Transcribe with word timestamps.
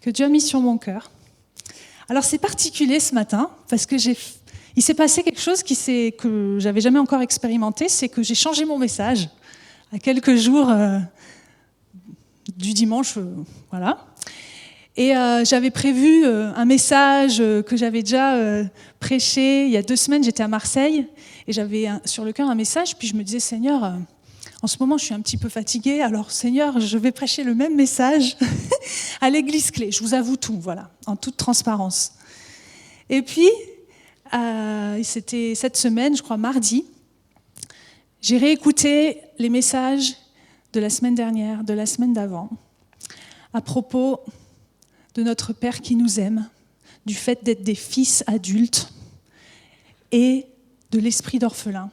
que 0.00 0.10
Dieu 0.10 0.24
a 0.24 0.28
mis 0.28 0.40
sur 0.40 0.60
mon 0.60 0.78
cœur. 0.78 1.10
Alors 2.08 2.24
c'est 2.24 2.38
particulier 2.38 3.00
ce 3.00 3.14
matin 3.14 3.50
parce 3.68 3.86
que 3.86 3.98
j'ai, 3.98 4.16
il 4.76 4.82
s'est 4.82 4.94
passé 4.94 5.22
quelque 5.22 5.40
chose 5.40 5.62
que 5.62 6.58
j'avais 6.58 6.80
jamais 6.80 6.98
encore 6.98 7.22
expérimenté, 7.22 7.88
c'est 7.88 8.08
que 8.08 8.22
j'ai 8.22 8.34
changé 8.34 8.64
mon 8.64 8.78
message 8.78 9.28
à 9.92 9.98
quelques 9.98 10.36
jours 10.36 10.70
euh, 10.70 10.98
du 12.56 12.72
dimanche, 12.72 13.16
euh, 13.16 13.34
voilà. 13.70 14.06
Et 14.96 15.16
euh, 15.16 15.44
j'avais 15.44 15.70
prévu 15.70 16.26
un 16.26 16.64
message 16.64 17.38
que 17.38 17.76
j'avais 17.76 18.02
déjà 18.02 18.36
prêché 18.98 19.64
il 19.64 19.70
y 19.70 19.76
a 19.76 19.82
deux 19.82 19.96
semaines. 19.96 20.22
J'étais 20.22 20.42
à 20.42 20.48
Marseille 20.48 21.06
et 21.46 21.52
j'avais 21.52 21.88
sur 22.04 22.24
le 22.24 22.32
cœur 22.32 22.50
un 22.50 22.54
message. 22.54 22.96
Puis 22.98 23.08
je 23.08 23.14
me 23.14 23.22
disais, 23.22 23.40
Seigneur, 23.40 23.94
en 24.62 24.66
ce 24.66 24.76
moment, 24.78 24.98
je 24.98 25.06
suis 25.06 25.14
un 25.14 25.20
petit 25.20 25.38
peu 25.38 25.48
fatiguée, 25.48 26.02
alors 26.02 26.30
Seigneur, 26.30 26.80
je 26.80 26.98
vais 26.98 27.12
prêcher 27.12 27.44
le 27.44 27.54
même 27.54 27.74
message 27.74 28.36
à 29.20 29.30
l'église 29.30 29.70
clé. 29.70 29.90
Je 29.90 30.02
vous 30.02 30.12
avoue 30.12 30.36
tout, 30.36 30.58
voilà, 30.60 30.90
en 31.06 31.16
toute 31.16 31.38
transparence. 31.38 32.12
Et 33.08 33.22
puis, 33.22 33.48
euh, 34.34 35.00
c'était 35.02 35.54
cette 35.54 35.76
semaine, 35.76 36.14
je 36.14 36.22
crois 36.22 36.36
mardi, 36.36 36.84
j'ai 38.20 38.36
réécouté 38.36 39.22
les 39.38 39.48
messages 39.48 40.14
de 40.74 40.80
la 40.80 40.90
semaine 40.90 41.14
dernière, 41.14 41.64
de 41.64 41.72
la 41.72 41.86
semaine 41.86 42.12
d'avant, 42.12 42.50
à 43.54 43.62
propos 43.62 44.20
de 45.14 45.22
notre 45.22 45.54
Père 45.54 45.80
qui 45.80 45.96
nous 45.96 46.20
aime, 46.20 46.48
du 47.06 47.14
fait 47.14 47.42
d'être 47.42 47.62
des 47.62 47.74
fils 47.74 48.22
adultes 48.26 48.92
et 50.12 50.46
de 50.90 50.98
l'esprit 50.98 51.38
d'orphelin. 51.38 51.90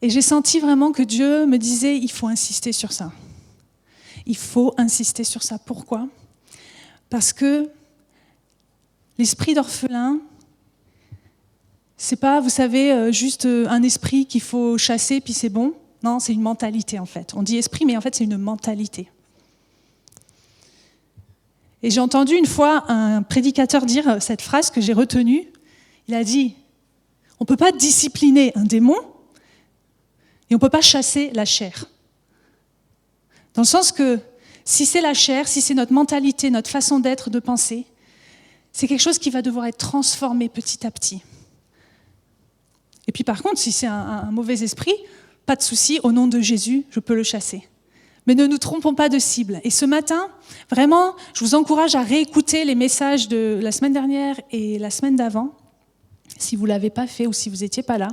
Et 0.00 0.10
j'ai 0.10 0.22
senti 0.22 0.60
vraiment 0.60 0.92
que 0.92 1.02
Dieu 1.02 1.46
me 1.46 1.58
disait, 1.58 1.96
il 1.96 2.10
faut 2.10 2.28
insister 2.28 2.72
sur 2.72 2.92
ça. 2.92 3.12
Il 4.26 4.36
faut 4.36 4.74
insister 4.76 5.24
sur 5.24 5.42
ça. 5.42 5.58
Pourquoi? 5.58 6.06
Parce 7.10 7.32
que 7.32 7.68
l'esprit 9.16 9.54
d'orphelin, 9.54 10.20
c'est 11.96 12.16
pas, 12.16 12.40
vous 12.40 12.50
savez, 12.50 12.92
euh, 12.92 13.10
juste 13.10 13.46
euh, 13.46 13.66
un 13.68 13.82
esprit 13.82 14.26
qu'il 14.26 14.40
faut 14.40 14.78
chasser 14.78 15.20
puis 15.20 15.32
c'est 15.32 15.48
bon. 15.48 15.74
Non, 16.04 16.20
c'est 16.20 16.32
une 16.32 16.42
mentalité 16.42 17.00
en 17.00 17.06
fait. 17.06 17.34
On 17.34 17.42
dit 17.42 17.56
esprit, 17.56 17.84
mais 17.84 17.96
en 17.96 18.00
fait 18.00 18.14
c'est 18.14 18.24
une 18.24 18.38
mentalité. 18.38 19.10
Et 21.82 21.90
j'ai 21.90 22.00
entendu 22.00 22.34
une 22.34 22.46
fois 22.46 22.90
un 22.90 23.22
prédicateur 23.22 23.84
dire 23.84 24.22
cette 24.22 24.42
phrase 24.42 24.70
que 24.70 24.80
j'ai 24.80 24.92
retenue. 24.92 25.48
Il 26.06 26.14
a 26.14 26.24
dit, 26.24 26.54
on 27.40 27.44
ne 27.44 27.46
peut 27.46 27.56
pas 27.56 27.72
discipliner 27.72 28.52
un 28.56 28.64
démon, 28.64 28.96
et 30.50 30.54
on 30.54 30.56
ne 30.56 30.60
peut 30.60 30.70
pas 30.70 30.80
chasser 30.80 31.30
la 31.34 31.44
chair. 31.44 31.86
Dans 33.54 33.62
le 33.62 33.66
sens 33.66 33.92
que 33.92 34.18
si 34.64 34.86
c'est 34.86 35.00
la 35.00 35.14
chair, 35.14 35.48
si 35.48 35.60
c'est 35.60 35.74
notre 35.74 35.92
mentalité, 35.92 36.50
notre 36.50 36.70
façon 36.70 37.00
d'être, 37.00 37.30
de 37.30 37.38
penser, 37.38 37.86
c'est 38.72 38.86
quelque 38.86 39.00
chose 39.00 39.18
qui 39.18 39.30
va 39.30 39.42
devoir 39.42 39.66
être 39.66 39.78
transformé 39.78 40.48
petit 40.48 40.86
à 40.86 40.90
petit. 40.90 41.22
Et 43.06 43.12
puis 43.12 43.24
par 43.24 43.42
contre, 43.42 43.58
si 43.58 43.72
c'est 43.72 43.86
un, 43.86 44.30
mauvais 44.30 44.62
esprit, 44.62 44.94
pas 45.46 45.56
de 45.56 45.62
souci, 45.62 45.98
au 46.02 46.12
nom 46.12 46.26
de 46.26 46.40
Jésus, 46.40 46.84
je 46.90 47.00
peux 47.00 47.14
le 47.14 47.22
chasser. 47.22 47.66
Mais 48.26 48.34
ne 48.34 48.46
nous 48.46 48.58
trompons 48.58 48.94
pas 48.94 49.08
de 49.08 49.18
cible. 49.18 49.60
Et 49.64 49.70
ce 49.70 49.86
matin, 49.86 50.28
vraiment, 50.70 51.16
je 51.32 51.42
vous 51.42 51.54
encourage 51.54 51.94
à 51.94 52.02
réécouter 52.02 52.66
les 52.66 52.74
messages 52.74 53.26
de 53.28 53.58
la 53.62 53.72
semaine 53.72 53.94
dernière 53.94 54.38
et 54.50 54.78
la 54.78 54.90
semaine 54.90 55.16
d'avant, 55.16 55.54
si 56.36 56.54
vous 56.54 56.64
ne 56.64 56.68
l'avez 56.68 56.90
pas 56.90 57.06
fait 57.06 57.26
ou 57.26 57.32
si 57.32 57.48
vous 57.48 57.56
n'étiez 57.56 57.82
pas 57.82 57.96
là 57.96 58.08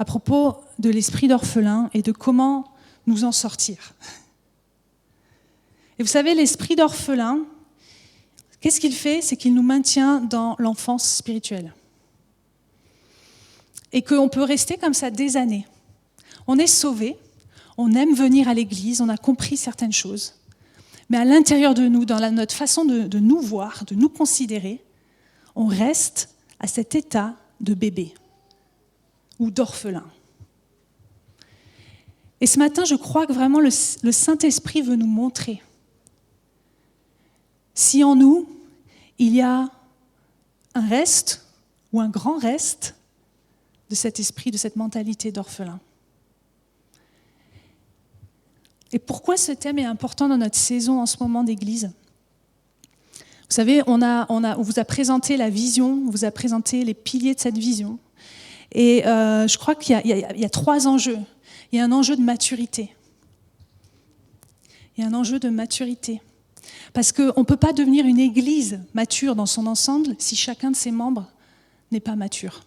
à 0.00 0.04
propos 0.06 0.56
de 0.78 0.88
l'esprit 0.88 1.28
d'orphelin 1.28 1.90
et 1.92 2.00
de 2.00 2.10
comment 2.10 2.64
nous 3.06 3.24
en 3.24 3.32
sortir. 3.32 3.92
Et 5.98 6.02
vous 6.02 6.08
savez, 6.08 6.34
l'esprit 6.34 6.74
d'orphelin, 6.74 7.40
qu'est-ce 8.62 8.80
qu'il 8.80 8.94
fait? 8.94 9.20
C'est 9.20 9.36
qu'il 9.36 9.52
nous 9.52 9.62
maintient 9.62 10.22
dans 10.22 10.56
l'enfance 10.58 11.06
spirituelle. 11.06 11.74
Et 13.92 14.00
qu'on 14.00 14.30
peut 14.30 14.42
rester 14.42 14.78
comme 14.78 14.94
ça 14.94 15.10
des 15.10 15.36
années. 15.36 15.66
On 16.46 16.56
est 16.56 16.66
sauvé, 16.66 17.18
on 17.76 17.92
aime 17.92 18.14
venir 18.14 18.48
à 18.48 18.54
l'église, 18.54 19.02
on 19.02 19.08
a 19.10 19.18
compris 19.18 19.58
certaines 19.58 19.92
choses. 19.92 20.32
Mais 21.10 21.18
à 21.18 21.26
l'intérieur 21.26 21.74
de 21.74 21.86
nous, 21.88 22.06
dans 22.06 22.32
notre 22.32 22.54
façon 22.54 22.86
de, 22.86 23.02
de 23.02 23.18
nous 23.18 23.40
voir, 23.40 23.84
de 23.84 23.94
nous 23.94 24.08
considérer, 24.08 24.82
on 25.54 25.66
reste 25.66 26.30
à 26.58 26.66
cet 26.66 26.94
état 26.94 27.34
de 27.60 27.74
bébé 27.74 28.14
ou 29.40 29.50
d'orphelins. 29.50 30.10
Et 32.40 32.46
ce 32.46 32.58
matin, 32.58 32.84
je 32.84 32.94
crois 32.94 33.26
que 33.26 33.32
vraiment 33.32 33.58
le, 33.60 33.70
Saint-Esprit 33.70 34.82
veut 34.82 34.96
nous 34.96 35.06
montrer 35.06 35.62
si 37.74 38.04
en 38.04 38.14
nous, 38.14 38.46
il 39.18 39.34
y 39.34 39.40
a 39.40 39.70
un 40.74 40.88
reste 40.88 41.46
ou 41.92 42.00
un 42.00 42.08
grand 42.08 42.36
reste 42.38 42.94
de 43.88 43.94
cet 43.94 44.20
esprit, 44.20 44.50
de 44.50 44.56
cette 44.56 44.76
mentalité 44.76 45.32
d'orphelin. 45.32 45.80
Et 48.92 48.98
pourquoi 48.98 49.36
ce 49.36 49.52
thème 49.52 49.78
est 49.78 49.84
important 49.84 50.28
dans 50.28 50.36
notre 50.36 50.58
saison 50.58 51.00
en 51.00 51.06
ce 51.06 51.16
moment 51.20 51.42
d'église? 51.42 51.90
Vous 53.50 53.56
savez, 53.56 53.82
on, 53.86 53.98
vous 54.62 54.78
a 54.78 54.84
présenté 54.84 55.36
la 55.36 55.50
vision, 55.50 56.04
on 56.06 56.10
vous 56.10 56.24
a 56.24 56.30
présenté 56.30 56.84
les 56.84 56.94
piliers 56.94 57.34
de 57.34 57.40
cette 57.40 57.58
vision. 57.58 57.98
Et 58.72 59.06
euh, 59.06 59.48
je 59.48 59.58
crois 59.58 59.74
qu'il 59.74 60.00
y, 60.04 60.44
a 60.44 60.48
trois 60.48 60.86
enjeux. 60.86 61.18
Il 61.72 61.78
y 61.78 61.80
a 61.80 61.84
un 61.84 61.92
enjeu 61.92 62.16
de 62.16 62.22
maturité. 62.22 62.94
Il 64.96 65.02
y 65.02 65.04
a 65.04 65.08
un 65.08 65.14
enjeu 65.14 65.38
de 65.38 65.48
maturité. 65.48 66.20
Parce 66.92 67.12
qu'on 67.12 67.40
ne 67.40 67.44
peut 67.44 67.56
pas 67.56 67.72
devenir 67.72 68.06
une 68.06 68.18
église 68.18 68.80
mature 68.94 69.34
dans 69.34 69.46
son 69.46 69.66
ensemble 69.66 70.14
si 70.18 70.36
chacun 70.36 70.70
de 70.70 70.76
ses 70.76 70.90
membres 70.90 71.26
n'est 71.90 72.00
pas 72.00 72.16
mature. 72.16 72.64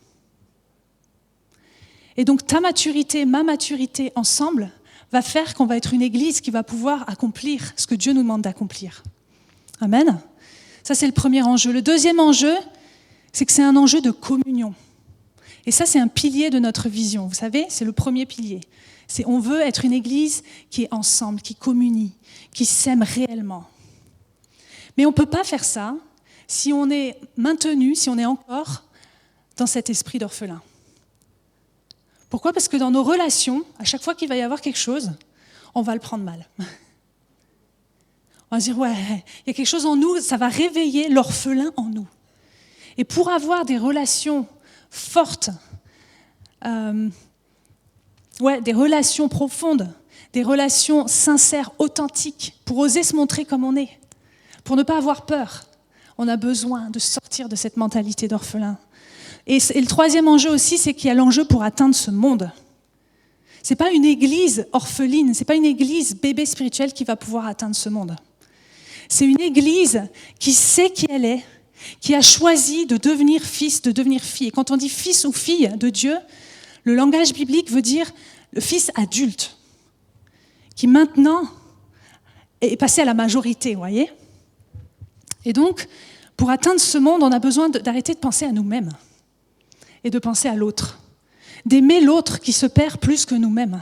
Et 2.17 2.25
donc 2.25 2.45
ta 2.45 2.59
maturité, 2.59 3.25
ma 3.25 3.43
maturité 3.43 4.11
ensemble 4.15 4.71
va 5.11 5.21
faire 5.21 5.53
qu'on 5.53 5.65
va 5.65 5.77
être 5.77 5.93
une 5.93 6.01
église 6.01 6.41
qui 6.41 6.51
va 6.51 6.63
pouvoir 6.63 7.07
accomplir 7.09 7.73
ce 7.75 7.87
que 7.87 7.95
Dieu 7.95 8.13
nous 8.13 8.23
demande 8.23 8.41
d'accomplir. 8.41 9.03
Amen. 9.79 10.19
Ça, 10.83 10.95
c'est 10.95 11.05
le 11.05 11.13
premier 11.13 11.43
enjeu. 11.43 11.71
Le 11.71 11.81
deuxième 11.81 12.19
enjeu, 12.19 12.53
c'est 13.31 13.45
que 13.45 13.51
c'est 13.51 13.63
un 13.63 13.75
enjeu 13.75 14.01
de 14.01 14.11
communion. 14.11 14.73
Et 15.65 15.71
ça, 15.71 15.85
c'est 15.85 15.99
un 15.99 16.07
pilier 16.07 16.49
de 16.49 16.59
notre 16.59 16.89
vision. 16.89 17.27
Vous 17.27 17.33
savez, 17.33 17.65
c'est 17.69 17.85
le 17.85 17.93
premier 17.93 18.25
pilier. 18.25 18.61
C'est 19.07 19.25
on 19.25 19.39
veut 19.39 19.61
être 19.61 19.85
une 19.85 19.93
église 19.93 20.43
qui 20.69 20.83
est 20.83 20.93
ensemble, 20.93 21.41
qui 21.41 21.55
communie, 21.55 22.13
qui 22.53 22.65
s'aime 22.65 23.03
réellement. 23.03 23.65
Mais 24.97 25.05
on 25.05 25.09
ne 25.09 25.15
peut 25.15 25.25
pas 25.25 25.43
faire 25.43 25.63
ça 25.63 25.95
si 26.47 26.73
on 26.73 26.89
est 26.89 27.19
maintenu, 27.37 27.95
si 27.95 28.09
on 28.09 28.17
est 28.17 28.25
encore 28.25 28.83
dans 29.57 29.65
cet 29.65 29.89
esprit 29.89 30.19
d'orphelin. 30.19 30.61
Pourquoi? 32.29 32.53
Parce 32.53 32.67
que 32.67 32.77
dans 32.77 32.91
nos 32.91 33.03
relations, 33.03 33.63
à 33.79 33.83
chaque 33.83 34.01
fois 34.01 34.15
qu'il 34.15 34.27
va 34.27 34.35
y 34.35 34.41
avoir 34.41 34.61
quelque 34.61 34.79
chose, 34.79 35.11
on 35.75 35.81
va 35.81 35.93
le 35.93 35.99
prendre 35.99 36.23
mal. 36.23 36.47
On 38.51 38.57
va 38.57 38.59
dire, 38.59 38.77
ouais, 38.77 38.93
il 39.45 39.47
y 39.47 39.49
a 39.49 39.53
quelque 39.53 39.65
chose 39.65 39.87
en 39.87 39.95
nous, 39.95 40.19
ça 40.19 40.37
va 40.37 40.47
réveiller 40.47 41.09
l'orphelin 41.09 41.71
en 41.75 41.85
nous. 41.85 42.07
Et 42.97 43.03
pour 43.03 43.29
avoir 43.29 43.65
des 43.65 43.79
relations 43.79 44.47
fortes, 44.93 45.49
euh, 46.65 47.09
ouais, 48.39 48.61
des 48.61 48.73
relations 48.73 49.27
profondes, 49.27 49.91
des 50.33 50.43
relations 50.43 51.07
sincères, 51.07 51.71
authentiques, 51.79 52.53
pour 52.63 52.77
oser 52.77 53.03
se 53.03 53.15
montrer 53.15 53.43
comme 53.43 53.63
on 53.63 53.75
est, 53.75 53.89
pour 54.63 54.75
ne 54.75 54.83
pas 54.83 54.97
avoir 54.97 55.25
peur. 55.25 55.65
On 56.17 56.27
a 56.27 56.37
besoin 56.37 56.91
de 56.91 56.99
sortir 56.99 57.49
de 57.49 57.55
cette 57.55 57.75
mentalité 57.75 58.27
d'orphelin. 58.27 58.77
Et, 59.47 59.57
le 59.57 59.87
troisième 59.87 60.27
enjeu 60.27 60.51
aussi, 60.51 60.77
c'est 60.77 60.93
qu'il 60.93 61.07
y 61.07 61.11
a 61.11 61.15
l'enjeu 61.15 61.43
pour 61.43 61.63
atteindre 61.63 61.95
ce 61.95 62.11
monde. 62.11 62.51
Ce 63.63 63.73
n'est 63.73 63.77
pas 63.77 63.91
une 63.91 64.05
église 64.05 64.67
orpheline, 64.73 65.33
ce 65.33 65.39
n'est 65.39 65.45
pas 65.45 65.55
une 65.55 65.65
église 65.65 66.15
bébé 66.15 66.45
spirituel 66.45 66.93
qui 66.93 67.03
va 67.03 67.15
pouvoir 67.15 67.47
atteindre 67.47 67.75
ce 67.75 67.89
monde. 67.89 68.15
C'est 69.09 69.25
une 69.25 69.41
église 69.41 70.03
qui 70.39 70.53
sait 70.53 70.91
qui 70.91 71.07
elle 71.09 71.25
est, 71.25 71.43
qui 71.99 72.15
a 72.15 72.21
choisi 72.21 72.85
de 72.85 72.97
devenir 72.97 73.41
fils, 73.41 73.81
de 73.81 73.91
devenir 73.91 74.21
fille. 74.21 74.47
Et 74.47 74.51
quand 74.51 74.71
on 74.71 74.77
dit 74.77 74.89
fils 74.89 75.25
ou 75.25 75.31
fille 75.31 75.69
de 75.77 75.89
Dieu, 75.89 76.17
le 76.83 76.95
langage 76.95 77.33
biblique 77.33 77.71
veut 77.71 77.81
dire 77.81 78.11
le 78.51 78.61
fils 78.61 78.91
adulte, 78.95 79.57
qui 80.75 80.87
maintenant 80.87 81.43
est 82.61 82.77
passé 82.77 83.01
à 83.01 83.05
la 83.05 83.13
majorité, 83.13 83.73
vous 83.73 83.79
voyez 83.79 84.11
Et 85.45 85.53
donc, 85.53 85.87
pour 86.37 86.49
atteindre 86.49 86.79
ce 86.79 86.97
monde, 86.97 87.23
on 87.23 87.31
a 87.31 87.39
besoin 87.39 87.69
d'arrêter 87.69 88.13
de 88.13 88.19
penser 88.19 88.45
à 88.45 88.51
nous-mêmes 88.51 88.91
et 90.03 90.09
de 90.09 90.19
penser 90.19 90.47
à 90.47 90.55
l'autre, 90.55 90.99
d'aimer 91.65 92.01
l'autre 92.01 92.39
qui 92.39 92.53
se 92.53 92.65
perd 92.65 92.97
plus 92.97 93.25
que 93.25 93.35
nous-mêmes, 93.35 93.79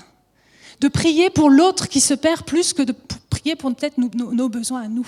de 0.80 0.88
prier 0.88 1.30
pour 1.30 1.50
l'autre 1.50 1.88
qui 1.88 2.02
se 2.02 2.14
perd 2.14 2.44
plus 2.44 2.74
que 2.74 2.82
de 2.82 2.94
prier 3.30 3.56
pour 3.56 3.74
peut-être 3.74 3.98
nos, 3.98 4.50
besoins 4.50 4.82
à 4.82 4.88
nous. 4.88 5.08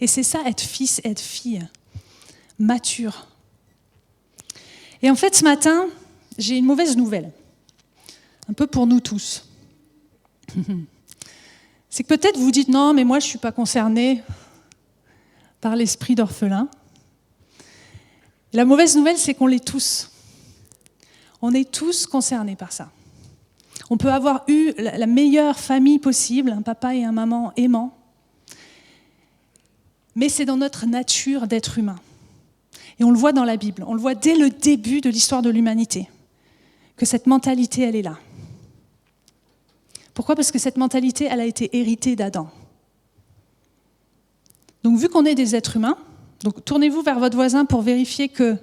Et 0.00 0.06
c'est 0.06 0.22
ça, 0.22 0.40
être 0.46 0.60
fils, 0.60 1.00
être 1.04 1.20
fille 1.20 1.66
mature. 2.58 3.26
Et 5.02 5.10
en 5.10 5.14
fait, 5.14 5.34
ce 5.34 5.44
matin, 5.44 5.86
j'ai 6.38 6.56
une 6.56 6.64
mauvaise 6.64 6.96
nouvelle, 6.96 7.32
un 8.48 8.52
peu 8.52 8.66
pour 8.66 8.86
nous 8.86 9.00
tous. 9.00 9.48
C'est 11.90 12.02
que 12.02 12.08
peut-être 12.08 12.38
vous 12.38 12.50
dites 12.50 12.68
non, 12.68 12.92
mais 12.92 13.04
moi 13.04 13.20
je 13.20 13.26
ne 13.26 13.30
suis 13.30 13.38
pas 13.38 13.52
concerné. 13.52 14.22
par 15.62 15.74
l'esprit 15.74 16.14
d'orphelin. 16.14 16.68
La 18.52 18.64
mauvaise 18.64 18.96
nouvelle, 18.96 19.16
c'est 19.16 19.34
qu'on 19.34 19.46
l'est 19.46 19.64
tous. 19.64 20.10
On 21.42 21.52
est 21.54 21.70
tous 21.70 22.06
concernés 22.06 22.54
par 22.54 22.72
ça. 22.72 22.90
On 23.90 23.96
peut 23.96 24.12
avoir 24.12 24.44
eu 24.48 24.72
la 24.78 25.06
meilleure 25.06 25.58
famille 25.58 25.98
possible, 25.98 26.50
un 26.50 26.62
papa 26.62 26.94
et 26.94 27.04
un 27.04 27.12
maman 27.12 27.52
aimants, 27.56 27.96
mais 30.14 30.28
c'est 30.28 30.44
dans 30.44 30.56
notre 30.56 30.86
nature 30.86 31.46
d'être 31.46 31.78
humain. 31.78 31.96
Et 32.98 33.04
on 33.04 33.10
le 33.10 33.18
voit 33.18 33.32
dans 33.32 33.44
la 33.44 33.56
Bible, 33.56 33.84
on 33.86 33.94
le 33.94 34.00
voit 34.00 34.14
dès 34.14 34.34
le 34.36 34.50
début 34.50 35.00
de 35.00 35.10
l'histoire 35.10 35.42
de 35.42 35.50
l'humanité, 35.50 36.08
que 36.96 37.04
cette 37.04 37.26
mentalité, 37.26 37.82
elle 37.82 37.96
est 37.96 38.02
là. 38.02 38.18
Pourquoi? 40.14 40.34
Parce 40.34 40.50
que 40.50 40.58
cette 40.58 40.78
mentalité, 40.78 41.28
elle 41.30 41.40
a 41.40 41.44
été 41.44 41.76
héritée 41.76 42.16
d'Adam. 42.16 42.48
Donc 44.82 44.98
vu 44.98 45.08
qu'on 45.08 45.26
est 45.26 45.34
des 45.34 45.54
êtres 45.54 45.76
humains, 45.76 45.98
donc 46.42 46.64
tournez-vous 46.64 47.02
vers 47.02 47.18
votre 47.18 47.36
voisin 47.36 47.64
pour 47.64 47.82
vérifier 47.82 48.28
que 48.28 48.56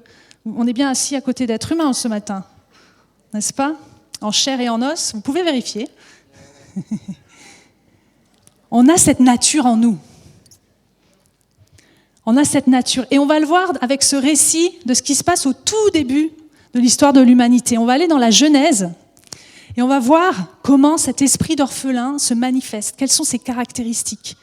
on 0.46 0.66
est 0.68 0.74
bien 0.74 0.90
assis 0.90 1.16
à 1.16 1.22
côté 1.22 1.46
d'êtres 1.46 1.72
humains 1.72 1.94
ce 1.94 2.08
matin, 2.08 2.44
n'est-ce 3.34 3.54
pas? 3.54 3.76
En 4.22 4.32
chair 4.32 4.60
et 4.60 4.70
en 4.70 4.82
os, 4.82 5.14
vous 5.14 5.22
pouvez 5.22 5.44
vérifier. 5.44 5.88
on 8.72 8.88
a 8.90 8.98
cette 8.98 9.20
nature 9.20 9.66
en 9.66 9.78
nous. 9.78 9.98
On 12.26 12.38
a 12.38 12.46
cette 12.46 12.68
nature. 12.68 13.06
Et 13.12 13.20
on 13.20 13.26
va 13.26 13.40
le 13.40 13.46
voir 13.46 13.74
avec 13.82 14.04
ce 14.04 14.16
récit 14.16 14.72
de 14.86 14.94
ce 14.94 15.02
qui 15.02 15.16
se 15.16 15.24
passe 15.24 15.46
au 15.46 15.54
tout 15.54 15.90
début 15.92 16.32
de 16.74 16.80
l'histoire 16.80 17.14
de 17.14 17.22
l'humanité. 17.22 17.78
On 17.78 17.86
va 17.86 17.94
aller 17.94 18.08
dans 18.08 18.18
la 18.18 18.32
Genèse 18.32 18.90
et 19.76 19.82
on 19.82 19.88
va 19.88 20.00
voir 20.00 20.48
comment 20.62 20.98
cet 20.98 21.22
esprit 21.22 21.56
d'orphelin 21.56 22.20
se 22.20 22.34
manifeste, 22.34 22.96
quelles 22.98 23.12
sont 23.12 23.24
ses 23.24 23.40
caractéristiques? 23.40 24.38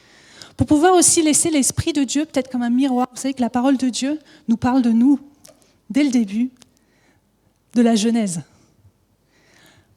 Pour 0.57 0.67
pouvoir 0.67 0.93
aussi 0.93 1.21
laisser 1.21 1.49
l'esprit 1.49 1.93
de 1.93 2.03
Dieu 2.03 2.25
peut-être 2.25 2.51
comme 2.51 2.61
un 2.61 2.69
miroir. 2.69 3.07
Vous 3.11 3.21
savez 3.21 3.33
que 3.33 3.41
la 3.41 3.49
parole 3.49 3.77
de 3.77 3.89
Dieu 3.89 4.19
nous 4.47 4.57
parle 4.57 4.81
de 4.81 4.91
nous 4.91 5.19
dès 5.89 6.03
le 6.03 6.11
début 6.11 6.51
de 7.73 7.81
la 7.81 7.95
Genèse. 7.95 8.41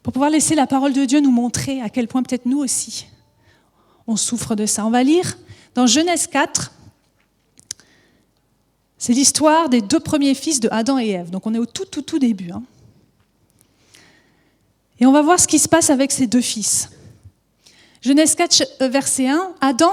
Pour 0.03 0.13
pouvoir 0.13 0.31
laisser 0.31 0.55
la 0.55 0.67
parole 0.67 0.93
de 0.93 1.05
Dieu 1.05 1.21
nous 1.21 1.33
montrer 1.33 1.81
à 1.83 1.89
quel 1.89 2.09
point 2.09 2.23
peut-être 2.23 2.47
nous 2.47 2.59
aussi 2.59 3.07
on 4.07 4.17
souffre 4.17 4.55
de 4.55 4.67
ça. 4.67 4.87
On 4.87 4.91
va 4.91 5.03
lire 5.03 5.37
dans 5.75 5.87
Genèse 5.87 6.27
4, 6.27 6.73
c'est 9.05 9.13
l'histoire 9.13 9.69
des 9.69 9.83
deux 9.83 10.01
premiers 10.01 10.33
fils 10.33 10.61
de 10.61 10.69
Adam 10.73 10.99
et 10.99 11.11
Ève. 11.11 11.29
Donc 11.29 11.47
on 11.47 11.53
est 11.53 11.59
au 11.59 11.67
tout, 11.67 11.85
tout, 11.85 12.01
tout 12.01 12.19
début. 12.19 12.51
Hein. 12.51 12.63
Et 14.99 15.05
on 15.05 15.13
va 15.13 15.21
voir 15.21 15.39
ce 15.39 15.47
qui 15.47 15.59
se 15.59 15.69
passe 15.69 15.91
avec 15.91 16.11
ces 16.11 16.27
deux 16.27 16.41
fils. 16.41 16.89
Genèse 18.01 18.35
4, 18.35 18.63
euh, 18.81 18.89
verset 18.89 19.29
1. 19.29 19.57
Adam 19.61 19.93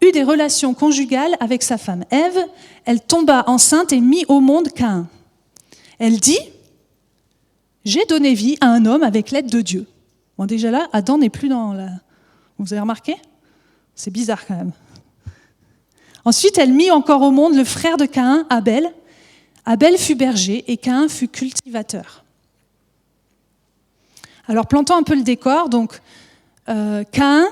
eut 0.00 0.12
des 0.12 0.22
relations 0.22 0.74
conjugales 0.74 1.36
avec 1.40 1.64
sa 1.64 1.76
femme 1.76 2.04
Ève. 2.12 2.38
Elle 2.84 3.00
tomba 3.00 3.42
enceinte 3.48 3.92
et 3.92 4.00
mit 4.00 4.24
au 4.28 4.38
monde 4.38 4.68
Cain. 4.68 5.08
Elle 5.98 6.20
dit 6.20 6.38
J'ai 7.84 8.04
donné 8.04 8.32
vie 8.32 8.58
à 8.60 8.68
un 8.68 8.86
homme 8.86 9.02
avec 9.02 9.32
l'aide 9.32 9.50
de 9.50 9.60
Dieu. 9.60 9.88
Bon, 10.38 10.46
déjà 10.46 10.70
là, 10.70 10.86
Adam 10.92 11.18
n'est 11.18 11.30
plus 11.30 11.48
dans 11.48 11.72
la. 11.72 11.88
Vous 12.58 12.72
avez 12.72 12.80
remarqué? 12.80 13.16
C'est 13.96 14.12
bizarre 14.12 14.46
quand 14.46 14.54
même. 14.54 14.72
Ensuite, 16.24 16.58
elle 16.58 16.72
mit 16.72 16.90
encore 16.90 17.22
au 17.22 17.30
monde 17.30 17.54
le 17.54 17.64
frère 17.64 17.96
de 17.96 18.06
Caïn, 18.06 18.46
Abel. 18.48 18.92
Abel 19.64 19.98
fut 19.98 20.14
berger 20.14 20.64
et 20.68 20.76
Caïn 20.76 21.08
fut 21.08 21.28
cultivateur. 21.28 22.24
Alors, 24.46 24.66
plantons 24.66 24.96
un 24.96 25.02
peu 25.02 25.14
le 25.14 25.22
décor. 25.22 25.68
Donc, 25.68 26.00
euh, 26.68 27.02
Caïn 27.10 27.46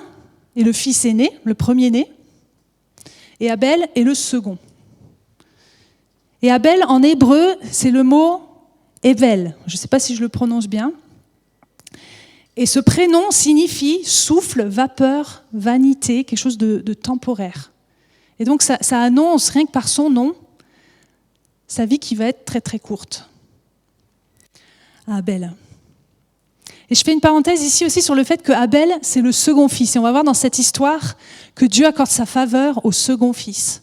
est 0.57 0.63
le 0.63 0.73
fils 0.73 1.05
aîné, 1.05 1.31
le 1.45 1.55
premier-né, 1.55 2.11
et 3.41 3.51
Abel 3.51 3.89
est 3.95 4.03
le 4.03 4.15
second. 4.15 4.59
Et 6.43 6.51
Abel, 6.51 6.85
en 6.85 7.03
hébreu, 7.03 7.57
c'est 7.71 7.91
le 7.91 8.03
mot 8.03 8.43
Evel. 9.03 9.57
Je 9.67 9.75
ne 9.75 9.79
sais 9.79 9.89
pas 9.89 9.99
si 9.99 10.15
je 10.15 10.21
le 10.21 10.29
prononce 10.29 10.69
bien. 10.69 10.93
Et 12.57 12.67
ce 12.67 12.81
prénom 12.81 13.31
signifie 13.31 14.05
souffle, 14.05 14.65
vapeur, 14.65 15.45
vanité, 15.53 16.25
quelque 16.25 16.39
chose 16.39 16.59
de 16.59 16.95
temporaire. 16.95 17.71
Et 18.41 18.45
donc 18.45 18.63
ça, 18.63 18.79
annonce, 18.91 19.51
rien 19.51 19.67
que 19.67 19.71
par 19.71 19.87
son 19.87 20.09
nom, 20.09 20.35
sa 21.69 21.85
vie 21.85 21.99
qui 21.99 22.15
va 22.15 22.25
être 22.25 22.47
très 22.47 22.63
très 22.63 22.79
courte. 22.79 23.29
Abel. 25.07 25.53
Et 26.89 26.95
je 26.95 27.05
fais 27.05 27.13
une 27.13 27.21
parenthèse 27.21 27.63
ici 27.63 27.85
aussi 27.85 28.01
sur 28.01 28.15
le 28.15 28.25
fait 28.25 28.43
que 28.43 28.53
Abel, 28.53 28.91
c'est 29.03 29.21
le 29.21 29.31
second 29.31 29.69
fils. 29.69 29.95
Et 29.95 29.99
on 29.99 30.03
va 30.03 30.11
voir 30.11 30.25
dans 30.25 30.35
cette 30.35 30.59
histoire 30.59 31.17
que 31.55 31.67
Dieu 31.67 31.87
accorde 31.87 32.09
sa 32.09 32.27
faveur 32.27 32.85
au 32.85 32.93
second 32.93 33.33
fils. 33.33 33.83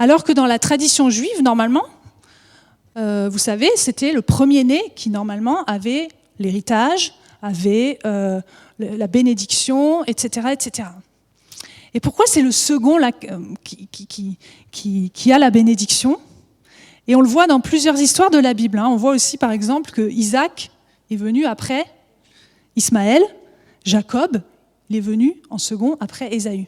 Alors 0.00 0.24
que 0.24 0.32
dans 0.32 0.46
la 0.46 0.58
tradition 0.58 1.08
juive, 1.08 1.42
normalement, 1.42 1.84
euh, 2.96 3.28
vous 3.30 3.38
savez, 3.38 3.70
c'était 3.76 4.12
le 4.12 4.22
premier-né 4.22 4.82
qui, 4.96 5.08
normalement, 5.08 5.64
avait 5.64 6.08
l'héritage, 6.38 7.14
avait 7.42 7.98
euh, 8.04 8.40
la 8.78 9.06
bénédiction, 9.06 10.04
etc., 10.04 10.48
etc. 10.52 10.88
Et 11.94 12.00
pourquoi 12.00 12.26
c'est 12.26 12.42
le 12.42 12.52
second 12.52 12.98
euh, 13.02 13.10
qui, 13.62 15.32
a 15.32 15.38
la 15.38 15.50
bénédiction? 15.50 16.18
Et 17.06 17.16
on 17.16 17.20
le 17.20 17.28
voit 17.28 17.46
dans 17.46 17.60
plusieurs 17.60 17.98
histoires 17.98 18.30
de 18.30 18.38
la 18.38 18.54
Bible. 18.54 18.78
Hein. 18.78 18.88
On 18.88 18.96
voit 18.96 19.12
aussi 19.12 19.38
par 19.38 19.50
exemple 19.50 19.90
que 19.90 20.10
Isaac 20.10 20.70
est 21.10 21.16
venu 21.16 21.46
après 21.46 21.86
Ismaël, 22.76 23.22
Jacob, 23.84 24.42
est 24.92 25.00
venu 25.00 25.36
en 25.50 25.58
second 25.58 25.96
après 26.00 26.34
Ésaü. 26.34 26.66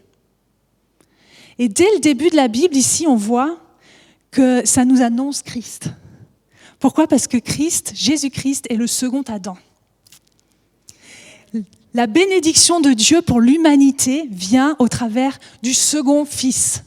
Et 1.59 1.69
dès 1.69 1.89
le 1.95 2.01
début 2.01 2.31
de 2.31 2.37
la 2.37 2.49
Bible, 2.49 2.75
ici, 2.77 3.07
on 3.07 3.17
voit 3.17 3.59
que 4.31 4.65
ça 4.65 4.85
nous 4.85 5.03
annonce 5.03 5.43
Christ. 5.43 5.91
Pourquoi? 6.79 7.07
Parce 7.07 7.27
que 7.27 7.37
Christ, 7.37 7.93
Jésus-Christ, 7.95 8.67
est 8.71 8.77
le 8.77 8.87
second 8.87 9.23
Adam. 9.29 9.57
La 11.93 12.07
bénédiction 12.07 12.81
de 12.81 12.93
Dieu 12.93 13.21
pour 13.21 13.41
l'humanité 13.41 14.29
vient 14.31 14.77
au 14.79 14.87
travers 14.87 15.39
du 15.63 15.75
second 15.75 16.25
Fils 16.25 16.85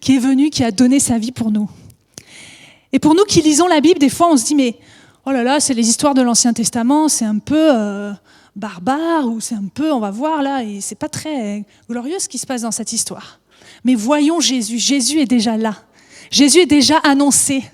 qui 0.00 0.16
est 0.16 0.18
venu, 0.18 0.48
qui 0.48 0.64
a 0.64 0.70
donné 0.70 1.00
sa 1.00 1.18
vie 1.18 1.32
pour 1.32 1.50
nous. 1.50 1.68
Et 2.92 2.98
pour 2.98 3.14
nous 3.14 3.24
qui 3.24 3.42
lisons 3.42 3.66
la 3.66 3.80
Bible, 3.80 3.98
des 3.98 4.08
fois 4.08 4.32
on 4.32 4.38
se 4.38 4.46
dit 4.46 4.54
mais 4.54 4.78
oh 5.26 5.32
là 5.32 5.42
là, 5.42 5.60
c'est 5.60 5.74
les 5.74 5.88
histoires 5.90 6.14
de 6.14 6.22
l'Ancien 6.22 6.54
Testament, 6.54 7.08
c'est 7.08 7.26
un 7.26 7.38
peu 7.38 7.76
euh, 7.76 8.12
barbare 8.56 9.26
ou 9.28 9.40
c'est 9.40 9.54
un 9.54 9.68
peu, 9.72 9.92
on 9.92 10.00
va 10.00 10.10
voir 10.10 10.42
là, 10.42 10.64
et 10.64 10.80
c'est 10.80 10.94
pas 10.94 11.10
très 11.10 11.64
glorieux 11.90 12.18
ce 12.18 12.28
qui 12.28 12.38
se 12.38 12.46
passe 12.46 12.62
dans 12.62 12.70
cette 12.70 12.94
histoire. 12.94 13.40
Mais 13.84 13.94
voyons 13.94 14.40
Jésus, 14.40 14.78
Jésus 14.78 15.20
est 15.20 15.26
déjà 15.26 15.58
là. 15.58 15.76
Jésus 16.30 16.60
est 16.60 16.66
déjà 16.66 16.96
annoncé. 16.98 17.64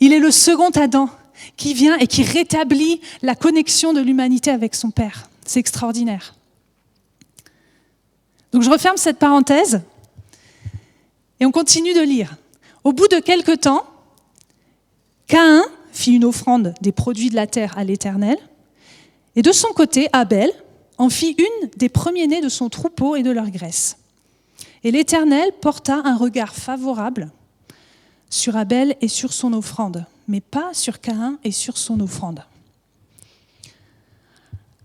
Il 0.00 0.12
est 0.12 0.18
le 0.18 0.32
second 0.32 0.70
Adam 0.70 1.08
qui 1.56 1.74
vient 1.74 1.96
et 1.98 2.08
qui 2.08 2.24
rétablit 2.24 3.00
la 3.22 3.36
connexion 3.36 3.92
de 3.92 4.00
l'humanité 4.00 4.50
avec 4.50 4.74
son 4.74 4.90
Père. 4.90 5.28
C'est 5.44 5.60
extraordinaire. 5.60 6.34
Donc 8.52 8.62
je 8.62 8.70
referme 8.70 8.96
cette 8.96 9.18
parenthèse 9.18 9.80
et 11.40 11.46
on 11.46 11.50
continue 11.50 11.94
de 11.94 12.02
lire. 12.02 12.36
Au 12.84 12.92
bout 12.92 13.08
de 13.08 13.18
quelque 13.18 13.52
temps, 13.52 13.84
Caïn 15.26 15.62
fit 15.92 16.12
une 16.12 16.24
offrande 16.24 16.74
des 16.80 16.92
produits 16.92 17.30
de 17.30 17.36
la 17.36 17.46
terre 17.46 17.76
à 17.76 17.84
l'Éternel, 17.84 18.36
et 19.34 19.42
de 19.42 19.52
son 19.52 19.68
côté, 19.68 20.08
Abel 20.12 20.50
en 20.98 21.08
fit 21.08 21.34
une 21.38 21.68
des 21.76 21.88
premiers-nés 21.88 22.40
de 22.40 22.48
son 22.48 22.68
troupeau 22.68 23.16
et 23.16 23.22
de 23.22 23.30
leur 23.30 23.50
graisse. 23.50 23.96
Et 24.84 24.90
l'Éternel 24.90 25.52
porta 25.60 26.02
un 26.04 26.16
regard 26.16 26.54
favorable 26.54 27.30
sur 28.28 28.56
Abel 28.56 28.96
et 29.00 29.08
sur 29.08 29.32
son 29.32 29.52
offrande, 29.52 30.04
mais 30.28 30.40
pas 30.40 30.74
sur 30.74 31.00
Caïn 31.00 31.38
et 31.44 31.52
sur 31.52 31.78
son 31.78 32.00
offrande. 32.00 32.44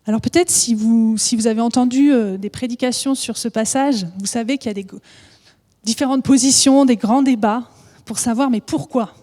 Alors 0.08 0.22
peut-être 0.22 0.50
si 0.50 0.74
vous, 0.74 1.18
si 1.18 1.36
vous 1.36 1.48
avez 1.48 1.60
entendu 1.60 2.14
euh, 2.14 2.38
des 2.38 2.50
prédications 2.50 3.14
sur 3.14 3.38
ce 3.38 3.50
passage, 3.50 4.08
vous 4.20 4.26
savez 4.26 4.58
qu'il 4.58 4.70
y 4.70 4.72
a 4.72 4.74
des 4.74 4.88
différentes 5.84 6.24
positions, 6.24 6.86
des 6.86 6.96
grands 6.96 7.22
débats 7.22 7.70
pour 8.06 8.18
savoir 8.18 8.50
mais 8.50 8.62
pourquoi 8.62 9.14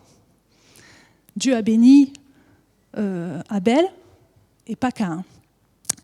Dieu 1.36 1.56
a 1.56 1.62
béni 1.62 2.12
euh, 2.98 3.40
Abel 3.48 3.86
et 4.66 4.76
pas 4.76 4.92
Caïn. 4.92 5.24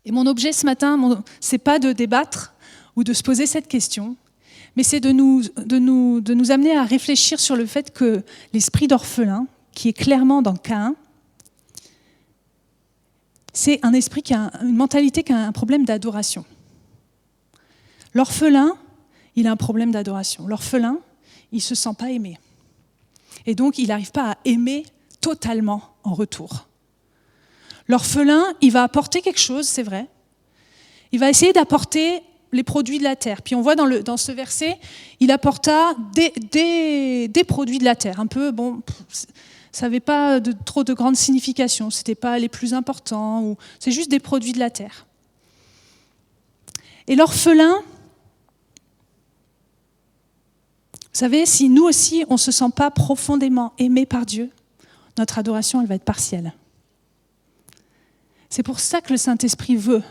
Et 0.03 0.11
mon 0.11 0.25
objet 0.25 0.51
ce 0.51 0.65
matin, 0.65 1.23
c'est 1.39 1.59
pas 1.59 1.77
de 1.77 1.91
débattre 1.93 2.55
ou 2.95 3.03
de 3.03 3.13
se 3.13 3.21
poser 3.21 3.45
cette 3.45 3.67
question, 3.67 4.15
mais 4.75 4.81
c'est 4.81 4.99
de 4.99 5.11
nous, 5.11 5.43
de, 5.63 5.77
nous, 5.77 6.21
de 6.21 6.33
nous 6.33 6.49
amener 6.49 6.75
à 6.75 6.83
réfléchir 6.83 7.39
sur 7.39 7.55
le 7.55 7.67
fait 7.67 7.93
que 7.93 8.23
l'esprit 8.51 8.87
d'orphelin, 8.87 9.45
qui 9.73 9.89
est 9.89 9.93
clairement 9.93 10.41
dans 10.41 10.55
Caïn, 10.55 10.95
c'est 13.53 13.79
un 13.83 13.93
esprit 13.93 14.21
qui 14.21 14.33
a 14.33 14.51
une 14.61 14.75
mentalité 14.75 15.23
qui 15.23 15.33
a 15.33 15.37
un 15.37 15.51
problème 15.51 15.85
d'adoration. 15.85 16.45
L'orphelin, 18.13 18.77
il 19.35 19.47
a 19.47 19.51
un 19.51 19.57
problème 19.57 19.91
d'adoration. 19.91 20.47
L'orphelin, 20.47 20.97
il 21.51 21.57
ne 21.57 21.61
se 21.61 21.75
sent 21.75 21.93
pas 21.97 22.11
aimé. 22.11 22.37
Et 23.45 23.55
donc, 23.55 23.77
il 23.77 23.87
n'arrive 23.87 24.11
pas 24.11 24.31
à 24.31 24.37
aimer 24.45 24.85
totalement 25.19 25.81
en 26.03 26.13
retour. 26.13 26.67
L'orphelin, 27.87 28.43
il 28.61 28.71
va 28.71 28.83
apporter 28.83 29.21
quelque 29.21 29.39
chose, 29.39 29.67
c'est 29.67 29.83
vrai. 29.83 30.07
Il 31.11 31.19
va 31.19 31.29
essayer 31.29 31.53
d'apporter 31.53 32.21
les 32.51 32.63
produits 32.63 32.99
de 32.99 33.03
la 33.03 33.15
terre. 33.15 33.41
Puis 33.41 33.55
on 33.55 33.61
voit 33.61 33.75
dans, 33.75 34.17
ce 34.17 34.31
verset, 34.31 34.77
il 35.19 35.31
apporta 35.31 35.93
des, 36.13 37.27
des, 37.27 37.43
produits 37.43 37.79
de 37.79 37.85
la 37.85 37.95
terre. 37.95 38.19
Un 38.19 38.27
peu, 38.27 38.51
bon, 38.51 38.81
ça 39.71 39.85
n'avait 39.85 39.99
pas 39.99 40.39
de, 40.39 40.53
trop 40.65 40.83
de 40.83 40.93
grande 40.93 41.15
signification, 41.15 41.89
ce 41.89 41.99
n'était 41.99 42.15
pas 42.15 42.37
les 42.39 42.49
plus 42.49 42.73
importants, 42.73 43.55
c'est 43.79 43.91
juste 43.91 44.11
des 44.11 44.19
produits 44.19 44.53
de 44.53 44.59
la 44.59 44.69
terre. 44.69 45.07
Et 47.07 47.15
l'orphelin, 47.15 47.81
vous 50.93 51.19
savez, 51.19 51.45
si 51.45 51.69
nous 51.69 51.83
aussi, 51.83 52.23
on 52.29 52.33
ne 52.33 52.37
se 52.37 52.51
sent 52.51 52.69
pas 52.75 52.91
profondément 52.91 53.73
aimé 53.77 54.05
par 54.05 54.25
Dieu, 54.25 54.49
notre 55.17 55.37
adoration, 55.37 55.81
elle 55.81 55.87
va 55.87 55.95
être 55.95 56.03
partielle. 56.03 56.53
C'est 58.49 58.63
pour 58.63 58.79
ça 58.79 59.01
que 59.01 59.11
le 59.11 59.17
Saint-Esprit 59.17 59.77
veut 59.77 60.03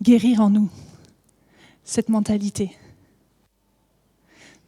guérir 0.00 0.40
en 0.40 0.50
nous 0.50 0.70
cette 1.84 2.08
mentalité. 2.08 2.76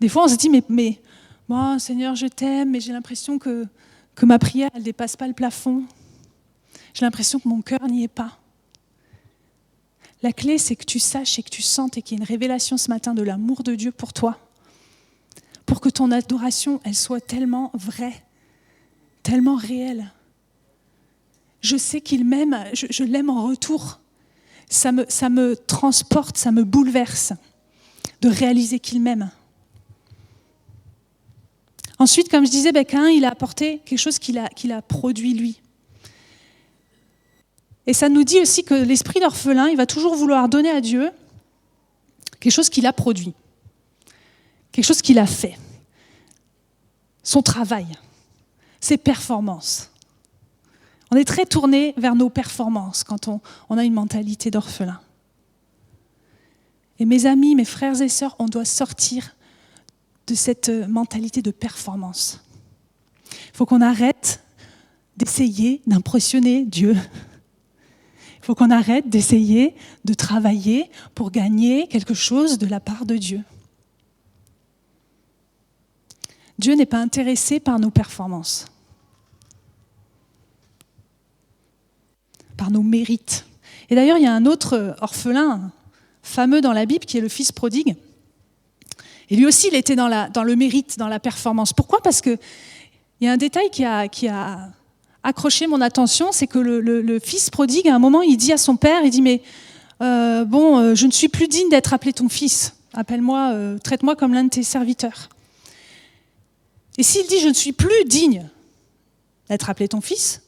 Des 0.00 0.08
fois, 0.08 0.24
on 0.24 0.28
se 0.28 0.36
dit, 0.36 0.50
mais 0.50 1.00
moi, 1.48 1.78
Seigneur, 1.78 2.14
je 2.14 2.26
t'aime, 2.26 2.70
mais 2.70 2.80
j'ai 2.80 2.92
l'impression 2.92 3.38
que, 3.38 3.66
ma 4.22 4.38
prière, 4.38 4.70
ne 4.74 4.80
dépasse 4.80 5.16
pas 5.16 5.26
le 5.26 5.34
plafond. 5.34 5.84
J'ai 6.94 7.04
l'impression 7.04 7.38
que 7.38 7.48
mon 7.48 7.60
cœur 7.60 7.86
n'y 7.86 8.04
est 8.04 8.08
pas. 8.08 8.38
La 10.22 10.32
clé, 10.32 10.56
c'est 10.56 10.76
que 10.76 10.84
tu 10.84 10.98
saches 10.98 11.38
et 11.38 11.42
que 11.42 11.50
tu 11.50 11.60
sentes 11.60 11.98
et 11.98 12.02
qu'il 12.02 12.16
y 12.16 12.20
ait 12.20 12.24
une 12.24 12.28
révélation 12.28 12.78
ce 12.78 12.88
matin 12.88 13.12
de 13.12 13.22
l'amour 13.22 13.62
de 13.62 13.74
Dieu 13.74 13.92
pour 13.92 14.14
toi, 14.14 14.38
pour 15.66 15.80
que 15.80 15.90
ton 15.90 16.10
adoration, 16.10 16.80
elle 16.84 16.94
soit 16.94 17.20
tellement 17.20 17.70
vraie, 17.74 18.24
tellement 19.22 19.56
réelle. 19.56 20.10
Je 21.60 21.76
sais 21.76 22.00
qu'il 22.00 22.24
m'aime, 22.24 22.56
je, 22.72 23.04
l'aime 23.04 23.28
en 23.28 23.46
retour 23.46 24.00
ça 24.70 24.92
me 24.92 25.54
transporte, 25.54 26.38
ça 26.38 26.50
me 26.50 26.64
bouleverse 26.64 27.32
de 28.22 28.28
réaliser 28.28 28.80
qu'il 28.80 29.00
m'aime. 29.00 29.30
Ensuite, 32.04 32.28
comme 32.28 32.44
je 32.44 32.50
disais, 32.50 32.70
ben, 32.70 32.84
il 33.14 33.24
a 33.24 33.30
apporté 33.30 33.78
quelque 33.78 33.98
chose 33.98 34.18
qu'il 34.18 34.36
a, 34.36 34.50
qu'il 34.50 34.72
a 34.72 34.82
produit 34.82 35.32
lui. 35.32 35.62
Et 37.86 37.94
ça 37.94 38.10
nous 38.10 38.24
dit 38.24 38.42
aussi 38.42 38.62
que 38.62 38.74
l'esprit 38.74 39.20
d'orphelin, 39.20 39.68
il 39.68 39.78
va 39.78 39.86
toujours 39.86 40.14
vouloir 40.14 40.50
donner 40.50 40.68
à 40.68 40.82
Dieu 40.82 41.10
quelque 42.40 42.52
chose 42.52 42.68
qu'il 42.68 42.84
a 42.84 42.92
produit, 42.92 43.32
quelque 44.70 44.84
chose 44.84 45.00
qu'il 45.00 45.18
a 45.18 45.24
fait, 45.24 45.56
son 47.22 47.40
travail, 47.40 47.86
ses 48.80 48.98
performances. 48.98 49.90
On 51.10 51.16
est 51.16 51.24
très 51.24 51.46
tourné 51.46 51.94
vers 51.96 52.16
nos 52.16 52.28
performances 52.28 53.02
quand 53.02 53.28
on, 53.28 53.78
a 53.78 53.82
une 53.82 53.94
mentalité 53.94 54.50
d'orphelin. 54.50 55.00
Et 56.98 57.06
mes 57.06 57.24
amis, 57.24 57.54
mes 57.54 57.64
frères 57.64 58.02
et 58.02 58.10
sœurs, 58.10 58.36
on 58.38 58.44
doit 58.44 58.66
sortir 58.66 59.33
de 60.26 60.34
cette 60.34 60.68
mentalité 60.68 61.42
de 61.42 61.50
performance. 61.50 62.40
Il 63.30 63.56
faut 63.56 63.66
qu'on 63.66 63.80
arrête 63.80 64.42
d'essayer 65.16 65.82
d'impressionner 65.86 66.64
Dieu. 66.64 66.96
Il 68.38 68.44
faut 68.44 68.54
qu'on 68.54 68.70
arrête 68.70 69.08
d'essayer 69.08 69.74
de 70.04 70.14
travailler 70.14 70.90
pour 71.14 71.30
gagner 71.30 71.88
quelque 71.88 72.14
chose 72.14 72.58
de 72.58 72.66
la 72.66 72.80
part 72.80 73.06
de 73.06 73.16
Dieu. 73.16 73.40
Dieu 76.58 76.74
n'est 76.74 76.86
pas 76.86 77.00
intéressé 77.00 77.60
par 77.60 77.78
nos 77.78 77.90
performances. 77.90 78.66
par 82.56 82.70
nos 82.70 82.82
mérites. 82.82 83.46
Et 83.90 83.94
d'ailleurs, 83.94 84.18
il 84.18 84.24
y 84.24 84.26
a 84.26 84.32
un 84.32 84.46
autre 84.46 84.96
orphelin 85.00 85.70
fameux 86.22 86.60
dans 86.60 86.72
la 86.72 86.86
Bible 86.86 87.04
qui 87.04 87.18
est 87.18 87.20
le 87.20 87.28
fils 87.28 87.52
prodigue. 87.52 87.96
Et 89.30 89.36
lui 89.36 89.46
aussi, 89.46 89.68
il 89.68 89.74
était 89.74 89.96
dans, 89.96 90.08
le 90.08 90.56
mérite, 90.56 90.98
dans 90.98 91.08
la 91.08 91.20
performance. 91.20 91.72
Pourquoi? 91.72 92.00
Parce 92.02 92.20
qu'il 92.20 92.38
y 93.20 93.26
a 93.26 93.32
un 93.32 93.36
détail 93.36 93.70
qui 93.70 93.84
a, 93.84 94.08
qui 94.08 94.28
a 94.28 94.70
accroché 95.22 95.66
mon 95.66 95.80
attention, 95.80 96.30
c'est 96.32 96.46
que 96.46 96.58
le, 96.58 97.18
fils 97.18 97.50
prodigue, 97.50 97.88
à 97.88 97.94
un 97.94 97.98
moment, 97.98 98.22
il 98.22 98.36
dit 98.36 98.52
à 98.52 98.58
son 98.58 98.76
père, 98.76 99.02
il 99.04 99.10
dit, 99.10 99.22
mais 99.22 99.42
euh, 100.02 100.44
bon, 100.44 100.78
euh, 100.78 100.94
je 100.94 101.06
ne 101.06 101.12
suis 101.12 101.28
plus 101.28 101.48
digne 101.48 101.68
d'être 101.70 101.94
appelé 101.94 102.12
ton 102.12 102.28
fils. 102.28 102.74
Appelle-moi, 102.92 103.50
euh, 103.52 103.78
traite-moi 103.78 104.14
comme 104.16 104.34
l'un 104.34 104.44
de 104.44 104.50
tes 104.50 104.62
serviteurs. 104.62 105.28
Et 106.98 107.02
s'il 107.02 107.26
dit, 107.26 107.40
je 107.40 107.48
ne 107.48 107.54
suis 107.54 107.72
plus 107.72 108.04
digne 108.06 108.48
d'être 109.48 109.68
appelé 109.68 109.88
ton 109.88 110.00
fils, 110.00 110.42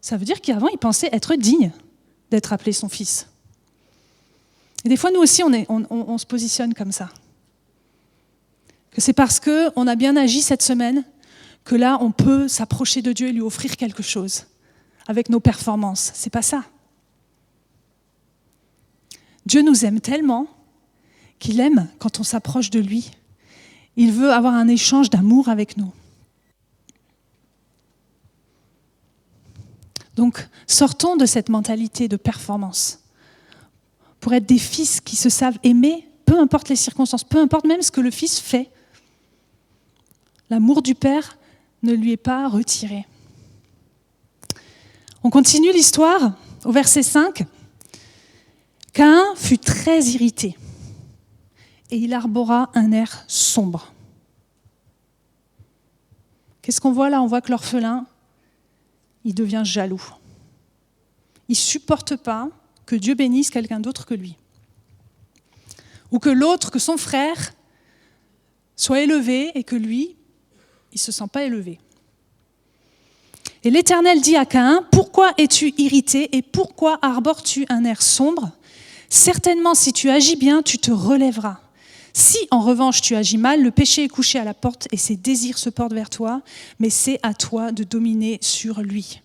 ça 0.00 0.16
veut 0.16 0.24
dire 0.24 0.40
qu'avant, 0.40 0.68
il 0.68 0.78
pensait 0.78 1.08
être 1.12 1.34
digne 1.34 1.70
d'être 2.30 2.52
appelé 2.52 2.72
son 2.72 2.88
fils. 2.88 3.28
Et 4.84 4.88
des 4.88 4.96
fois, 4.96 5.10
nous 5.10 5.20
aussi, 5.20 5.42
on, 5.42 6.18
se 6.18 6.26
positionne 6.26 6.74
comme 6.74 6.92
ça. 6.92 7.08
Que 8.94 9.00
c'est 9.00 9.12
parce 9.12 9.40
qu'on 9.40 9.86
a 9.86 9.96
bien 9.96 10.16
agi 10.16 10.40
cette 10.40 10.62
semaine 10.62 11.04
que 11.64 11.74
là, 11.74 11.98
on 12.00 12.12
peut 12.12 12.46
s'approcher 12.48 13.02
de 13.02 13.12
Dieu 13.12 13.28
et 13.28 13.32
lui 13.32 13.40
offrir 13.40 13.76
quelque 13.76 14.02
chose 14.02 14.44
avec 15.06 15.30
nos 15.30 15.40
performances. 15.40 16.12
C'est 16.14 16.30
pas 16.30 16.42
ça. 16.42 16.64
Dieu 19.46 19.62
nous 19.62 19.84
aime 19.84 20.00
tellement 20.00 20.46
qu'il 21.38 21.60
aime 21.60 21.88
quand 21.98 22.20
on 22.20 22.22
s'approche 22.22 22.70
de 22.70 22.80
lui. 22.80 23.10
Il 23.96 24.12
veut 24.12 24.32
avoir 24.32 24.54
un 24.54 24.68
échange 24.68 25.10
d'amour 25.10 25.48
avec 25.48 25.76
nous. 25.76 25.92
Donc 30.16 30.48
sortons 30.66 31.16
de 31.16 31.26
cette 31.26 31.48
mentalité 31.48 32.08
de 32.08 32.16
performance 32.16 33.00
pour 34.20 34.32
être 34.32 34.46
des 34.46 34.58
fils 34.58 35.00
qui 35.00 35.16
se 35.16 35.28
savent 35.28 35.58
aimer, 35.64 36.08
peu 36.24 36.38
importe 36.38 36.68
les 36.68 36.76
circonstances, 36.76 37.24
peu 37.24 37.38
importe 37.38 37.66
même 37.66 37.82
ce 37.82 37.90
que 37.90 38.00
le 38.00 38.10
fils 38.10 38.38
fait. 38.38 38.70
L'amour 40.50 40.82
du 40.82 40.94
Père 40.94 41.38
ne 41.82 41.92
lui 41.92 42.12
est 42.12 42.16
pas 42.16 42.48
retiré. 42.48 43.06
On 45.22 45.30
continue 45.30 45.72
l'histoire 45.72 46.34
au 46.64 46.72
verset 46.72 47.02
5. 47.02 47.44
Cain 48.92 49.22
fut 49.36 49.58
très 49.58 50.02
irrité 50.04 50.56
et 51.90 51.96
il 51.96 52.12
arbora 52.12 52.70
un 52.74 52.92
air 52.92 53.24
sombre. 53.26 53.92
Qu'est-ce 56.62 56.80
qu'on 56.80 56.92
voit 56.92 57.10
là? 57.10 57.22
On 57.22 57.26
voit 57.26 57.40
que 57.40 57.50
l'orphelin 57.50 58.06
il 59.24 59.34
devient 59.34 59.62
jaloux. 59.64 60.02
Il 61.48 61.52
ne 61.52 61.56
supporte 61.56 62.16
pas 62.16 62.48
que 62.86 62.96
Dieu 62.96 63.14
bénisse 63.14 63.50
quelqu'un 63.50 63.80
d'autre 63.80 64.06
que 64.06 64.14
lui. 64.14 64.36
Ou 66.10 66.18
que 66.18 66.30
l'autre, 66.30 66.70
que 66.70 66.78
son 66.78 66.96
frère, 66.96 67.54
soit 68.76 69.00
élevé 69.00 69.50
et 69.54 69.64
que 69.64 69.76
lui, 69.76 70.16
il 70.94 70.98
ne 70.98 71.00
se 71.00 71.12
sent 71.12 71.28
pas 71.32 71.44
élevé. 71.44 71.78
Et 73.64 73.70
l'Éternel 73.70 74.20
dit 74.20 74.36
à 74.36 74.46
Caïn, 74.46 74.86
Pourquoi 74.92 75.32
es-tu 75.38 75.74
irrité 75.78 76.36
et 76.36 76.42
pourquoi 76.42 76.98
arbores-tu 77.02 77.66
un 77.68 77.84
air 77.84 78.02
sombre? 78.02 78.52
Certainement, 79.08 79.74
si 79.74 79.92
tu 79.92 80.10
agis 80.10 80.36
bien, 80.36 80.62
tu 80.62 80.78
te 80.78 80.90
relèveras. 80.90 81.60
Si 82.12 82.38
en 82.50 82.60
revanche 82.60 83.00
tu 83.00 83.16
agis 83.16 83.38
mal, 83.38 83.62
le 83.62 83.72
péché 83.72 84.04
est 84.04 84.08
couché 84.08 84.38
à 84.38 84.44
la 84.44 84.54
porte 84.54 84.86
et 84.92 84.96
ses 84.96 85.16
désirs 85.16 85.58
se 85.58 85.68
portent 85.68 85.94
vers 85.94 86.10
toi, 86.10 86.42
mais 86.78 86.90
c'est 86.90 87.18
à 87.24 87.34
toi 87.34 87.72
de 87.72 87.82
dominer 87.82 88.38
sur 88.40 88.80
lui. 88.80 89.20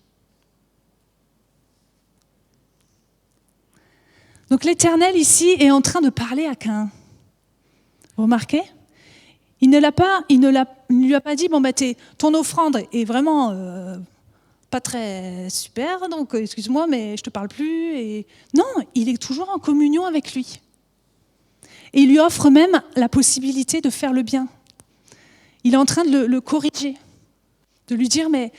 Donc 4.50 4.64
l'Éternel 4.64 5.16
ici 5.16 5.54
est 5.60 5.70
en 5.70 5.80
train 5.80 6.00
de 6.00 6.10
parler 6.10 6.46
à 6.46 6.56
Cain. 6.56 6.90
Vous 8.16 8.24
remarquez? 8.24 8.62
Il 9.60 9.70
ne 9.70 9.78
l'a 9.78 9.92
pas, 9.92 10.22
il 10.28 10.40
ne, 10.40 10.50
lui 10.88 11.14
a 11.14 11.20
pas 11.20 11.36
dit 11.36 11.48
bon 11.48 11.60
bah 11.60 11.72
ton 12.16 12.34
offrande 12.34 12.82
est 12.92 13.04
vraiment 13.04 13.50
euh, 13.50 13.98
pas 14.70 14.80
très 14.80 15.50
super, 15.50 16.08
donc 16.08 16.34
excuse-moi 16.34 16.86
mais 16.86 17.16
je 17.16 17.22
te 17.22 17.30
parle 17.30 17.48
plus. 17.48 17.96
Et 17.96 18.26
non, 18.54 18.64
il 18.94 19.08
est 19.08 19.20
toujours 19.20 19.50
en 19.50 19.58
communion 19.58 20.06
avec 20.06 20.34
lui. 20.34 20.60
Et 21.92 22.02
il 22.02 22.10
lui 22.10 22.18
offre 22.18 22.50
même 22.50 22.80
la 22.96 23.08
possibilité 23.08 23.80
de 23.80 23.90
faire 23.90 24.12
le 24.12 24.22
bien. 24.22 24.48
Il 25.64 25.74
est 25.74 25.78
en 25.78 25.84
train 25.84 26.04
de 26.04 26.18
le, 26.18 26.40
corriger, 26.40 26.96
de 27.88 27.94
lui 27.94 28.08
dire, 28.08 28.30
mais 28.30 28.52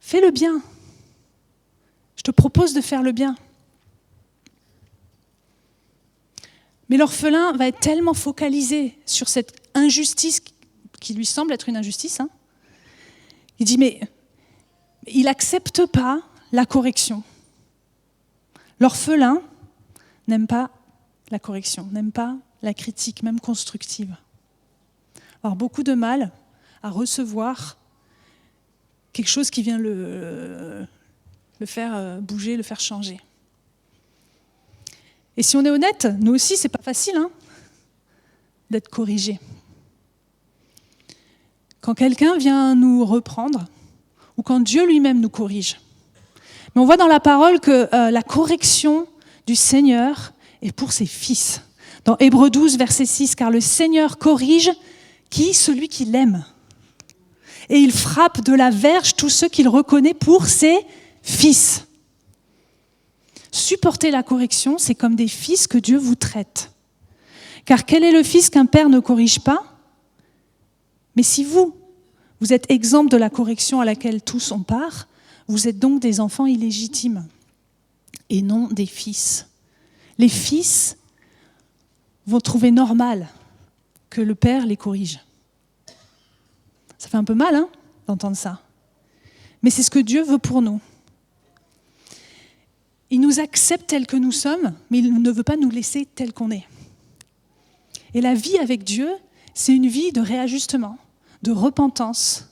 fais 0.00 0.20
le 0.20 0.30
bien. 0.30 0.60
Je 2.16 2.22
te 2.22 2.30
propose 2.30 2.74
de 2.74 2.80
faire 2.80 3.02
le 3.02 3.12
bien. 3.12 3.34
Mais 6.88 6.96
l'orphelin 6.96 7.52
va 7.52 7.68
être 7.68 7.80
tellement 7.80 8.14
focalisé 8.14 8.98
sur 9.04 9.28
cette 9.28 9.67
injustice 9.78 10.40
qui 11.00 11.14
lui 11.14 11.26
semble 11.26 11.52
être 11.52 11.68
une 11.68 11.76
injustice. 11.76 12.20
Hein. 12.20 12.28
il 13.58 13.66
dit, 13.66 13.78
mais 13.78 14.00
il 15.06 15.24
n'accepte 15.24 15.86
pas 15.86 16.20
la 16.52 16.66
correction. 16.66 17.22
L'orphelin 18.80 19.42
n'aime 20.26 20.46
pas 20.46 20.70
la 21.30 21.38
correction, 21.38 21.88
n'aime 21.92 22.12
pas 22.12 22.36
la 22.62 22.74
critique, 22.74 23.22
même 23.22 23.40
constructive. 23.40 24.14
Avoir 25.42 25.56
beaucoup 25.56 25.82
de 25.82 25.94
mal 25.94 26.32
à 26.82 26.90
recevoir 26.90 27.76
quelque 29.12 29.28
chose 29.28 29.50
qui 29.50 29.62
vient 29.62 29.78
le, 29.78 30.86
le 31.58 31.66
faire 31.66 31.94
euh, 31.94 32.20
bouger, 32.20 32.56
le 32.56 32.62
faire 32.62 32.80
changer. 32.80 33.20
Et 35.36 35.42
si 35.42 35.56
on 35.56 35.64
est 35.64 35.70
honnête, 35.70 36.08
nous 36.18 36.34
aussi, 36.34 36.56
c'est 36.56 36.68
pas 36.68 36.82
facile 36.82 37.16
hein, 37.16 37.30
d'être 38.70 38.88
corrigé. 38.88 39.38
Quand 41.80 41.94
quelqu'un 41.94 42.36
vient 42.36 42.74
nous 42.74 43.04
reprendre, 43.04 43.66
ou 44.36 44.42
quand 44.42 44.60
Dieu 44.60 44.86
lui-même 44.86 45.20
nous 45.20 45.28
corrige. 45.28 45.80
Mais 46.74 46.82
on 46.82 46.86
voit 46.86 46.96
dans 46.96 47.06
la 47.06 47.20
parole 47.20 47.60
que 47.60 47.88
euh, 47.94 48.10
la 48.10 48.22
correction 48.22 49.06
du 49.46 49.56
Seigneur 49.56 50.32
est 50.62 50.72
pour 50.72 50.92
ses 50.92 51.06
fils. 51.06 51.62
Dans 52.04 52.16
Hébreu 52.18 52.50
12, 52.50 52.78
verset 52.78 53.06
6, 53.06 53.34
car 53.34 53.50
le 53.50 53.60
Seigneur 53.60 54.18
corrige 54.18 54.70
qui? 55.30 55.54
Celui 55.54 55.88
qui 55.88 56.04
l'aime. 56.04 56.44
Et 57.68 57.78
il 57.78 57.92
frappe 57.92 58.42
de 58.42 58.54
la 58.54 58.70
verge 58.70 59.14
tous 59.14 59.28
ceux 59.28 59.48
qu'il 59.48 59.68
reconnaît 59.68 60.14
pour 60.14 60.46
ses 60.46 60.78
fils. 61.22 61.84
Supporter 63.50 64.10
la 64.10 64.22
correction, 64.22 64.78
c'est 64.78 64.94
comme 64.94 65.16
des 65.16 65.28
fils 65.28 65.66
que 65.66 65.78
Dieu 65.78 65.98
vous 65.98 66.14
traite. 66.14 66.70
Car 67.64 67.84
quel 67.84 68.04
est 68.04 68.12
le 68.12 68.22
fils 68.22 68.48
qu'un 68.48 68.66
père 68.66 68.88
ne 68.88 69.00
corrige 69.00 69.40
pas? 69.40 69.77
Mais 71.18 71.24
si 71.24 71.42
vous, 71.42 71.74
vous 72.38 72.52
êtes 72.52 72.70
exemple 72.70 73.10
de 73.10 73.16
la 73.16 73.28
correction 73.28 73.80
à 73.80 73.84
laquelle 73.84 74.22
tous 74.22 74.52
ont 74.52 74.62
part, 74.62 75.08
vous 75.48 75.66
êtes 75.66 75.80
donc 75.80 76.00
des 76.00 76.20
enfants 76.20 76.46
illégitimes 76.46 77.26
et 78.30 78.40
non 78.40 78.68
des 78.68 78.86
fils. 78.86 79.48
Les 80.18 80.28
fils 80.28 80.96
vont 82.24 82.38
trouver 82.38 82.70
normal 82.70 83.26
que 84.10 84.20
le 84.20 84.36
père 84.36 84.64
les 84.64 84.76
corrige. 84.76 85.18
Ça 86.98 87.08
fait 87.08 87.16
un 87.16 87.24
peu 87.24 87.34
mal 87.34 87.56
hein, 87.56 87.68
d'entendre 88.06 88.36
ça. 88.36 88.62
Mais 89.62 89.70
c'est 89.70 89.82
ce 89.82 89.90
que 89.90 89.98
Dieu 89.98 90.22
veut 90.22 90.38
pour 90.38 90.62
nous. 90.62 90.80
Il 93.10 93.20
nous 93.20 93.40
accepte 93.40 93.88
tels 93.88 94.06
que 94.06 94.16
nous 94.16 94.30
sommes, 94.30 94.72
mais 94.88 94.98
il 94.98 95.12
ne 95.12 95.30
veut 95.32 95.42
pas 95.42 95.56
nous 95.56 95.70
laisser 95.70 96.06
tels 96.06 96.32
qu'on 96.32 96.52
est. 96.52 96.68
Et 98.14 98.20
la 98.20 98.34
vie 98.34 98.58
avec 98.58 98.84
Dieu, 98.84 99.10
c'est 99.52 99.74
une 99.74 99.88
vie 99.88 100.12
de 100.12 100.20
réajustement, 100.20 100.96
de 101.42 101.52
repentance, 101.52 102.48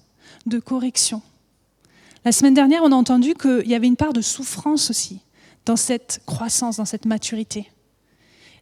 de 0.47 0.59
correction. 0.59 1.23
La 2.25 2.33
semaine 2.33 2.55
dernière, 2.55 2.83
on 2.83 2.93
a 2.93 2.97
entendu 2.97 3.35
qu'il 3.35 3.67
y 3.67 3.75
avait 3.75 3.87
une 3.87 3.97
part 3.97 4.13
de 4.13 4.21
souffrance 4.21 4.91
aussi 4.91 5.21
dans 5.65 5.77
cette 5.77 6.23
croissance, 6.27 6.77
dans 6.77 6.85
cette 6.85 7.05
maturité. 7.05 7.71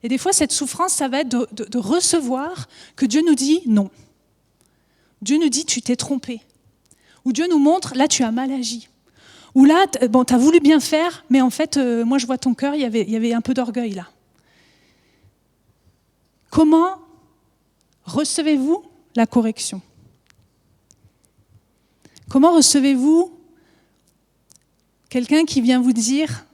Et 0.02 0.09
des 0.09 0.19
fois, 0.19 0.33
cette 0.33 0.52
souffrance, 0.52 0.93
ça 0.93 1.09
va 1.09 1.21
être 1.21 1.28
de, 1.28 1.78
recevoir 1.78 2.69
que 2.97 3.07
Dieu 3.07 3.23
nous 3.26 3.35
dit 3.35 3.62
non. 3.66 3.90
Dieu 5.23 5.38
nous 5.38 5.49
dit 5.49 5.64
tu 5.64 5.81
t'es 5.81 5.97
trompé. 5.97 6.43
Ou 7.25 7.33
Dieu 7.33 7.47
nous 7.49 7.59
montre 7.59 7.95
là 7.95 8.07
tu 8.07 8.23
as 8.23 8.31
mal 8.31 8.52
agi. 8.52 8.88
Ou 9.54 9.64
là, 9.64 9.87
bon, 10.11 10.25
tu 10.25 10.35
as 10.35 10.38
voulu 10.38 10.61
bien 10.61 10.81
faire, 10.81 11.25
mais 11.31 11.40
en 11.40 11.49
fait, 11.49 11.76
euh, 11.76 12.04
moi 12.04 12.19
je 12.19 12.26
vois 12.26 12.37
ton 12.38 12.54
cœur, 12.54 12.75
il 12.75 12.81
y 12.81 13.16
avait 13.16 13.33
un 13.33 13.40
peu 13.40 13.54
d'orgueil 13.54 13.93
là. 13.93 14.09
Comment 16.50 16.99
recevez-vous 18.04 18.85
la 19.16 19.26
correction? 19.26 19.81
Comment 22.28 22.54
recevez-vous 22.54 23.33
quelqu'un 25.09 25.45
qui 25.45 25.61
vient 25.61 25.81
vous 25.81 25.93
dire, 25.93 26.47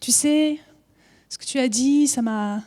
tu 0.00 0.10
sais, 0.10 0.58
ce 1.28 1.38
que 1.38 1.44
tu 1.44 1.58
as 1.58 1.68
dit, 1.68 2.08
ça 2.08 2.22
m'a, 2.22 2.62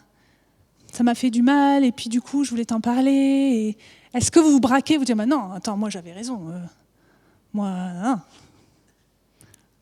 ça 0.94 1.04
m'a 1.04 1.16
fait 1.16 1.30
du 1.30 1.42
mal, 1.42 1.84
et 1.84 1.92
puis 1.92 2.10
du 2.10 2.22
coup, 2.22 2.44
je 2.44 2.50
voulais 2.50 2.66
t'en 2.66 2.82
parler. 2.82 3.78
Est-ce 4.14 4.32
que 4.32 4.40
vous 4.40 4.52
vous 4.52 4.60
braquez, 4.60 4.98
vous 4.98 5.06
dites, 5.06 5.16
non, 5.16 5.52
attends, 5.52 5.78
moi 5.78 5.90
j'avais 5.90 6.14
raison. 6.14 6.50
Euh, 6.50 6.64
moi, 7.54 7.68
hein. 7.68 8.22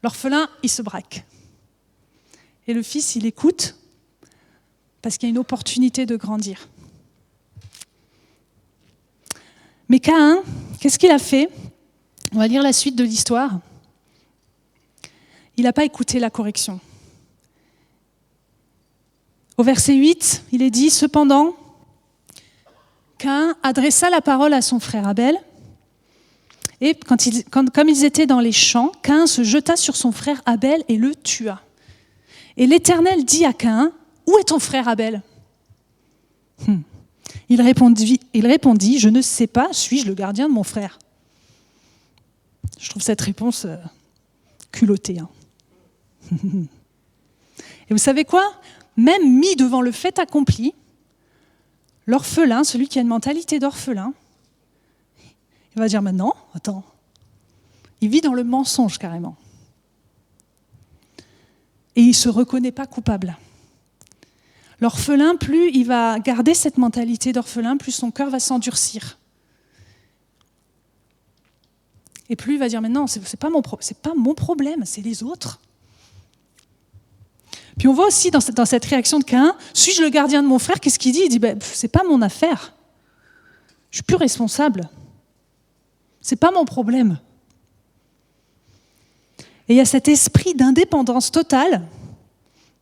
L'orphelin, 0.03 0.49
il 0.63 0.69
se 0.69 0.81
braque. 0.81 1.25
Et 2.67 2.73
le 2.73 2.81
fils, 2.81 3.15
il 3.15 3.25
écoute 3.25 3.75
parce 5.01 5.17
qu'il 5.17 5.27
y 5.27 5.29
a 5.29 5.31
une 5.31 5.37
opportunité 5.37 6.05
de 6.05 6.15
grandir. 6.15 6.67
Mais 9.89 9.99
Caïn, 9.99 10.41
qu'est-ce 10.79 10.99
qu'il 10.99 11.11
a 11.11 11.19
fait? 11.19 11.49
On 12.33 12.39
va 12.39 12.47
lire 12.47 12.61
la 12.61 12.73
suite 12.73 12.95
de 12.95 13.03
l'histoire. 13.03 13.59
Il 15.55 15.63
n'a 15.63 15.73
pas 15.73 15.85
écouté 15.85 16.19
la 16.19 16.29
correction. 16.29 16.79
Au 19.57 19.63
verset 19.63 19.95
8, 19.95 20.43
il 20.51 20.61
est 20.61 20.69
dit, 20.69 20.89
cependant, 20.89 21.55
Caïn 23.17 23.55
adressa 23.63 24.09
la 24.09 24.21
parole 24.21 24.53
à 24.53 24.61
son 24.61 24.79
frère 24.79 25.07
Abel 25.07 25.39
et 26.79 26.93
quand 26.93 27.17
comme 27.71 27.89
ils 27.89 28.05
étaient 28.05 28.27
dans 28.27 28.39
les 28.39 28.51
champs, 28.51 28.91
Caïn 29.01 29.25
se 29.25 29.43
jeta 29.43 29.75
sur 29.75 29.95
son 29.95 30.11
frère 30.11 30.41
Abel 30.45 30.83
et 30.87 30.97
le 30.97 31.15
tua. 31.15 31.61
Et 32.55 32.67
l'Éternel 32.67 33.25
dit 33.25 33.45
à 33.45 33.53
Caïn, 33.53 33.91
Où 34.27 34.37
est 34.37 34.49
ton 34.49 34.59
frère 34.59 34.87
Abel? 34.87 35.23
Hmm. 36.67 36.81
il, 37.49 37.61
répondit, 37.61 38.19
il 38.33 38.45
répondit, 38.45 38.99
Je 38.99 39.09
ne 39.09 39.21
sais 39.21 39.47
pas, 39.47 39.69
suis-je 39.71 40.05
le 40.05 40.13
gardien 40.13 40.47
de 40.47 40.53
mon 40.53 40.63
frère? 40.63 40.99
Je 42.79 42.89
trouve 42.89 43.01
cette 43.01 43.21
réponse 43.21 43.65
euh, 43.65 43.77
culottée. 44.71 45.19
Hein. 45.19 45.29
et 46.31 47.91
vous 47.91 47.97
savez 47.97 48.25
quoi? 48.25 48.53
Même 48.95 49.39
mis 49.39 49.55
devant 49.55 49.81
le 49.81 49.91
fait 49.91 50.19
accompli, 50.19 50.73
l'orphelin, 52.05 52.63
celui 52.63 52.87
qui 52.87 52.99
a 52.99 53.01
une 53.01 53.07
mentalité 53.07 53.59
d'orphelin, 53.59 54.13
il 55.75 55.79
va 55.79 55.87
dire 55.87 56.01
maintenant, 56.01 56.35
attends, 56.55 56.83
il 58.01 58.09
vit 58.09 58.21
dans 58.21 58.33
le 58.33 58.43
mensonge 58.43 58.97
carrément. 58.97 59.35
Et 61.95 62.01
il 62.01 62.09
ne 62.09 62.13
se 62.13 62.29
reconnaît 62.29 62.71
pas 62.71 62.85
coupable. 62.85 63.37
L'orphelin, 64.79 65.35
plus 65.35 65.71
il 65.71 65.85
va 65.85 66.19
garder 66.19 66.53
cette 66.53 66.77
mentalité 66.77 67.33
d'orphelin, 67.33 67.77
plus 67.77 67.91
son 67.91 68.11
cœur 68.11 68.29
va 68.29 68.39
s'endurcir. 68.39 69.17
Et 72.29 72.35
plus 72.35 72.53
il 72.55 72.59
va 72.59 72.67
dire, 72.67 72.81
mais 72.81 72.89
non, 72.89 73.07
ce 73.07 73.19
n'est 73.19 73.37
pas, 73.39 73.49
mon 74.15 74.33
problème, 74.33 74.83
c'est 74.85 75.01
les 75.01 75.23
autres. 75.23 75.59
Puis 77.77 77.87
on 77.87 77.93
voit 77.93 78.07
aussi 78.07 78.31
dans 78.31 78.39
cette, 78.39 78.55
dans 78.55 78.65
cette 78.65 78.85
réaction 78.85 79.19
de 79.19 79.23
Cain, 79.23 79.55
suis-je 79.73 80.01
le 80.01 80.09
gardien 80.09 80.41
de 80.41 80.47
mon 80.47 80.59
frère? 80.59 80.79
Qu'est-ce 80.79 80.99
qu'il 80.99 81.11
dit? 81.11 81.21
Il 81.25 81.29
dit, 81.29 81.39
ben, 81.39 81.57
c'est 81.61 81.87
pas 81.87 82.03
mon 82.03 82.21
affaire. 82.21 82.73
Je 83.91 83.97
suis 83.97 84.03
plus 84.03 84.15
responsable. 84.15 84.89
C'est 86.21 86.35
pas 86.35 86.51
mon 86.51 86.65
problème. 86.65 87.19
Et 89.69 89.73
il 89.73 89.77
y 89.77 89.81
a 89.81 89.85
cet 89.85 90.07
esprit 90.07 90.53
d'indépendance 90.55 91.31
totale, 91.31 91.87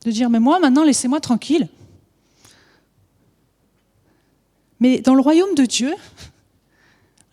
de 0.04 0.12
dire 0.12 0.30
mais 0.30 0.40
moi 0.40 0.60
maintenant 0.60 0.84
laissez-moi 0.84 1.20
tranquille. 1.20 1.68
Mais 4.80 5.00
dans 5.00 5.16
le 5.16 5.22
royaume 5.22 5.56
de 5.56 5.66
Dieu, 5.66 5.94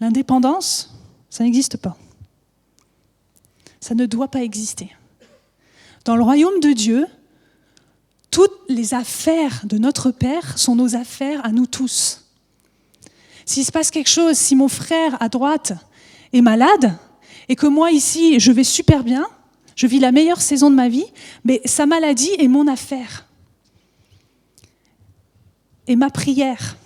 l'indépendance, 0.00 0.94
ça 1.28 1.44
n'existe 1.44 1.76
pas. 1.76 1.96
Ça 3.82 3.96
ne 3.96 4.06
doit 4.06 4.28
pas 4.28 4.44
exister. 4.44 4.94
Dans 6.04 6.14
le 6.14 6.22
royaume 6.22 6.60
de 6.60 6.72
Dieu, 6.72 7.04
toutes 8.30 8.60
les 8.68 8.94
affaires 8.94 9.62
de 9.64 9.76
notre 9.76 10.12
Père 10.12 10.56
sont 10.56 10.76
nos 10.76 10.94
affaires 10.94 11.44
à 11.44 11.50
nous 11.50 11.66
tous. 11.66 12.24
S'il 13.44 13.64
se 13.64 13.72
passe 13.72 13.90
quelque 13.90 14.08
chose, 14.08 14.36
si 14.36 14.54
mon 14.54 14.68
frère 14.68 15.20
à 15.20 15.28
droite 15.28 15.72
est 16.32 16.42
malade 16.42 16.96
et 17.48 17.56
que 17.56 17.66
moi 17.66 17.90
ici, 17.90 18.38
je 18.38 18.52
vais 18.52 18.62
super 18.62 19.02
bien, 19.02 19.26
je 19.74 19.88
vis 19.88 19.98
la 19.98 20.12
meilleure 20.12 20.42
saison 20.42 20.70
de 20.70 20.76
ma 20.76 20.88
vie, 20.88 21.06
mais 21.42 21.60
sa 21.64 21.84
maladie 21.84 22.30
est 22.38 22.46
mon 22.46 22.68
affaire. 22.68 23.26
Et 25.88 25.96
ma 25.96 26.08
prière. 26.08 26.76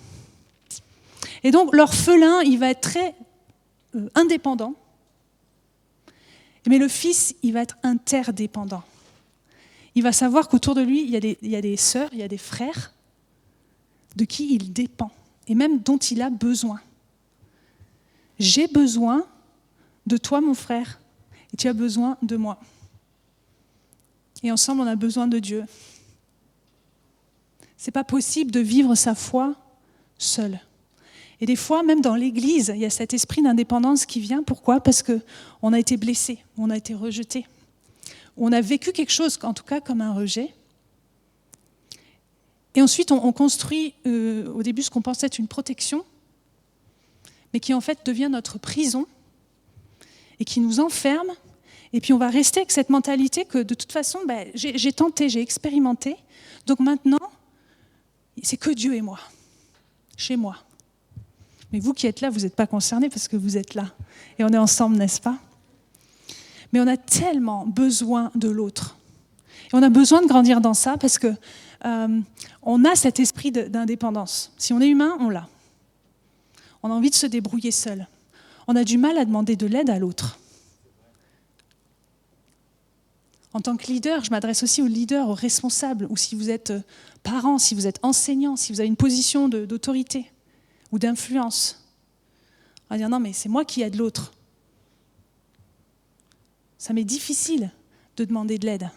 Et 1.43 1.51
donc 1.51 1.75
l'orphelin, 1.75 2.41
il 2.41 2.57
va 2.57 2.71
être 2.71 2.81
très 2.81 3.13
euh, 3.95 4.09
indépendant, 4.15 4.73
mais 6.69 6.77
le 6.77 6.87
fils, 6.87 7.35
il 7.43 7.53
va 7.53 7.61
être 7.61 7.77
interdépendant. 7.83 8.83
Il 9.95 10.03
va 10.03 10.11
savoir 10.11 10.47
qu'autour 10.47 10.75
de 10.75 10.81
lui, 10.81 11.03
il 11.03 11.09
y, 11.09 11.55
a 11.55 11.61
des, 11.61 11.77
sœurs, 11.77 12.09
il 12.11 12.19
y 12.19 12.23
a 12.23 12.27
des 12.27 12.37
frères 12.37 12.93
de 14.15 14.25
qui 14.25 14.53
il 14.53 14.71
dépend 14.73 15.11
et 15.47 15.55
même 15.55 15.79
dont 15.79 15.97
il 15.97 16.21
a 16.21 16.29
besoin. 16.29 16.79
J'ai 18.37 18.67
besoin 18.67 19.25
de 20.05 20.17
toi, 20.17 20.41
mon 20.41 20.53
frère, 20.53 20.99
et 21.53 21.57
tu 21.57 21.67
as 21.67 21.73
besoin 21.73 22.17
de 22.21 22.35
moi. 22.35 22.59
Et 24.43 24.51
ensemble, 24.51 24.81
on 24.81 24.87
a 24.87 24.95
besoin 24.95 25.27
de 25.27 25.39
Dieu. 25.39 25.65
C'est 27.77 27.91
pas 27.91 28.03
possible 28.03 28.51
de 28.51 28.59
vivre 28.59 28.93
sa 28.95 29.15
foi 29.15 29.55
seul. 30.17 30.59
Et 31.39 31.45
des 31.45 31.55
fois, 31.55 31.83
même 31.83 32.01
dans 32.01 32.15
l'Église, 32.15 32.71
il 32.73 32.81
y 32.81 32.85
a 32.85 32.89
cet 32.89 33.13
esprit 33.13 33.41
d'indépendance 33.41 34.05
qui 34.05 34.19
vient. 34.19 34.41
Pourquoi? 34.43 34.79
Parce 34.79 35.03
que 35.03 35.21
on 35.61 35.71
a 35.73 35.79
été 35.79 35.97
blessé, 35.97 36.39
on 36.57 36.69
a 36.69 36.77
été 36.77 36.93
rejeté, 36.93 37.45
on 38.37 38.51
a 38.51 38.61
vécu 38.61 38.91
quelque 38.91 39.11
chose, 39.11 39.37
en 39.43 39.53
tout 39.53 39.63
cas 39.63 39.81
comme 39.81 40.01
un 40.01 40.13
rejet. 40.13 40.53
Et 42.75 42.81
ensuite, 42.81 43.11
on, 43.11 43.31
construit 43.31 43.95
euh, 44.05 44.51
au 44.53 44.61
début 44.61 44.83
ce 44.83 44.91
qu'on 44.91 45.01
pensait 45.01 45.25
être 45.25 45.39
une 45.39 45.47
protection, 45.47 46.05
mais 47.51 47.59
qui 47.59 47.73
en 47.73 47.81
fait 47.81 48.05
devient 48.05 48.29
notre 48.31 48.59
prison 48.59 49.07
et 50.39 50.45
qui 50.45 50.59
nous 50.59 50.79
enferme. 50.79 51.31
Et 51.93 52.01
puis 52.01 52.13
on 52.13 52.19
va 52.19 52.29
rester 52.29 52.59
avec 52.59 52.71
cette 52.71 52.89
mentalité 52.89 53.45
que 53.45 53.57
de 53.57 53.73
toute 53.73 53.91
façon, 53.91 54.19
ben, 54.27 54.47
j'ai 54.53 54.91
tenté, 54.91 55.29
j'ai 55.29 55.41
expérimenté. 55.41 56.17
Donc 56.67 56.79
maintenant, 56.79 57.31
c'est 58.43 58.57
que 58.57 58.69
Dieu 58.69 58.93
et 58.93 59.01
moi, 59.01 59.19
chez 60.15 60.35
moi. 60.35 60.57
Mais 61.71 61.79
vous 61.79 61.93
qui 61.93 62.07
êtes 62.07 62.21
là, 62.21 62.29
vous 62.29 62.41
n'êtes 62.41 62.55
pas 62.55 62.67
concernés 62.67 63.09
parce 63.09 63.27
que 63.27 63.35
vous 63.35 63.57
êtes 63.57 63.75
là. 63.75 63.93
Et 64.39 64.43
on 64.43 64.49
est 64.49 64.57
ensemble, 64.57 64.97
n'est-ce 64.97 65.19
pas? 65.19 65.37
Mais 66.71 66.79
on 66.79 66.87
a 66.87 66.97
tellement 66.97 67.65
besoin 67.65 68.31
de 68.35 68.49
l'autre. 68.49 68.97
Et 69.65 69.75
on 69.75 69.83
a 69.83 69.89
besoin 69.89 70.21
de 70.21 70.27
grandir 70.27 70.61
dans 70.61 70.73
ça 70.73 70.97
parce 70.97 71.17
que 71.17 71.33
euh, 71.85 72.19
on 72.61 72.85
a 72.85 72.95
cet 72.95 73.19
esprit 73.19 73.51
d'indépendance. 73.51 74.53
Si 74.57 74.73
on 74.73 74.81
est 74.81 74.87
humain, 74.87 75.17
on 75.19 75.29
l'a. 75.29 75.47
On 76.83 76.91
a 76.91 76.93
envie 76.93 77.09
de 77.09 77.15
se 77.15 77.25
débrouiller 77.25 77.71
seul. 77.71 78.07
On 78.67 78.75
a 78.75 78.83
du 78.83 78.97
mal 78.97 79.17
à 79.17 79.25
demander 79.25 79.55
de 79.55 79.65
l'aide 79.65 79.89
à 79.89 79.99
l'autre. 79.99 80.39
En 83.53 83.59
tant 83.59 83.75
que 83.75 83.87
leader, 83.87 84.23
je 84.23 84.29
m'adresse 84.29 84.63
aussi 84.63 84.81
aux 84.81 84.87
leaders, 84.87 85.27
aux 85.29 85.33
responsables, 85.33 86.07
ou 86.09 86.17
si 86.17 86.35
vous 86.35 86.49
êtes 86.49 86.71
euh, 86.71 86.81
parent, 87.23 87.57
si 87.57 87.75
vous 87.75 87.87
êtes 87.87 87.99
enseignant, 88.03 88.55
si 88.55 88.71
vous 88.71 88.79
avez 88.79 88.87
une 88.87 88.95
position 88.95 89.49
d'autorité 89.49 90.31
ou 90.91 90.99
d'influence. 90.99 91.83
On 92.89 92.93
va 92.93 92.97
dire 92.97 93.09
non, 93.09 93.19
mais 93.19 93.33
c'est 93.33 93.49
moi 93.49 93.65
qui 93.65 93.81
aide 93.81 93.95
l'autre. 93.95 94.33
Ça 96.77 96.93
m'est 96.93 97.03
difficile 97.03 97.71
de 98.15 98.25
demander 98.25 98.57
de 98.57 98.65
l'aide. 98.65 98.89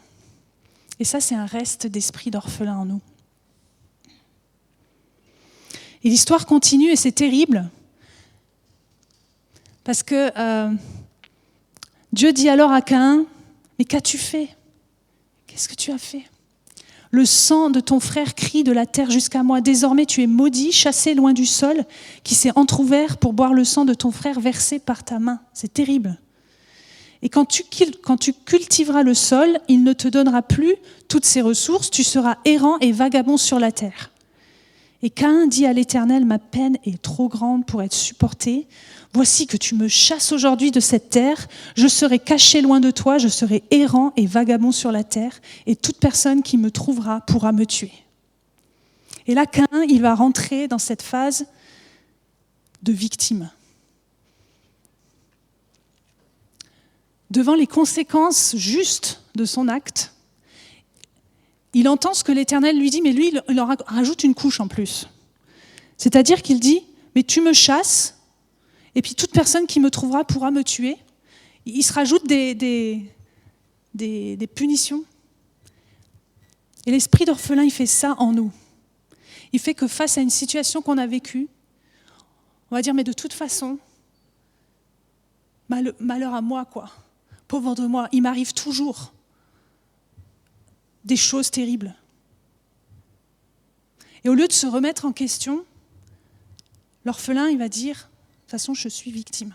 Et 0.98 1.04
ça, 1.04 1.20
c'est 1.20 1.34
un 1.34 1.46
reste 1.46 1.86
d'esprit 1.86 2.30
d'orphelin 2.30 2.76
en 2.76 2.84
nous. 2.84 3.00
Et 6.02 6.08
l'histoire 6.08 6.46
continue 6.46 6.90
et 6.90 6.96
c'est 6.96 7.12
terrible. 7.12 7.68
Parce 9.84 10.02
que 10.02 10.30
euh, 10.38 10.74
Dieu 12.12 12.32
dit 12.32 12.48
alors 12.48 12.70
à 12.70 12.82
Caïn, 12.82 13.26
mais 13.78 13.84
qu'as-tu 13.84 14.18
fait? 14.18 14.56
Qu'est-ce 15.46 15.68
que 15.68 15.74
tu 15.74 15.90
as 15.90 15.98
fait? 15.98 16.29
Le 17.12 17.24
sang 17.24 17.70
de 17.70 17.80
ton 17.80 17.98
frère 17.98 18.34
crie 18.34 18.62
de 18.62 18.72
la 18.72 18.86
terre 18.86 19.10
jusqu'à 19.10 19.42
moi. 19.42 19.60
Désormais 19.60 20.06
tu 20.06 20.22
es 20.22 20.26
maudit, 20.26 20.70
chassé 20.70 21.14
loin 21.14 21.32
du 21.32 21.46
sol, 21.46 21.84
qui 22.22 22.34
s'est 22.34 22.52
entr'ouvert 22.54 23.18
pour 23.18 23.32
boire 23.32 23.52
le 23.52 23.64
sang 23.64 23.84
de 23.84 23.94
ton 23.94 24.12
frère 24.12 24.38
versé 24.38 24.78
par 24.78 25.02
ta 25.02 25.18
main. 25.18 25.40
C'est 25.52 25.72
terrible. 25.72 26.18
Et 27.22 27.28
quand 27.28 27.44
tu, 27.46 27.64
cultiveras 28.46 29.02
le 29.02 29.14
sol, 29.14 29.58
il 29.68 29.82
ne 29.82 29.92
te 29.92 30.08
donnera 30.08 30.42
plus 30.42 30.74
toutes 31.08 31.26
ses 31.26 31.42
ressources, 31.42 31.90
tu 31.90 32.02
seras 32.02 32.38
errant 32.44 32.78
et 32.78 32.92
vagabond 32.92 33.36
sur 33.36 33.58
la 33.58 33.72
terre. 33.72 34.10
Et 35.02 35.10
Caïn 35.10 35.46
dit 35.46 35.66
à 35.66 35.72
l'Éternel, 35.72 36.24
ma 36.24 36.38
peine 36.38 36.76
est 36.84 37.00
trop 37.00 37.28
grande 37.28 37.66
pour 37.66 37.82
être 37.82 37.94
supportée. 37.94 38.68
Voici 39.12 39.46
que 39.46 39.56
tu 39.56 39.74
me 39.74 39.88
chasses 39.88 40.32
aujourd'hui 40.32 40.70
de 40.70 40.80
cette 40.80 41.10
terre, 41.10 41.48
je 41.76 41.88
serai 41.88 42.18
caché 42.18 42.62
loin 42.62 42.78
de 42.80 42.90
toi, 42.90 43.18
je 43.18 43.28
serai 43.28 43.64
errant 43.70 44.12
et 44.16 44.26
vagabond 44.26 44.70
sur 44.70 44.92
la 44.92 45.02
terre, 45.02 45.40
et 45.66 45.74
toute 45.74 45.98
personne 45.98 46.42
qui 46.42 46.56
me 46.56 46.70
trouvera 46.70 47.20
pourra 47.22 47.52
me 47.52 47.66
tuer. 47.66 47.92
Et 49.26 49.34
là, 49.34 49.46
Caïn, 49.46 49.84
il 49.88 50.00
va 50.00 50.14
rentrer 50.14 50.68
dans 50.68 50.78
cette 50.78 51.02
phase 51.02 51.46
de 52.82 52.92
victime. 52.92 53.50
devant 57.30 57.54
les 57.54 57.66
conséquences 57.66 58.56
justes 58.56 59.22
de 59.34 59.44
son 59.44 59.68
acte, 59.68 60.12
il 61.72 61.88
entend 61.88 62.14
ce 62.14 62.24
que 62.24 62.32
l'Éternel 62.32 62.78
lui 62.78 62.90
dit, 62.90 63.00
mais 63.00 63.12
lui, 63.12 63.32
il 63.48 63.60
rajoute 63.86 64.24
une 64.24 64.34
couche 64.34 64.58
en 64.58 64.66
plus. 64.66 65.06
C'est-à-dire 65.96 66.42
qu'il 66.42 66.58
dit, 66.58 66.82
mais 67.14 67.22
tu 67.22 67.40
me 67.40 67.52
chasses, 67.52 68.18
et 68.94 69.02
puis 69.02 69.14
toute 69.14 69.32
personne 69.32 69.66
qui 69.66 69.80
me 69.80 69.90
trouvera 69.90 70.24
pourra 70.24 70.50
me 70.50 70.64
tuer. 70.64 70.96
Il 71.66 71.82
se 71.82 71.92
rajoute 71.92 72.26
des, 72.26 72.54
des, 72.54 74.36
des 74.36 74.46
punitions. 74.46 75.04
Et 76.86 76.90
l'esprit 76.90 77.24
d'orphelin, 77.24 77.62
il 77.62 77.70
fait 77.70 77.86
ça 77.86 78.14
en 78.18 78.32
nous. 78.32 78.50
Il 79.52 79.60
fait 79.60 79.74
que 79.74 79.86
face 79.86 80.16
à 80.18 80.20
une 80.20 80.30
situation 80.30 80.82
qu'on 80.82 80.98
a 80.98 81.06
vécue, 81.06 81.48
on 82.70 82.76
va 82.76 82.82
dire, 82.82 82.94
mais 82.94 83.04
de 83.04 83.12
toute 83.12 83.32
façon, 83.32 83.78
malheur 85.68 86.34
à 86.34 86.40
moi, 86.40 86.64
quoi 86.64 86.90
pauvre 87.50 87.74
de 87.74 87.84
moi, 87.84 88.08
il 88.12 88.22
m'arrive 88.22 88.54
toujours 88.54 89.12
des 91.04 91.16
choses 91.16 91.50
terribles. 91.50 91.96
Et 94.22 94.28
au 94.28 94.34
lieu 94.34 94.46
de 94.46 94.52
se 94.52 94.68
remettre 94.68 95.04
en 95.04 95.12
question, 95.12 95.64
l'orphelin, 97.04 97.48
il 97.48 97.58
va 97.58 97.68
dire, 97.68 98.08
toute 98.50 98.60
façon, 98.60 98.74
je 98.74 98.88
suis 98.88 99.10
victime. 99.10 99.54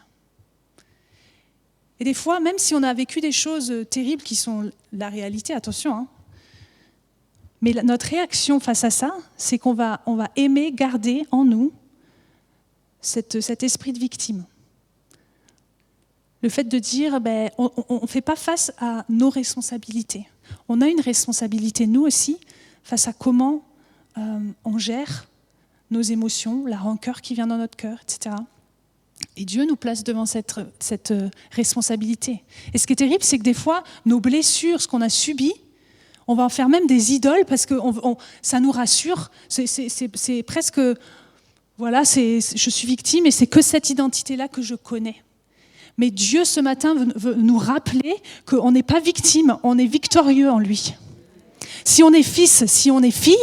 Et 1.99 2.03
des 2.03 2.13
fois, 2.13 2.39
même 2.39 2.57
si 2.57 2.75
on 2.75 2.83
a 2.83 2.93
vécu 2.93 3.21
des 3.21 3.31
choses 3.31 3.73
terribles 3.89 4.23
qui 4.23 4.35
sont 4.35 4.71
la 4.91 5.09
réalité, 5.09 5.53
attention, 5.53 5.95
hein, 5.95 6.07
mais 7.61 7.73
notre 7.73 8.07
réaction 8.07 8.59
face 8.59 8.83
à 8.83 8.89
ça, 8.89 9.15
c'est 9.37 9.57
qu'on 9.57 9.73
va, 9.73 10.01
on 10.05 10.15
va 10.15 10.29
aimer 10.35 10.71
garder 10.71 11.25
en 11.31 11.45
nous 11.45 11.71
cet 13.01 13.63
esprit 13.63 13.93
de 13.93 13.99
victime 13.99 14.45
le 16.45 16.49
fait 16.49 16.65
de 16.65 16.77
dire 16.77 17.19
ben, 17.21 17.49
on 17.57 17.71
ne 18.03 18.07
fait 18.07 18.21
pas 18.21 18.35
face 18.35 18.71
à 18.77 19.03
nos 19.09 19.31
responsabilités. 19.31 20.27
On 20.69 20.79
a 20.81 20.87
une 20.87 21.01
responsabilité, 21.01 21.87
nous 21.87 22.03
aussi, 22.03 22.37
face 22.83 23.07
à 23.07 23.13
comment 23.13 23.65
euh, 24.19 24.39
on 24.63 24.77
gère 24.77 25.25
nos 25.89 26.03
émotions, 26.03 26.67
la 26.67 26.77
rancœur 26.77 27.21
qui 27.21 27.33
vient 27.33 27.47
dans 27.47 27.57
notre 27.57 27.75
cœur, 27.75 27.97
etc. 28.03 28.35
Et 29.37 29.45
Dieu 29.45 29.65
nous 29.65 29.75
place 29.75 30.03
devant 30.03 30.25
cette, 30.25 30.57
euh, 31.11 31.29
responsabilité. 31.51 32.43
Et 32.73 32.77
ce 32.77 32.87
qui 32.87 32.93
est 32.93 32.97
terrible, 32.97 33.23
c'est 33.23 33.37
que 33.37 33.43
des 33.43 33.53
fois, 33.53 33.83
nos 34.05 34.19
blessures, 34.19 34.81
ce 34.81 34.87
qu'on 34.87 35.01
a 35.01 35.09
subi, 35.09 35.53
on 36.27 36.35
va 36.35 36.43
en 36.43 36.49
faire 36.49 36.69
même 36.69 36.87
des 36.87 37.13
idoles 37.13 37.45
parce 37.47 37.65
que 37.65 37.75
ça 38.41 38.59
nous 38.59 38.71
rassure. 38.71 39.29
C'est 39.47 40.43
presque, 40.43 40.79
voilà, 41.77 42.03
je 42.03 42.69
suis 42.69 42.87
victime 42.87 43.25
et 43.25 43.31
c'est 43.31 43.47
que 43.47 43.61
cette 43.61 43.89
identité-là 43.89 44.47
que 44.47 44.61
je 44.61 44.75
connais. 44.75 45.21
Mais 45.97 46.09
Dieu, 46.09 46.43
ce 46.43 46.59
matin, 46.59 46.95
veut 47.15 47.35
nous 47.35 47.57
rappeler 47.57 48.15
qu'on 48.45 48.71
n'est 48.71 48.83
pas 48.83 48.99
victime, 48.99 49.57
on 49.63 49.77
est 49.77 49.85
victorieux 49.85 50.49
en 50.49 50.59
lui. 50.59 50.95
Si 51.83 52.03
on 52.03 52.11
est 52.11 52.23
fils, 52.23 52.65
si 52.65 52.89
on 52.89 53.01
est 53.01 53.11
fille, 53.11 53.35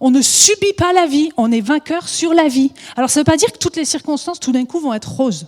on 0.00 0.10
ne 0.10 0.22
subit 0.22 0.72
pas 0.76 0.92
la 0.92 1.06
vie, 1.06 1.30
on 1.36 1.50
est 1.50 1.60
vainqueur 1.60 2.08
sur 2.08 2.34
la 2.34 2.48
vie. 2.48 2.72
Alors 2.96 3.10
ça 3.10 3.20
ne 3.20 3.22
veut 3.22 3.30
pas 3.30 3.36
dire 3.36 3.52
que 3.52 3.58
toutes 3.58 3.76
les 3.76 3.84
circonstances, 3.84 4.40
tout 4.40 4.52
d'un 4.52 4.64
coup, 4.64 4.80
vont 4.80 4.94
être 4.94 5.10
roses. 5.10 5.46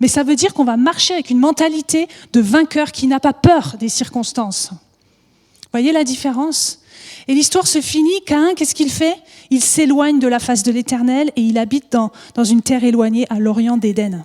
Mais 0.00 0.08
ça 0.08 0.22
veut 0.22 0.36
dire 0.36 0.54
qu'on 0.54 0.64
va 0.64 0.76
marcher 0.76 1.14
avec 1.14 1.30
une 1.30 1.38
mentalité 1.38 2.08
de 2.32 2.40
vainqueur 2.40 2.92
qui 2.92 3.06
n'a 3.06 3.20
pas 3.20 3.32
peur 3.32 3.76
des 3.78 3.88
circonstances. 3.88 4.70
Voyez 5.72 5.92
la 5.92 6.04
différence? 6.04 6.80
Et 7.26 7.34
l'histoire 7.34 7.66
se 7.66 7.80
finit, 7.80 8.22
Caïn, 8.26 8.54
qu'est-ce 8.54 8.74
qu'il 8.74 8.90
fait? 8.90 9.16
Il 9.50 9.62
s'éloigne 9.62 10.18
de 10.18 10.28
la 10.28 10.38
face 10.38 10.62
de 10.62 10.72
l'Éternel 10.72 11.30
et 11.36 11.42
il 11.42 11.58
habite 11.58 11.90
dans, 11.92 12.12
dans 12.34 12.44
une 12.44 12.62
terre 12.62 12.84
éloignée 12.84 13.26
à 13.30 13.38
l'orient 13.38 13.76
d'Éden. 13.76 14.24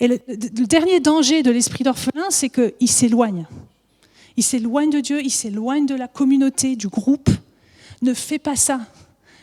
Et 0.00 0.06
le, 0.06 0.18
dernier 0.66 1.00
danger 1.00 1.42
de 1.42 1.50
l'esprit 1.50 1.82
d'orphelin, 1.82 2.26
c'est 2.30 2.50
qu'il 2.50 2.88
s'éloigne. 2.88 3.46
Il 4.36 4.44
s'éloigne 4.44 4.90
de 4.90 5.00
Dieu, 5.00 5.20
il 5.22 5.30
s'éloigne 5.30 5.86
de 5.86 5.96
la 5.96 6.06
communauté, 6.06 6.76
du 6.76 6.88
groupe. 6.88 7.28
Ne 8.02 8.14
fais 8.14 8.38
pas 8.38 8.56
ça, 8.56 8.80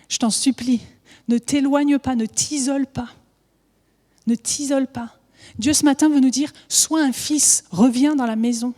je 0.09 0.17
t'en 0.17 0.29
supplie. 0.29 0.81
Ne 1.27 1.37
t'éloigne 1.37 1.99
pas, 1.99 2.15
ne 2.15 2.25
t'isole 2.25 2.85
pas. 2.85 3.09
Ne 4.27 4.35
t'isole 4.35 4.87
pas. 4.87 5.17
Dieu 5.59 5.73
ce 5.73 5.85
matin 5.85 6.09
veut 6.09 6.19
nous 6.19 6.29
dire, 6.29 6.51
sois 6.69 7.03
un 7.03 7.11
fils, 7.11 7.63
reviens 7.71 8.15
dans 8.15 8.25
la 8.25 8.35
maison. 8.35 8.73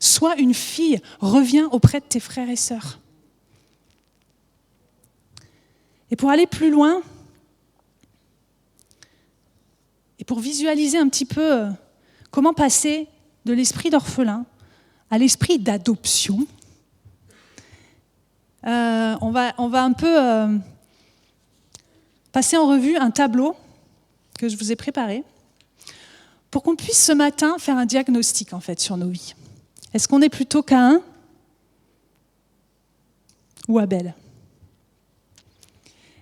Sois 0.00 0.36
une 0.36 0.54
fille, 0.54 1.00
reviens 1.20 1.68
auprès 1.68 2.00
de 2.00 2.06
tes 2.06 2.20
frères 2.20 2.50
et 2.50 2.56
sœurs. 2.56 2.98
Et 6.10 6.16
pour 6.16 6.30
aller 6.30 6.46
plus 6.46 6.70
loin, 6.70 7.02
Et 10.22 10.24
pour 10.24 10.38
visualiser 10.38 10.98
un 10.98 11.08
petit 11.08 11.24
peu 11.24 11.52
euh, 11.52 11.68
comment 12.30 12.54
passer 12.54 13.08
de 13.44 13.52
l'esprit 13.52 13.90
d'orphelin 13.90 14.46
à 15.10 15.18
l'esprit 15.18 15.58
d'adoption, 15.58 16.46
euh, 18.66 19.16
on, 19.20 19.30
va, 19.30 19.52
un 19.58 19.92
peu 19.92 20.20
euh, 20.20 20.56
passer 22.32 22.56
en 22.56 22.68
revue 22.68 22.96
un 22.96 23.10
tableau 23.10 23.56
que 24.38 24.48
je 24.48 24.56
vous 24.56 24.70
ai 24.72 24.76
préparé 24.76 25.24
pour 26.50 26.62
qu'on 26.62 26.76
puisse 26.76 27.02
ce 27.04 27.12
matin 27.12 27.56
faire 27.58 27.76
un 27.76 27.86
diagnostic 27.86 28.52
en 28.52 28.60
fait 28.60 28.78
sur 28.78 28.96
nos 28.96 29.08
vies. 29.08 29.34
Est-ce 29.94 30.06
qu'on 30.06 30.22
est 30.22 30.28
plutôt 30.28 30.62
Caïn 30.62 31.00
ou 33.68 33.78
Abel? 33.78 34.14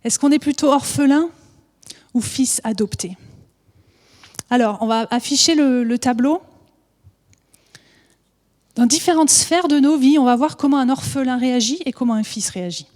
Est-ce 0.05 0.19
qu'on 0.19 0.31
est 0.31 0.39
plutôt 0.39 0.69
orphelin 0.69 1.29
ou 2.15 2.21
fils 2.21 2.61
adopté? 2.65 3.17
Alors, 4.49 4.79
on 4.81 4.87
va 4.87 5.07
afficher 5.11 5.55
le, 5.55 5.97
tableau. 5.99 6.43
Dans 8.81 8.87
différentes 8.87 9.29
sphères 9.29 9.69
de 9.69 9.79
nos 9.79 9.99
vies, 9.99 10.19
on 10.19 10.25
va 10.25 10.35
voir 10.37 10.57
comment 10.57 10.79
un 10.79 10.89
orphelin 10.89 11.37
réagit 11.37 11.83
et 11.85 11.93
comment 11.93 12.15
un 12.15 12.23
fils 12.23 12.49
réagit. 12.49 12.87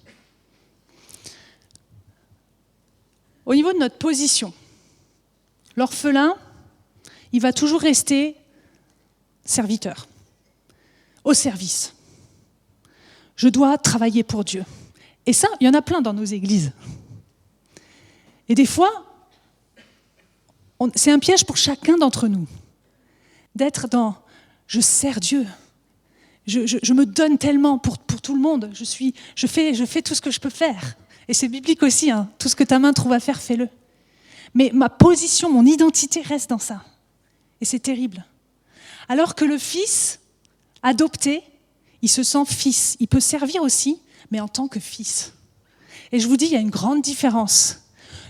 Au 3.44 3.54
niveau 3.54 3.70
de 3.70 3.76
notre 3.76 3.98
position, 3.98 4.54
l'orphelin, 5.76 6.36
il 7.32 7.42
va 7.42 7.52
toujours 7.52 7.82
rester 7.82 8.34
serviteur, 9.44 10.08
au 11.22 11.34
service. 11.34 11.92
Je 13.36 13.48
dois 13.48 13.76
travailler 13.76 14.22
pour 14.22 14.42
Dieu, 14.42 14.64
Et 15.26 15.34
ça, 15.34 15.48
il 15.60 15.66
y 15.66 15.68
en 15.68 15.74
a 15.74 15.82
plein 15.82 16.00
dans 16.00 16.14
nos 16.14 16.24
églises. 16.24 16.72
Et 18.48 18.54
des 18.54 18.64
fois, 18.64 19.04
c'est 20.94 21.12
un 21.12 21.18
piège 21.18 21.44
pour 21.44 21.58
chacun 21.58 21.98
d'entre 21.98 22.26
nous 22.26 22.48
d'être 23.54 23.86
dans 23.86 24.16
je 24.66 24.80
sers 24.80 25.20
Dieu, 25.20 25.46
je, 26.46 26.92
me 26.92 27.06
donne 27.06 27.38
tellement 27.38 27.78
pour, 27.78 27.98
pour, 27.98 28.20
tout 28.20 28.34
le 28.34 28.40
monde, 28.40 28.70
je, 28.72 28.84
suis, 28.84 29.14
je, 29.34 29.46
fais, 29.46 29.74
je 29.74 29.84
fais 29.84 30.02
tout 30.02 30.14
ce 30.14 30.20
que 30.20 30.30
je 30.30 30.40
peux 30.40 30.50
faire. 30.50 30.96
Et 31.28 31.34
c'est 31.34 31.48
biblique 31.48 31.82
aussi, 31.82 32.10
hein. 32.10 32.28
tout 32.38 32.48
ce 32.48 32.56
que 32.56 32.64
ta 32.64 32.78
main 32.78 32.92
trouve 32.92 33.12
à 33.12 33.20
faire, 33.20 33.40
fais-le. 33.40 33.68
Mais 34.54 34.70
ma 34.72 34.88
position, 34.88 35.50
mon 35.50 35.64
identité 35.64 36.20
reste 36.20 36.50
dans 36.50 36.58
ça. 36.58 36.84
Et 37.60 37.64
c'est 37.64 37.78
terrible. 37.78 38.24
Alors 39.08 39.34
que 39.34 39.44
le 39.44 39.58
fils 39.58 40.20
adopté, 40.82 41.42
il 42.02 42.08
se 42.08 42.22
sent 42.22 42.44
fils. 42.46 42.96
Il 43.00 43.08
peut 43.08 43.20
servir 43.20 43.62
aussi, 43.62 43.98
mais 44.30 44.40
en 44.40 44.48
tant 44.48 44.68
que 44.68 44.80
fils. 44.80 45.32
Et 46.12 46.20
je 46.20 46.28
vous 46.28 46.36
dis, 46.36 46.44
il 46.46 46.52
y 46.52 46.56
a 46.56 46.60
une 46.60 46.70
grande 46.70 47.02
différence 47.02 47.80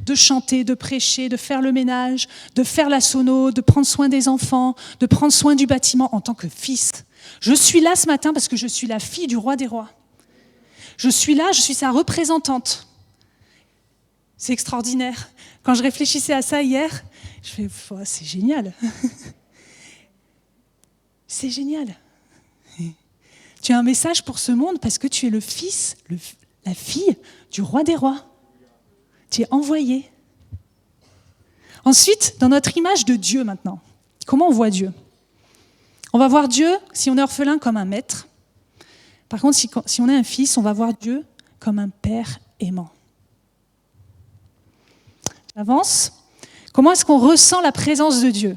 de 0.07 0.15
chanter, 0.15 0.65
de 0.65 0.75
prêcher, 0.75 1.29
de 1.29 1.37
faire 1.37 1.61
le 1.61 1.73
ménage, 1.73 2.29
de 2.55 2.63
faire 2.63 2.89
la 2.89 3.01
sono, 3.01 3.51
de 3.51 3.61
prendre 3.61 3.87
soin 3.87 4.09
des 4.09 4.29
enfants, 4.29 4.75
de 5.01 5.07
prendre 5.07 5.33
soin 5.33 5.55
du 5.55 5.67
bâtiment 5.67 6.15
en 6.15 6.21
tant 6.21 6.35
que 6.35 6.49
fils. 6.49 6.93
Je 7.41 7.53
suis 7.53 7.81
là 7.81 7.97
ce 7.97 8.07
matin 8.07 8.33
parce 8.33 8.49
que 8.49 8.57
je 8.57 8.67
suis 8.67 8.87
la 8.87 8.99
fille 8.99 9.27
du 9.27 9.37
roi 9.37 9.57
des 9.57 9.67
rois. 9.67 9.91
Je 10.97 11.09
suis 11.09 11.35
là, 11.35 11.51
je 11.53 11.61
suis 11.61 11.75
sa 11.75 11.91
représentante. 11.91 12.87
C'est 14.37 14.53
extraordinaire. 14.53 15.31
Quand 15.63 15.75
je 15.75 15.83
réfléchissais 15.83 16.33
à 16.33 16.43
ça 16.43 16.63
hier, 16.63 17.05
je 17.43 17.51
fais, 17.51 17.69
c'est 18.05 18.25
génial. 18.25 18.73
c'est 21.27 21.51
génial. 21.51 21.95
Tu 23.65 23.73
as 23.73 23.79
un 23.79 23.83
message 23.83 24.23
pour 24.25 24.39
ce 24.39 24.53
monde 24.53 24.79
parce 24.79 24.99
que 24.99 25.07
tu 25.07 25.27
es 25.27 25.31
le 25.31 25.41
fils, 25.41 25.97
la 26.67 26.75
fille 26.75 27.17
du 27.51 27.63
roi 27.63 27.83
des 27.83 27.97
rois. 27.97 28.27
Tu 29.31 29.41
es 29.41 29.47
envoyé. 29.51 30.11
Ensuite, 31.87 32.37
dans 32.41 32.51
notre 32.51 32.77
image 32.77 33.07
de 33.07 33.17
Dieu 33.17 33.43
maintenant, 33.43 33.81
comment 34.27 34.49
on 34.49 34.53
voit 34.53 34.69
Dieu? 34.69 34.93
On 36.15 36.19
va 36.19 36.29
voir 36.29 36.47
Dieu, 36.47 36.71
si 36.93 37.11
on 37.11 37.19
est 37.19 37.23
orphelin, 37.23 37.59
comme 37.59 37.77
un 37.77 37.85
maître. 37.85 38.29
Par 39.29 39.41
contre, 39.41 39.57
si, 39.57 40.01
on 40.01 40.09
est 40.09 40.15
un 40.15 40.23
fils, 40.23 40.57
on 40.57 40.63
va 40.63 40.73
voir 40.73 40.95
Dieu 40.95 41.25
comme 41.59 41.81
un 41.81 41.89
père 41.89 42.39
aimant. 42.61 42.89
J'avance. 45.57 46.13
Comment 46.73 46.93
est-ce 46.93 47.05
qu'on 47.05 47.19
ressent 47.19 47.61
la 47.63 47.73
présence 47.73 48.23
de 48.23 48.31
Dieu? 48.31 48.57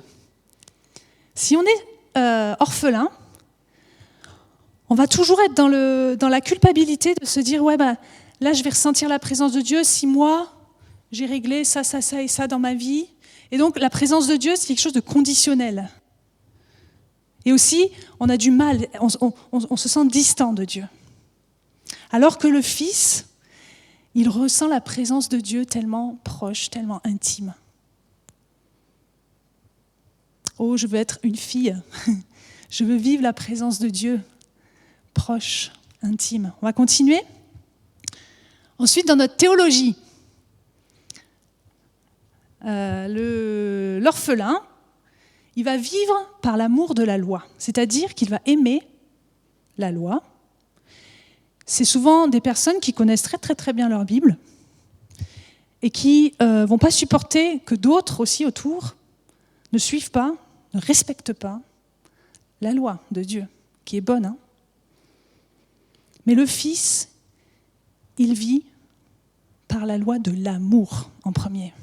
Si 1.34 1.58
on 1.58 1.64
est 1.64 2.20
euh, 2.20 2.56
orphelin, 2.60 3.10
on 4.90 4.94
va 4.94 5.08
toujours 5.08 5.42
être 5.42 5.56
dans 5.56 6.30
la 6.30 6.42
culpabilité 6.42 7.16
de 7.20 7.26
se 7.26 7.40
dire, 7.40 7.64
ouais, 7.64 7.76
bah, 7.76 7.96
là, 8.40 8.54
je 8.54 8.62
vais 8.62 8.70
ressentir 8.70 9.10
la 9.10 9.18
présence 9.18 9.54
de 9.54 9.62
Dieu 9.62 9.84
si 9.84 10.06
moi, 10.06 10.54
j'ai 11.12 11.26
réglé 11.26 11.64
ça, 11.64 11.84
ça, 11.84 12.02
ça 12.02 12.22
et 12.22 12.28
ça 12.28 12.46
dans 12.46 12.60
ma 12.60 12.76
vie. 12.76 13.08
Et 13.50 13.58
donc 13.58 13.80
la 13.80 13.90
présence 13.90 14.28
de 14.28 14.36
Dieu, 14.36 14.54
c'est 14.56 14.68
quelque 14.68 14.80
chose 14.80 14.94
de 14.94 15.00
conditionnel. 15.00 15.90
Et 17.48 17.54
aussi, 17.54 17.92
on 18.20 18.28
a 18.28 18.36
du 18.36 18.52
mal, 18.52 18.88
on, 19.00 19.78
se 19.78 19.88
sent 19.88 20.06
distant 20.08 20.52
de 20.52 20.66
Dieu. 20.66 20.84
Alors 22.12 22.40
que 22.40 22.48
le 22.50 22.62
Fils, 22.62 23.26
il 24.16 24.28
ressent 24.28 24.68
la 24.68 24.82
présence 24.82 25.30
de 25.30 25.40
Dieu 25.40 25.66
tellement 25.66 26.20
proche, 26.26 26.70
tellement 26.70 27.00
intime. 27.06 27.54
Oh, 30.60 30.76
je 30.76 30.88
veux 30.88 30.98
être 30.98 31.20
une 31.24 31.38
fille. 31.38 31.74
Je 32.70 32.84
veux 32.84 32.98
vivre 32.98 33.24
la 33.24 33.32
présence 33.32 33.80
de 33.80 33.88
Dieu 33.88 34.20
proche, 35.14 35.72
intime. 36.02 36.52
On 36.62 36.66
va 36.66 36.74
continuer. 36.74 37.22
Ensuite, 38.78 39.08
dans 39.08 39.16
notre 39.16 39.38
théologie, 39.38 39.96
euh, 42.66 44.02
l'orphelin, 44.02 44.62
il 45.58 45.64
va 45.64 45.76
vivre 45.76 46.14
par 46.44 46.56
l'amour 46.56 46.94
de 46.94 47.02
la 47.02 47.18
loi, 47.18 47.44
c'est-à-dire 47.58 48.14
qu'il 48.14 48.30
va 48.30 48.40
aimer 48.46 48.84
la 49.80 49.92
loi. 49.92 50.22
C'est 51.66 51.84
souvent 51.84 52.28
des 52.28 52.42
personnes 52.42 52.80
qui 52.80 52.94
connaissent 52.94 53.24
très 53.24 53.40
très 53.40 53.56
très 53.56 53.74
bien 53.74 53.90
leur 53.90 54.06
Bible 54.06 54.38
et 55.82 55.90
qui 55.90 56.36
ne 56.40 56.46
euh, 56.46 56.66
vont 56.68 56.78
pas 56.78 56.92
supporter 56.92 57.60
que 57.62 57.74
d'autres 57.74 58.20
aussi 58.20 58.46
autour 58.46 58.96
ne 59.74 59.80
suivent 59.80 60.12
pas, 60.12 60.36
ne 60.76 60.80
respectent 60.80 61.34
pas 61.34 61.60
la 62.62 62.72
loi 62.72 63.04
de 63.10 63.24
Dieu, 63.24 63.48
qui 63.84 63.98
est 63.98 64.02
bonne. 64.02 64.28
Hein. 64.28 64.38
Mais 66.28 66.36
le 66.36 66.46
Fils, 66.46 67.10
il 68.20 68.36
vit 68.36 68.64
par 69.68 69.88
la 69.88 69.98
loi 69.98 70.20
de 70.20 70.32
l'amour 70.32 71.10
en 71.24 71.32
premier. 71.32 71.74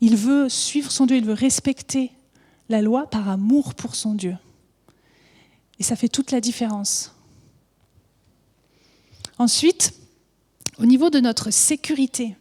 Il 0.00 0.16
veut 0.16 0.48
suivre 0.48 0.90
son 0.90 1.06
Dieu, 1.06 1.18
il 1.18 1.24
veut 1.24 1.34
respecter 1.34 2.10
la 2.68 2.82
loi 2.82 3.08
par 3.08 3.28
amour 3.28 3.74
pour 3.74 3.94
son 3.94 4.14
Dieu. 4.14 4.36
Et 5.78 5.82
ça 5.82 5.96
fait 5.96 6.08
toute 6.08 6.30
la 6.30 6.40
différence. 6.40 7.14
Ensuite, 9.38 9.94
au 10.78 10.86
niveau 10.86 11.10
de 11.10 11.20
notre 11.20 11.50
sécurité, 11.50 12.36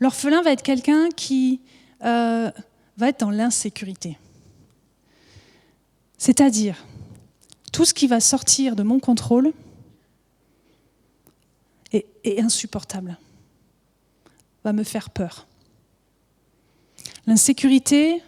l'orphelin 0.00 0.42
va 0.42 0.52
être 0.52 0.62
quelqu'un 0.62 1.08
qui 1.10 1.60
euh, 2.04 2.50
va 2.96 3.08
être 3.08 3.20
dans 3.20 3.30
l'insécurité. 3.30 4.18
C'est-à-dire, 6.18 6.84
tout 7.72 7.84
ce 7.84 7.92
qui 7.92 8.06
va 8.06 8.20
sortir 8.20 8.76
de 8.76 8.82
mon 8.82 9.00
contrôle 9.00 9.52
est, 11.92 12.06
est 12.24 12.40
insupportable, 12.40 13.18
va 14.64 14.72
me 14.72 14.84
faire 14.84 15.10
peur. 15.10 15.46
L'insécurité, 17.26 18.22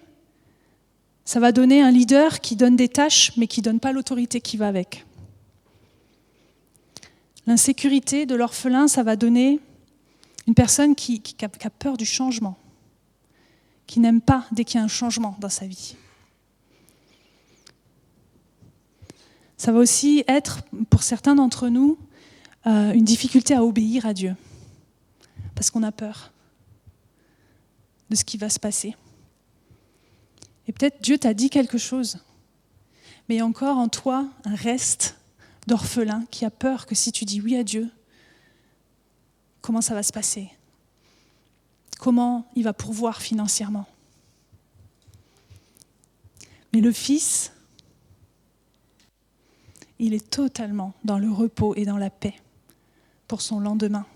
ça 1.29 1.41
va 1.41 1.53
donner 1.53 1.83
un 1.83 1.91
leader 1.91 2.41
qui 2.41 2.57
donne 2.57 2.75
des 2.75 2.89
tâches, 2.89 3.33
mais 3.37 3.47
qui 3.47 3.61
ne 3.61 3.65
donne 3.65 3.81
pas 3.81 3.93
l'autorité 3.93 4.41
qui 4.41 4.57
va 4.57 4.67
avec. 4.67 5.05
L'insécurité 7.47 8.25
de 8.25 8.35
l'orphelin, 8.35 8.89
ça 8.89 9.03
va 9.03 9.15
donner 9.15 9.61
une 10.47 10.55
personne 10.55 10.95
qui, 10.95 11.23
a, 11.43 11.69
peur 11.69 11.99
du 11.99 12.07
changement, 12.07 12.57
qui 13.87 14.01
n'aime 14.01 14.23
pas 14.23 14.47
dès 14.53 14.65
qu'il 14.65 14.79
y 14.79 14.81
a 14.81 14.85
un 14.85 14.89
changement 14.89 15.37
dans 15.39 15.51
sa 15.51 15.67
vie. 15.67 15.97
Ça 19.59 19.71
va 19.71 19.81
aussi 19.81 20.25
être, 20.29 20.63
pour 20.89 21.03
certains 21.03 21.35
d'entre 21.35 21.69
nous, 21.69 21.99
euh, 22.67 22.95
une 22.95 23.05
difficulté 23.05 23.53
à 23.53 23.63
obéir 23.63 24.07
à 24.07 24.15
Dieu, 24.15 24.35
parce 25.55 25.71
qu'on 25.71 25.83
a 25.83 25.93
peur 25.93 26.33
de 28.09 28.17
ce 28.17 28.25
qui 28.25 28.39
va 28.39 28.49
se 28.49 28.59
passer. 28.59 28.97
Et 30.69 30.73
peut-être 30.73 31.03
Dieu 31.03 31.19
t'a 31.19 31.35
dit 31.35 31.49
quelque 31.51 31.79
chose, 31.79 32.19
mais 33.29 33.37
il 33.37 33.39
y 33.39 33.41
a 33.41 33.47
encore 33.47 33.79
en 33.79 33.89
toi 33.89 34.29
un 34.45 34.55
reste 34.55 35.17
d'orphelin 35.67 36.25
qui 36.31 36.45
a 36.45 36.51
peur 36.51 36.87
que 36.87 36.95
si 36.95 37.11
tu 37.11 37.25
dis 37.25 37.41
oui 37.41 37.57
à 37.57 37.65
Dieu, 37.65 37.91
comment 39.63 39.81
ça 39.81 39.95
va 39.95 40.03
se 40.03 40.13
passer? 40.13 40.51
Comment 41.99 42.47
il 42.55 42.65
va 42.65 42.75
pourvoir 42.75 43.23
financièrement? 43.23 43.87
Mais 46.73 46.81
le 46.81 46.93
Fils, 46.93 47.53
il 49.99 50.13
est 50.13 50.31
totalement 50.31 50.93
dans 51.03 51.19
le 51.19 51.31
repos 51.31 51.75
et 51.77 51.87
dans 51.87 51.97
la 51.97 52.11
paix 52.11 52.35
pour 53.27 53.41
son 53.41 53.59
lendemain. 53.59 54.07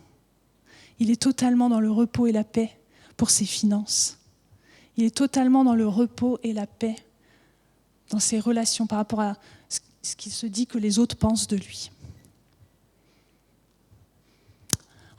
Il 0.98 1.10
est 1.10 1.20
totalement 1.20 1.70
dans 1.70 1.80
le 1.80 1.90
repos 1.90 2.26
et 2.26 2.32
la 2.32 2.44
paix 2.44 2.78
pour 3.16 3.30
ses 3.30 3.46
finances. 3.46 4.21
Il 4.96 5.05
est 5.05 5.14
totalement 5.14 5.64
dans 5.64 5.74
le 5.74 5.88
repos 5.88 6.38
et 6.42 6.52
la 6.52 6.66
paix 6.66 6.96
dans 8.11 8.18
ses 8.18 8.38
relations 8.38 8.87
par 8.87 8.98
rapport 8.98 9.20
à 9.20 9.37
ce 10.02 10.16
qu'il 10.16 10.33
se 10.33 10.46
dit 10.46 10.66
que 10.66 10.78
les 10.78 10.98
autres 10.98 11.16
pensent 11.16 11.46
de 11.46 11.57
lui. 11.57 11.90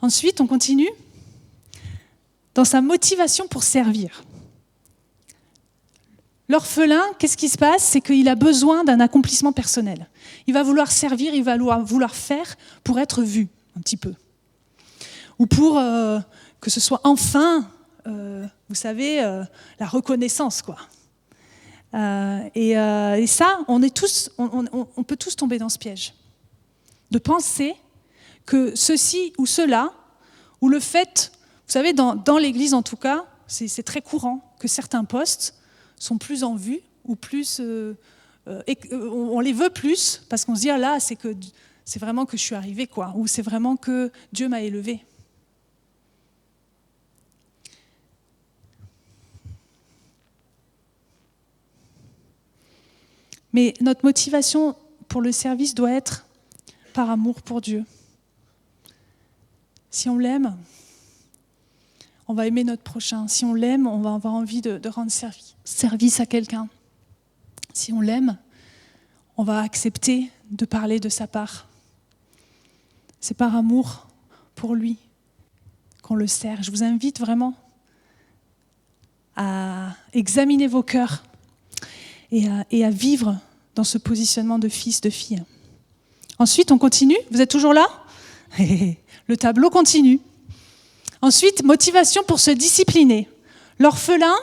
Ensuite, 0.00 0.40
on 0.40 0.46
continue 0.46 0.90
dans 2.54 2.64
sa 2.64 2.80
motivation 2.80 3.48
pour 3.48 3.62
servir. 3.62 4.22
L'orphelin, 6.48 7.02
qu'est-ce 7.18 7.38
qui 7.38 7.48
se 7.48 7.56
passe? 7.56 7.82
C'est 7.82 8.02
qu'il 8.02 8.28
a 8.28 8.34
besoin 8.34 8.84
d'un 8.84 9.00
accomplissement 9.00 9.52
personnel. 9.52 10.08
Il 10.46 10.52
va 10.52 10.62
vouloir 10.62 10.92
servir, 10.92 11.34
il 11.34 11.42
va 11.42 11.56
vouloir 11.78 12.14
faire 12.14 12.56
pour 12.84 12.98
être 12.98 13.22
vu, 13.22 13.48
un 13.76 13.80
petit 13.80 13.96
peu. 13.96 14.12
Ou 15.38 15.46
pour 15.46 15.78
euh, 15.78 16.20
que 16.60 16.70
ce 16.70 16.80
soit 16.80 17.00
enfin 17.04 17.66
euh, 18.06 18.46
vous 18.74 18.80
savez, 18.80 19.22
euh, 19.22 19.44
la 19.78 19.86
reconnaissance, 19.86 20.60
quoi. 20.60 20.76
Euh, 21.94 22.50
et, 22.56 23.26
ça, 23.28 23.60
on, 23.68 23.82
est 23.82 23.94
tous, 23.94 24.32
on, 24.36 25.04
peut 25.04 25.16
tous 25.16 25.36
tomber 25.36 25.58
dans 25.58 25.68
ce 25.68 25.78
piège. 25.78 26.12
De 27.12 27.18
penser 27.18 27.76
que 28.46 28.74
ceci 28.74 29.32
ou 29.38 29.46
cela, 29.46 29.92
ou 30.60 30.68
le 30.68 30.80
fait, 30.80 31.30
vous 31.68 31.72
savez, 31.72 31.92
dans, 31.92 32.38
l'Église 32.38 32.74
en 32.74 32.82
tout 32.82 32.96
cas, 32.96 33.26
c'est 33.46 33.84
très 33.84 34.02
courant 34.02 34.56
que 34.58 34.66
certains 34.66 35.04
postes 35.04 35.54
sont 35.96 36.18
plus 36.18 36.42
en 36.42 36.56
vue 36.56 36.80
ou 37.04 37.14
plus... 37.14 37.60
on 38.46 39.40
les 39.40 39.52
veut 39.52 39.70
plus 39.70 40.20
parce 40.28 40.44
qu'on 40.44 40.56
se 40.56 40.62
dit, 40.62 40.70
ah 40.70 40.78
là, 40.78 40.98
c'est 40.98 42.00
vraiment 42.00 42.26
que 42.26 42.36
je 42.36 42.42
suis 42.42 42.56
arrivée, 42.56 42.88
quoi, 42.88 43.12
ou 43.14 43.28
c'est 43.28 43.42
vraiment 43.42 43.76
que 43.76 44.10
Dieu 44.32 44.48
m'a 44.48 44.62
élevée. 44.62 45.04
Mais 53.54 53.72
notre 53.80 54.04
motivation 54.04 54.76
pour 55.06 55.22
le 55.22 55.30
service 55.30 55.76
doit 55.76 55.92
être 55.92 56.26
par 56.92 57.08
amour 57.08 57.40
pour 57.40 57.60
Dieu. 57.60 57.84
Si 59.90 60.08
on 60.08 60.18
l'aime, 60.18 60.56
on 62.26 62.34
va 62.34 62.48
aimer 62.48 62.64
notre 62.64 62.82
prochain. 62.82 63.28
Si 63.28 63.44
on 63.44 63.54
l'aime, 63.54 63.86
on 63.86 64.00
va 64.00 64.14
avoir 64.14 64.34
envie 64.34 64.60
de, 64.60 64.88
rendre 64.88 65.12
service 65.64 66.18
à 66.18 66.26
quelqu'un. 66.26 66.68
Si 67.72 67.92
on 67.92 68.00
l'aime, 68.00 68.36
on 69.36 69.44
va 69.44 69.60
accepter 69.60 70.32
de 70.50 70.64
parler 70.64 70.98
de 70.98 71.08
sa 71.08 71.28
part. 71.28 71.68
C'est 73.20 73.36
par 73.36 73.54
amour 73.54 74.08
pour 74.56 74.74
lui 74.74 74.98
qu'on 76.02 76.16
le 76.16 76.26
sert. 76.26 76.64
Je 76.64 76.72
vous 76.72 76.82
invite 76.82 77.20
vraiment 77.20 77.54
à 79.36 79.90
examiner 80.12 80.66
vos 80.66 80.82
cœurs 80.82 81.22
et 82.70 82.84
à, 82.84 82.90
vivre 82.90 83.38
dans 83.76 83.84
ce 83.84 83.96
positionnement 83.96 84.58
de 84.58 84.68
fils, 84.68 85.00
de 85.00 85.10
fille. 85.10 85.42
Ensuite, 86.38 86.72
on 86.72 86.78
continue. 86.78 87.16
Vous 87.30 87.40
êtes 87.40 87.50
toujours 87.50 87.72
là? 87.72 87.86
Le 88.58 89.36
tableau 89.36 89.70
continue. 89.70 90.20
Ensuite, 91.22 91.62
motivation 91.62 92.22
pour 92.24 92.40
se 92.40 92.50
discipliner. 92.50 93.28
L'orphelin, 93.78 94.34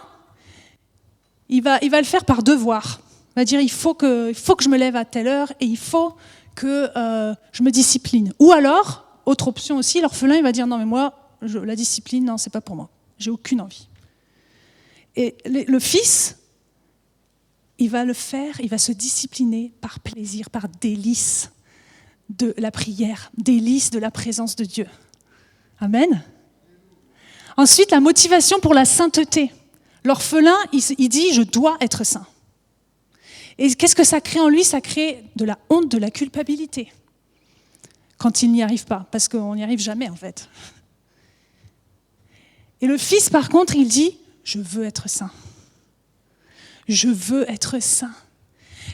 il 1.49 1.61
va, 1.61 1.79
il 1.81 1.91
va 1.91 1.99
le 1.99 2.07
faire 2.07 2.23
par 2.23 2.43
devoir. 2.43 3.01
Il 3.35 3.39
va 3.41 3.45
dire 3.45 3.59
il 3.59 3.71
faut, 3.71 3.93
que, 3.93 4.29
il 4.29 4.35
faut 4.35 4.55
que 4.55 4.63
je 4.63 4.69
me 4.69 4.77
lève 4.77 4.95
à 4.95 5.05
telle 5.05 5.27
heure 5.27 5.51
et 5.59 5.65
il 5.65 5.77
faut 5.77 6.15
que 6.55 6.89
euh, 6.95 7.35
je 7.51 7.61
me 7.61 7.71
discipline. 7.71 8.33
Ou 8.39 8.51
alors, 8.51 9.05
autre 9.25 9.49
option 9.49 9.77
aussi, 9.77 10.01
l'orphelin, 10.01 10.35
il 10.35 10.43
va 10.43 10.53
dire 10.53 10.65
non, 10.65 10.77
mais 10.77 10.85
moi, 10.85 11.13
la 11.41 11.75
discipline, 11.75 12.25
non, 12.25 12.37
c'est 12.37 12.49
pas 12.51 12.61
pour 12.61 12.75
moi. 12.75 12.89
J'ai 13.17 13.31
aucune 13.31 13.61
envie. 13.61 13.87
Et 15.17 15.35
le 15.45 15.79
fils, 15.79 16.37
il 17.81 17.89
va 17.89 18.05
le 18.05 18.13
faire, 18.13 18.61
il 18.61 18.69
va 18.69 18.77
se 18.77 18.91
discipliner 18.91 19.73
par 19.81 19.99
plaisir, 20.01 20.51
par 20.51 20.69
délice 20.69 21.49
de 22.29 22.53
la 22.59 22.69
prière, 22.69 23.31
délice 23.39 23.89
de 23.89 23.97
la 23.97 24.11
présence 24.11 24.55
de 24.55 24.63
Dieu. 24.65 24.85
Amen. 25.79 26.23
Ensuite, 27.57 27.89
la 27.89 27.99
motivation 27.99 28.59
pour 28.59 28.75
la 28.75 28.85
sainteté. 28.85 29.51
L'orphelin, 30.03 30.55
il, 30.71 31.09
dit, 31.09 31.33
je 31.33 31.41
dois 31.41 31.77
être 31.81 32.03
saint. 32.03 32.27
Et 33.57 33.73
qu'est-ce 33.73 33.95
que 33.95 34.03
ça 34.03 34.21
crée 34.21 34.39
en 34.39 34.47
lui? 34.47 34.63
Ça 34.63 34.79
crée 34.79 35.23
de 35.35 35.43
la 35.43 35.57
honte, 35.71 35.89
de 35.89 35.97
la 35.97 36.11
culpabilité. 36.11 36.93
Quand 38.19 38.43
il 38.43 38.51
n'y 38.51 38.61
arrive 38.61 38.85
pas, 38.85 39.07
parce 39.11 39.27
qu'on 39.27 39.55
n'y 39.55 39.63
arrive 39.63 39.79
jamais 39.79 40.07
en 40.07 40.15
fait. 40.15 40.47
Et 42.79 42.85
le 42.85 42.99
fils, 42.99 43.31
par 43.31 43.49
contre, 43.49 43.75
il 43.75 43.87
dit, 43.87 44.19
je 44.43 44.59
veux 44.59 44.85
être 44.85 45.09
saint. 45.09 45.31
Je 46.87 47.09
veux 47.09 47.49
être 47.49 47.81
saint. 47.81 48.13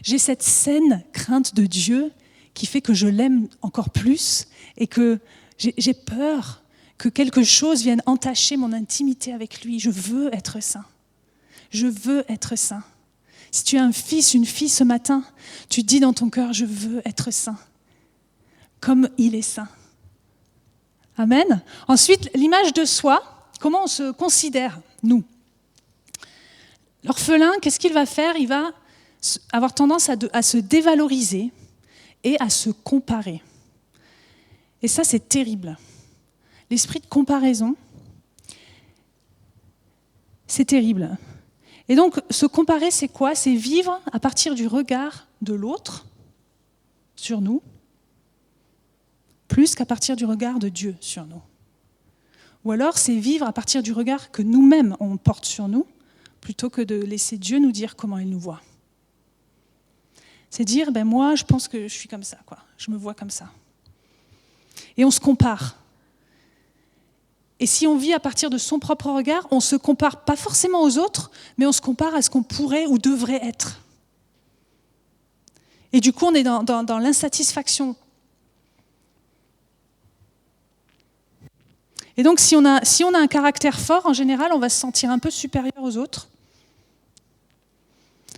J'ai 0.04 0.17
cette 0.17 0.43
saine 0.43 1.04
crainte 1.13 1.56
de 1.56 1.65
Dieu 1.65 2.12
qui 2.54 2.65
fait 2.65 2.82
que 2.82 2.93
je 2.93 3.08
l'aime 3.08 3.47
encore 3.62 3.89
plus 3.89 4.47
et 4.78 4.88
que 4.88 5.19
j'ai 5.58 5.93
peur 5.93 6.63
que 6.97 7.10
quelque 7.10 7.43
chose 7.43 7.84
vienne 7.84 8.02
entacher 8.06 8.58
mon 8.58 8.73
intimité 8.73 9.34
avec 9.34 9.63
lui. 9.63 9.80
Je 9.80 9.89
veux 9.89 10.34
être 10.34 10.62
saint. 10.62 10.86
Je 11.69 11.88
veux 11.88 12.26
être 12.30 12.56
saint. 12.56 12.84
Si 13.52 13.63
tu 13.63 13.78
as 13.78 13.84
un 13.84 13.91
fils, 13.91 14.34
une 14.34 14.45
fille 14.45 14.69
ce 14.69 14.84
matin, 14.84 15.23
tu 15.69 15.84
dis 15.84 16.00
dans 16.00 16.13
ton 16.13 16.30
cœur, 16.30 16.54
je 16.54 16.65
veux 16.65 17.02
être 17.06 17.32
saint, 17.32 17.58
comme 18.82 19.10
il 19.17 19.36
est 19.36 19.41
saint. 19.41 19.69
Amen. 21.17 21.62
Ensuite, 21.88 22.30
l'image 22.36 22.73
de 22.73 22.86
soi, 22.86 23.50
comment 23.60 23.84
on 23.84 23.88
se 23.88 24.12
considère, 24.12 24.80
nous? 25.02 25.23
L'orphelin, 27.08 27.54
qu'est-ce 27.62 27.80
qu'il 27.80 27.93
va 27.93 28.06
faire? 28.06 28.36
Il 28.38 28.48
va 28.48 28.72
avoir 29.52 29.74
tendance 29.74 30.10
à, 30.10 30.41
se 30.41 30.58
dévaloriser 30.58 31.52
et 32.24 32.39
à 32.39 32.50
se 32.50 32.70
comparer. 32.70 33.41
Et 34.82 34.88
ça, 34.88 35.04
c'est 35.04 35.28
terrible 35.28 35.78
l'esprit 36.70 37.00
de 37.00 37.06
comparaison, 37.06 37.76
c'est 40.48 40.65
terrible. 40.65 41.17
Et 41.89 41.96
donc, 41.96 42.22
se 42.30 42.46
comparer, 42.46 42.91
c'est 42.91 43.08
quoi? 43.08 43.36
C'est 43.36 43.56
vivre 43.56 44.02
à 44.12 44.20
partir 44.20 44.56
du 44.56 44.67
regard 44.67 45.28
de 45.41 45.54
l'autre 45.54 46.06
sur 47.15 47.41
nous, 47.41 47.62
plus 49.48 49.76
qu'à 49.76 49.86
partir 49.86 50.15
du 50.15 50.26
regard 50.26 50.60
de 50.60 50.70
Dieu 50.70 50.96
sur 51.00 51.26
nous. 51.26 51.41
Ou 52.65 52.72
alors, 52.72 52.98
c'est 52.98 53.17
vivre 53.17 53.48
à 53.48 53.54
partir 53.54 53.82
du 53.82 53.93
regard 53.93 54.32
que 54.32 54.41
nous-mêmes 54.41 54.96
on 55.00 55.15
porte 55.17 55.46
sur 55.46 55.67
nous, 55.67 55.86
plutôt 56.41 56.69
que 56.69 56.82
de 56.82 56.95
laisser 56.95 57.38
Dieu 57.38 57.60
nous 57.60 57.71
dire 57.71 57.95
comment 57.95 58.17
il 58.17 58.30
nous 58.30 58.39
voit. 58.39 58.62
C'est 60.50 60.63
dire, 60.63 60.91
ben 60.91 61.04
moi, 61.04 61.36
je 61.36 61.43
pense 61.43 61.67
que 61.67 61.88
je 61.88 61.93
suis 61.93 62.08
comme 62.08 62.23
ça, 62.23 62.38
quoi. 62.45 62.58
Je 62.78 62.89
me 62.91 62.97
vois 62.97 63.13
comme 63.13 63.30
ça. 63.30 63.50
Et 64.95 65.04
on 65.06 65.12
se 65.12 65.19
compare. 65.19 65.76
Et 67.60 67.65
si 67.65 67.88
on 67.88 67.97
vit 67.97 68.13
à 68.13 68.19
partir 68.19 68.50
de 68.50 68.58
son 68.58 68.80
propre 68.80 69.12
regard, 69.12 69.47
on 69.52 69.60
se 69.60 69.76
compare 69.76 70.23
pas 70.23 70.36
forcément 70.36 70.84
aux 70.84 70.97
autres, 70.97 71.32
mais 71.58 71.65
on 71.65 71.71
se 71.71 71.82
compare 71.82 72.13
à 72.15 72.21
ce 72.21 72.30
qu'on 72.30 72.43
pourrait 72.43 72.86
ou 72.86 72.97
devrait 72.97 73.43
être. 73.43 73.82
Et 75.93 76.00
du 76.00 76.13
coup, 76.13 76.26
on 76.26 76.34
est 76.34 76.43
dans, 76.43 77.00
l'insatisfaction. 77.00 77.95
Et 82.17 82.23
donc, 82.23 82.39
si 82.39 82.56
on, 82.56 82.65
a, 82.65 82.82
un 83.19 83.27
caractère 83.27 83.80
fort, 83.80 84.06
en 84.06 84.13
général, 84.13 84.51
on 84.53 84.60
va 84.60 84.69
se 84.69 84.80
sentir 84.80 85.12
un 85.12 85.19
peu 85.19 85.30
supérieur 85.30 85.82
aux 85.82 85.97
autres, 85.97 86.30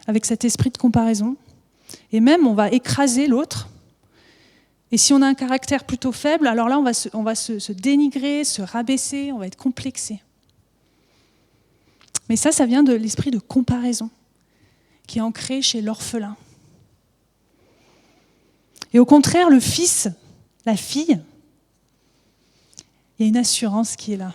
avec 0.05 0.25
cet 0.25 0.43
esprit 0.43 0.69
de 0.69 0.77
comparaison. 0.77 1.37
Et 2.11 2.19
même, 2.19 2.45
on 2.45 2.53
va 2.53 2.69
écraser 2.69 3.27
l'autre 3.27 3.69
et 4.91 4.97
si 4.97 5.13
on 5.13 5.21
a 5.21 5.27
un 5.27 5.35
caractère 5.35 5.83
plutôt 5.83 6.11
faible, 6.11 6.47
alors 6.47 6.67
là, 6.67 6.79
on 6.79 6.83
va, 6.83 6.93
se, 6.93 7.09
on 7.13 7.21
va 7.21 7.35
se, 7.35 7.71
dénigrer, 7.71 8.43
se 8.43 8.61
rabaisser, 8.61 9.31
on 9.31 9.37
va 9.37 9.47
être 9.47 9.55
complexé. 9.55 10.21
Mais 12.27 12.35
ça, 12.35 12.51
ça 12.51 12.65
vient 12.65 12.83
de 12.83 12.93
l'esprit 12.93 13.31
de 13.31 13.39
comparaison 13.39 14.09
qui 15.05 15.19
est 15.19 15.21
ancré 15.21 15.61
chez 15.61 15.81
l'orphelin. 15.81 16.35
Et 18.93 18.99
au 18.99 19.05
contraire, 19.05 19.49
le 19.49 19.59
fils, 19.59 20.07
la 20.65 20.75
fille, 20.75 21.19
il 23.19 23.23
y 23.23 23.25
a 23.25 23.29
une 23.29 23.37
assurance 23.37 23.97
qui 23.97 24.13
est 24.13 24.17
là. 24.17 24.33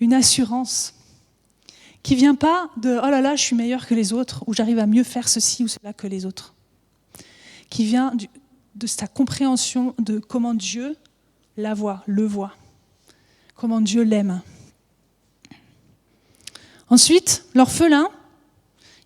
Une 0.00 0.12
assurance 0.12 0.94
qui 2.02 2.14
vient 2.14 2.34
pas 2.34 2.70
de 2.76 3.00
oh 3.02 3.10
là 3.10 3.20
là, 3.22 3.36
je 3.36 3.42
suis 3.42 3.56
meilleur 3.56 3.86
que 3.86 3.94
les 3.94 4.12
autres, 4.12 4.44
ou 4.46 4.54
j'arrive 4.54 4.78
à 4.78 4.86
mieux 4.86 5.02
faire 5.02 5.28
ceci 5.28 5.64
ou 5.64 5.68
cela 5.68 5.92
que 5.92 6.06
les 6.06 6.26
autres. 6.26 6.54
Qui 7.70 7.84
vient 7.84 8.12
de 8.74 8.86
sa 8.86 9.06
compréhension 9.06 9.94
de 9.98 10.18
comment 10.18 10.54
Dieu 10.54 10.96
la 11.56 11.74
voit, 11.74 12.02
le 12.06 12.24
voit, 12.24 12.52
comment 13.56 13.80
Dieu 13.80 14.02
l'aime. 14.02 14.42
Ensuite, 16.90 17.44
l'orphelin, 17.54 18.08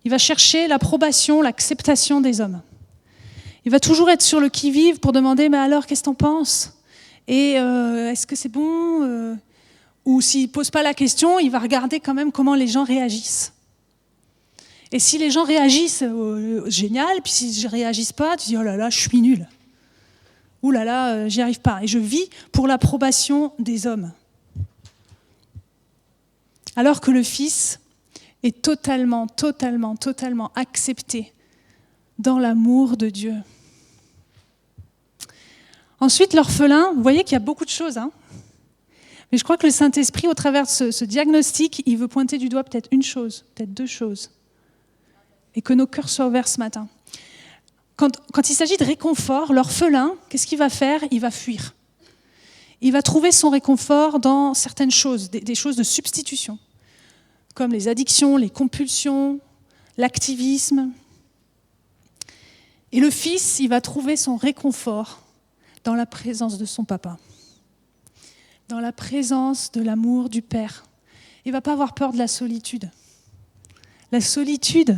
il 0.03 0.11
va 0.11 0.17
chercher 0.17 0.67
l'approbation, 0.67 1.41
l'acceptation 1.41 2.21
des 2.21 2.41
hommes. 2.41 2.61
Il 3.65 3.71
va 3.71 3.79
toujours 3.79 4.09
être 4.09 4.21
sur 4.21 4.41
le 4.41 4.49
qui-vive 4.49 4.99
pour 4.99 5.13
demander 5.13 5.47
Mais 5.47 5.57
alors, 5.57 5.85
qu'est-ce 5.85 6.01
que 6.01 6.05
t'en 6.05 6.13
penses? 6.13 6.73
Et 7.27 7.57
euh, 7.57 8.11
est-ce 8.11 8.27
que 8.27 8.35
c'est 8.35 8.49
bon 8.49 9.03
euh, 9.03 9.35
Ou 10.05 10.21
s'il 10.21 10.49
pose 10.49 10.69
pas 10.69 10.83
la 10.83 10.93
question, 10.93 11.39
il 11.39 11.49
va 11.49 11.59
regarder 11.59 11.99
quand 11.99 12.13
même 12.13 12.31
comment 12.31 12.55
les 12.55 12.67
gens 12.67 12.83
réagissent. 12.83 13.53
Et 14.91 14.99
si 14.99 15.17
les 15.17 15.31
gens 15.31 15.43
réagissent, 15.43 16.03
euh, 16.03 16.69
génial. 16.69 17.21
Puis 17.23 17.31
si 17.31 17.53
je 17.53 17.67
ne 17.67 17.71
réagissent 17.71 18.13
pas, 18.13 18.37
tu 18.37 18.47
dis 18.47 18.57
Oh 18.57 18.63
là 18.63 18.77
là, 18.77 18.89
je 18.89 18.99
suis 18.99 19.21
nul. 19.21 19.47
Ouh 20.61 20.71
là 20.71 20.85
là, 20.85 21.27
j'y 21.27 21.41
arrive 21.41 21.59
pas. 21.59 21.79
Et 21.81 21.87
je 21.87 21.99
vis 21.99 22.29
pour 22.51 22.67
l'approbation 22.67 23.53
des 23.59 23.87
hommes. 23.87 24.11
Alors 26.75 27.01
que 27.01 27.11
le 27.11 27.23
Fils 27.23 27.79
est 28.43 28.61
totalement, 28.61 29.27
totalement, 29.27 29.95
totalement 29.95 30.51
accepté 30.55 31.33
dans 32.19 32.39
l'amour 32.39 32.97
de 32.97 33.09
Dieu. 33.09 33.35
Ensuite, 36.03 36.33
l'orphelin, 36.33 36.91
vous 36.93 37.01
voyez 37.01 37.23
qu'il 37.23 37.33
y 37.33 37.35
a 37.35 37.39
beaucoup 37.39 37.65
de 37.65 37.69
choses. 37.69 37.97
Hein 37.97 38.11
Mais 39.31 39.37
je 39.37 39.43
crois 39.43 39.55
que 39.57 39.65
le 39.65 39.71
Saint-Esprit, 39.71 40.27
au 40.27 40.33
travers 40.33 40.63
de 40.63 40.69
ce, 40.69 40.91
ce, 40.91 41.05
diagnostic, 41.05 41.81
il 41.85 41.97
veut 41.97 42.09
pointer 42.09 42.37
du 42.37 42.49
doigt 42.49 42.63
peut-être 42.63 42.89
une 42.91 43.03
chose, 43.03 43.45
peut-être 43.55 43.73
deux 43.73 43.85
choses. 43.85 44.31
Et 45.55 45.61
que 45.61 45.71
nos 45.71 45.87
cœurs 45.87 46.09
soient 46.09 46.27
ouverts 46.27 46.47
ce 46.47 46.59
matin 46.59 46.89
quand, 47.95 48.49
il 48.49 48.53
s'agit 48.53 48.77
de 48.77 48.83
réconfort, 48.83 49.53
l'orphelin, 49.53 50.15
qu'est-ce 50.29 50.47
qu'il 50.47 50.57
va 50.57 50.69
faire? 50.69 51.01
Il 51.11 51.19
va 51.19 51.31
fuir. 51.31 51.73
Il 52.81 52.91
va 52.91 53.01
trouver 53.01 53.31
son 53.31 53.49
réconfort 53.49 54.19
dans 54.19 54.53
certaines 54.53 54.91
choses, 54.91 55.29
des, 55.29 55.55
choses 55.55 55.75
de 55.75 55.83
substitution, 55.83 56.59
comme 57.55 57.71
les 57.71 57.87
addictions, 57.87 58.35
les 58.35 58.49
compulsions, 58.49 59.39
l'activisme. 59.97 60.91
Et 62.91 62.99
le 62.99 63.09
fils, 63.09 63.59
il 63.59 63.69
va 63.69 63.79
trouver 63.79 64.17
son 64.17 64.35
réconfort 64.35 65.22
dans 65.83 65.95
la 65.95 66.05
présence 66.05 66.57
de 66.57 66.65
son 66.65 66.85
papa, 66.85 67.17
dans 68.69 68.79
la 68.79 68.91
présence 68.91 69.71
de 69.71 69.81
l'amour 69.81 70.29
du 70.29 70.41
père. 70.41 70.85
Il 71.45 71.49
ne 71.49 71.53
va 71.53 71.61
pas 71.61 71.73
avoir 71.73 71.93
peur 71.93 72.13
de 72.13 72.17
la 72.17 72.27
solitude. 72.27 72.89
La 74.11 74.21
solitude, 74.21 74.97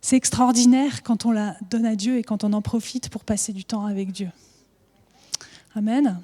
c'est 0.00 0.16
extraordinaire 0.16 1.02
quand 1.02 1.24
on 1.24 1.30
la 1.30 1.56
donne 1.70 1.86
à 1.86 1.96
Dieu 1.96 2.18
et 2.18 2.22
quand 2.22 2.44
on 2.44 2.52
en 2.52 2.60
profite 2.60 3.08
pour 3.08 3.24
passer 3.24 3.52
du 3.52 3.64
temps 3.64 3.86
avec 3.86 4.12
Dieu. 4.12 4.30
Amen. 5.74 6.20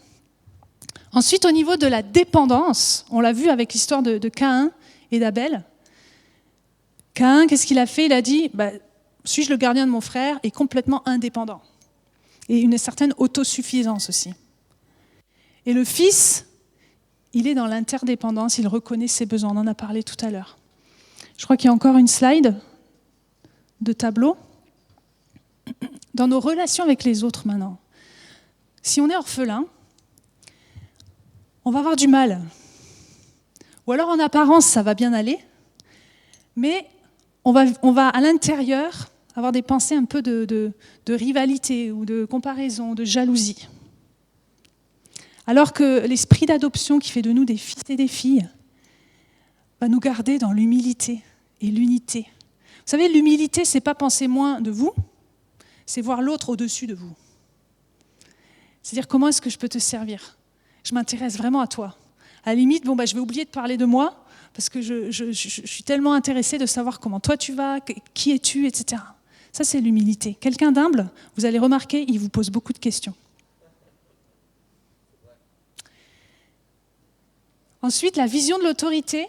Ensuite, 1.12 1.47
au 1.47 1.53
niveau 1.53 1.77
de 1.77 1.87
la 1.87 2.03
dépendance, 2.03 3.07
on 3.11 3.21
l'a 3.21 3.33
vu 3.33 3.49
avec 3.49 3.73
l'histoire 3.73 4.03
de, 4.03 4.29
Caïn 4.29 4.73
et 5.11 5.19
d'Abel. 5.19 5.64
Caïn, 7.14 7.47
qu'est-ce 7.47 7.66
qu'il 7.66 7.79
a 7.79 7.87
fait? 7.87 8.07
Il 8.07 8.12
a 8.12 8.21
dit 8.21 8.51
bah, 8.53 8.73
Suis-je 9.25 9.49
le 9.49 9.57
gardien 9.57 9.87
de 9.87 9.91
mon 9.91 10.03
frère? 10.03 10.39
Et 10.43 10.51
complètement 10.51 11.07
indépendant 11.09 11.62
Et 12.49 12.61
une 12.61 12.78
certaine 12.78 13.14
autosuffisance 13.18 14.09
aussi. 14.09 14.32
Et 15.66 15.72
le 15.72 15.84
fils, 15.84 16.46
il 17.34 17.46
est 17.46 17.55
dans 17.55 17.66
l'interdépendance, 17.66 18.59
il 18.59 18.66
reconnaît 18.66 19.09
ses 19.09 19.26
besoins. 19.26 19.51
On 19.53 19.59
en 19.59 19.66
a 19.66 19.74
parlé 19.74 20.03
tout 20.03 20.16
à 20.24 20.30
l'heure. 20.30 20.57
Je 21.36 21.44
crois 21.44 21.57
qu'il 21.57 21.66
y 21.66 21.70
a 21.70 21.74
encore 21.74 21.96
une 21.96 22.09
slide 22.09 22.55
de 23.80 23.92
tableau. 23.92 24.36
Dans 26.14 26.26
nos 26.26 26.40
relations 26.40 26.84
avec 26.84 27.05
les 27.05 27.22
autres 27.22 27.46
maintenant, 27.46 27.78
si 28.82 29.01
on 29.01 29.09
est 29.09 29.16
orphelin, 29.16 29.66
on 31.64 31.70
va 31.70 31.80
avoir 31.80 31.96
du 31.96 32.09
mal. 32.09 32.40
Ou 33.86 33.92
alors 33.92 34.09
en 34.09 34.18
apparence, 34.18 34.66
ça 34.66 34.82
va 34.82 34.94
bien 34.94 35.12
aller, 35.12 35.38
mais 36.57 36.88
on 37.44 37.53
va, 37.53 37.66
on 37.82 37.92
va 37.92 38.09
à 38.09 38.20
l'intérieur 38.20 39.11
avoir 39.39 39.53
des 39.53 39.62
pensées 39.62 39.95
un 39.95 40.05
peu 40.05 40.20
de, 40.20 40.72
rivalité 41.09 41.93
ou 41.93 42.05
de 42.05 42.24
comparaison, 42.24 42.95
de 42.95 43.05
jalousie. 43.05 43.68
Alors 45.47 45.72
que 45.72 46.07
l'esprit 46.07 46.47
d'adoption 46.47 46.99
qui 46.99 47.11
fait 47.11 47.22
de 47.22 47.32
nous 47.32 47.45
des 47.45 47.57
fils 47.57 47.82
et 47.89 47.97
des 47.97 48.09
filles 48.09 48.49
va 49.80 49.89
nous 49.89 50.01
garder 50.01 50.39
dans 50.39 50.53
l'humilité 50.53 51.22
et 51.61 51.68
l'unité. 51.68 52.22
Vous 52.22 52.91
savez, 52.91 53.09
l'humilité, 53.09 53.64
c'est 53.64 53.80
pas 53.80 53.95
penser 53.95 54.26
moins 54.26 54.61
de 54.61 54.70
vous, 54.70 54.93
c'est 55.86 56.03
voir 56.03 56.20
l'autre 56.20 56.51
au-dessus 56.51 56.86
de 56.86 56.95
vous. 56.95 57.14
C'est-à-dire 58.82 59.07
comment 59.07 59.28
est-ce 59.28 59.41
que 59.41 59.51
je 59.51 59.59
peux 59.59 59.68
te 59.68 59.78
servir? 59.78 60.36
Je 60.82 60.95
m'intéresse 60.95 61.36
vraiment 61.36 61.61
à 61.61 61.68
toi. 61.68 61.97
À 62.45 62.51
la 62.51 62.55
limite, 62.57 62.84
bon, 62.84 62.97
bah, 62.97 63.07
je 63.07 63.14
vais 63.14 63.20
oublier 63.20 63.45
de 63.45 63.51
parler 63.51 63.76
de 63.76 63.84
moi, 63.84 64.24
parce 64.53 64.68
que 64.68 64.80
je, 64.80 65.30
suis 65.32 65.84
tellement 65.84 66.14
intéressée 66.14 66.59
de 66.59 66.66
savoir 66.66 66.99
comment 66.99 67.20
toi 67.20 67.36
tu 67.36 67.53
vas, 67.53 67.78
qui 68.14 68.32
es-tu, 68.32 68.66
etc. 68.66 69.01
Ça, 69.59 69.64
c'est 69.64 69.80
l'humilité. 69.80 70.34
Quelqu'un 70.38 70.70
d'humble, 70.70 71.11
vous 71.36 71.44
allez 71.44 71.59
remarquer, 71.59 72.04
il 72.06 72.20
vous 72.20 72.28
pose 72.28 72.48
beaucoup 72.48 72.72
de 72.72 72.78
questions. 72.78 73.12
Ensuite, 77.82 78.16
la 78.16 78.26
vision 78.26 78.56
de 78.59 78.62
l'autorité. 78.62 79.26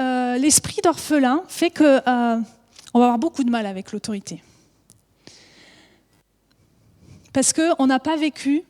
Euh, 0.00 0.38
l'esprit 0.38 0.80
d'orphelin 0.84 1.42
fait 1.48 1.70
que 1.70 1.82
euh, 1.82 2.40
on 2.94 2.98
va 3.00 3.06
avoir 3.06 3.18
beaucoup 3.18 3.42
de 3.42 3.50
mal 3.50 3.66
avec 3.66 3.90
l'autorité. 3.90 4.40
Parce 7.32 7.52
qu'on 7.52 7.88
n'a 7.88 7.98
pas 7.98 8.16
vécu 8.16 8.62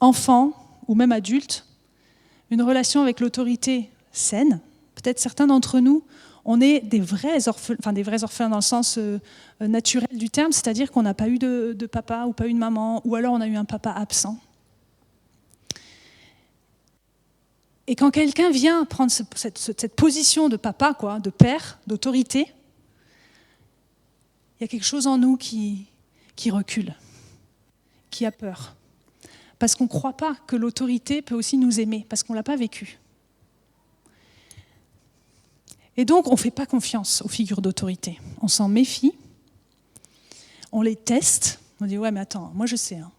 enfant 0.00 0.54
ou 0.88 0.94
même 0.94 1.12
adulte, 1.12 1.66
une 2.50 2.62
relation 2.62 3.02
avec 3.02 3.20
l'autorité 3.20 3.90
saine. 4.10 4.60
Peut-être 4.94 5.18
certains 5.18 5.48
d'entre 5.48 5.80
nous, 5.80 6.02
on 6.44 6.60
est 6.60 6.80
des 6.80 7.00
vrais 7.00 7.48
orphelins, 7.48 7.78
enfin 7.80 7.92
des 7.92 8.02
vrais 8.02 8.24
orphelins 8.24 8.48
dans 8.48 8.56
le 8.56 8.62
sens 8.62 8.98
euh, 8.98 9.18
naturel 9.60 10.16
du 10.16 10.30
terme, 10.30 10.52
c'est-à-dire 10.52 10.90
qu'on 10.90 11.02
n'a 11.02 11.14
pas 11.14 11.28
eu 11.28 11.38
de, 11.38 11.86
papa 11.90 12.24
ou 12.26 12.32
pas 12.32 12.46
eu 12.46 12.52
de 12.52 12.58
maman, 12.58 13.00
ou 13.04 13.14
alors 13.14 13.34
on 13.34 13.40
a 13.40 13.46
eu 13.46 13.56
un 13.56 13.64
papa 13.64 13.90
absent. 13.90 14.38
Et 17.86 17.96
quand 17.96 18.10
quelqu'un 18.10 18.50
vient 18.50 18.84
prendre 18.84 19.10
cette, 19.10 19.96
position 19.96 20.48
de 20.48 20.56
papa, 20.56 20.94
quoi, 20.94 21.18
de 21.18 21.30
père, 21.30 21.78
d'autorité, 21.86 22.52
il 24.58 24.62
y 24.62 24.64
a 24.64 24.68
quelque 24.68 24.84
chose 24.84 25.06
en 25.06 25.18
nous 25.18 25.36
qui, 25.36 25.86
qui 26.36 26.50
recule, 26.50 26.94
qui 28.10 28.26
a 28.26 28.30
peur 28.30 28.74
parce 29.60 29.74
qu'on 29.74 29.84
ne 29.84 29.90
croit 29.90 30.14
pas 30.14 30.34
que 30.46 30.56
l'autorité 30.56 31.22
peut 31.22 31.34
aussi 31.34 31.58
nous 31.58 31.78
aimer, 31.80 32.06
parce 32.08 32.24
qu'on 32.24 32.32
ne 32.32 32.38
l'a 32.38 32.42
pas 32.42 32.56
vécu. 32.56 32.98
Et 36.00 36.06
donc, 36.06 36.28
on 36.28 36.32
ne 36.32 36.36
fait 36.38 36.50
pas 36.50 36.64
confiance 36.64 37.20
aux 37.20 37.28
figures 37.28 37.60
d'autorité. 37.60 38.18
On 38.40 38.48
s'en 38.48 38.68
méfie, 38.68 39.12
on 40.72 40.80
les 40.80 40.96
teste, 40.96 41.60
on 41.78 41.84
dit, 41.84 41.98
ouais, 41.98 42.10
mais 42.10 42.20
attends, 42.20 42.50
moi 42.54 42.64
je 42.64 42.74
sais, 42.74 42.96
hein. 42.96 43.10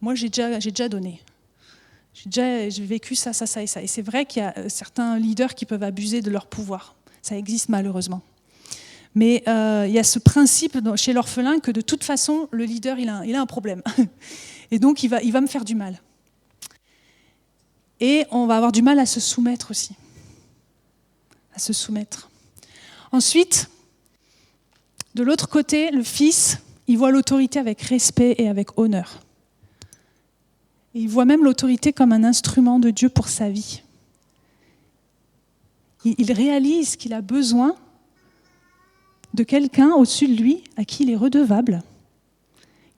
moi 0.00 0.14
j'ai 0.14 0.28
déjà, 0.28 0.88
donné. 0.88 1.20
J'ai 2.14 2.30
déjà 2.30 2.84
vécu 2.84 3.16
ça, 3.16 3.32
ça, 3.32 3.46
ça 3.46 3.64
et 3.64 3.66
ça. 3.66 3.82
Et 3.82 3.88
c'est 3.88 4.02
vrai 4.02 4.26
qu'il 4.26 4.42
y 4.42 4.44
a 4.44 4.54
euh, 4.58 4.68
certains 4.68 5.18
leaders 5.18 5.56
qui 5.56 5.66
peuvent 5.66 5.82
abuser 5.82 6.22
de 6.22 6.30
leur 6.30 6.46
pouvoir. 6.46 6.94
Ça 7.20 7.36
existe 7.36 7.68
malheureusement. 7.68 8.22
Mais 9.16 9.42
euh, 9.48 9.86
il 9.88 9.92
y 9.92 9.98
a 9.98 10.04
ce 10.04 10.20
principe 10.20 10.78
chez 10.94 11.12
l'orphelin 11.12 11.58
que 11.58 11.72
de 11.72 11.80
toute 11.80 12.04
façon, 12.04 12.48
le 12.52 12.62
leader, 12.62 13.00
il 13.00 13.08
a, 13.08 13.40
un 13.40 13.46
problème. 13.46 13.82
Et 14.70 14.78
donc, 14.78 15.02
il 15.02 15.08
va 15.08 15.40
me 15.40 15.48
faire 15.48 15.64
du 15.64 15.74
mal. 15.74 16.00
Et 17.98 18.24
on 18.30 18.46
va 18.46 18.54
avoir 18.54 18.70
du 18.70 18.82
mal 18.82 19.00
à 19.00 19.06
se 19.06 19.18
soumettre 19.18 19.72
aussi. 19.72 19.96
À 21.54 21.58
se 21.58 21.72
soumettre. 21.72 22.30
Ensuite, 23.12 23.68
de 25.14 25.22
l'autre 25.22 25.48
côté, 25.48 25.90
le 25.90 26.02
Fils, 26.02 26.58
il 26.86 26.98
voit 26.98 27.10
l'autorité 27.10 27.58
avec 27.58 27.80
respect 27.82 28.34
et 28.38 28.48
avec 28.48 28.78
honneur. 28.78 29.20
Il 30.94 31.08
voit 31.08 31.24
même 31.24 31.44
l'autorité 31.44 31.92
comme 31.92 32.12
un 32.12 32.24
instrument 32.24 32.78
de 32.78 32.90
Dieu 32.90 33.08
pour 33.08 33.28
sa 33.28 33.48
vie. 33.48 33.82
Il 36.04 36.32
réalise 36.32 36.96
qu'il 36.96 37.12
a 37.12 37.20
besoin 37.20 37.76
de 39.34 39.44
quelqu'un 39.44 39.92
au-dessus 39.92 40.28
de 40.28 40.40
lui 40.40 40.64
à 40.76 40.84
qui 40.84 41.02
il 41.02 41.10
est 41.10 41.16
redevable 41.16 41.82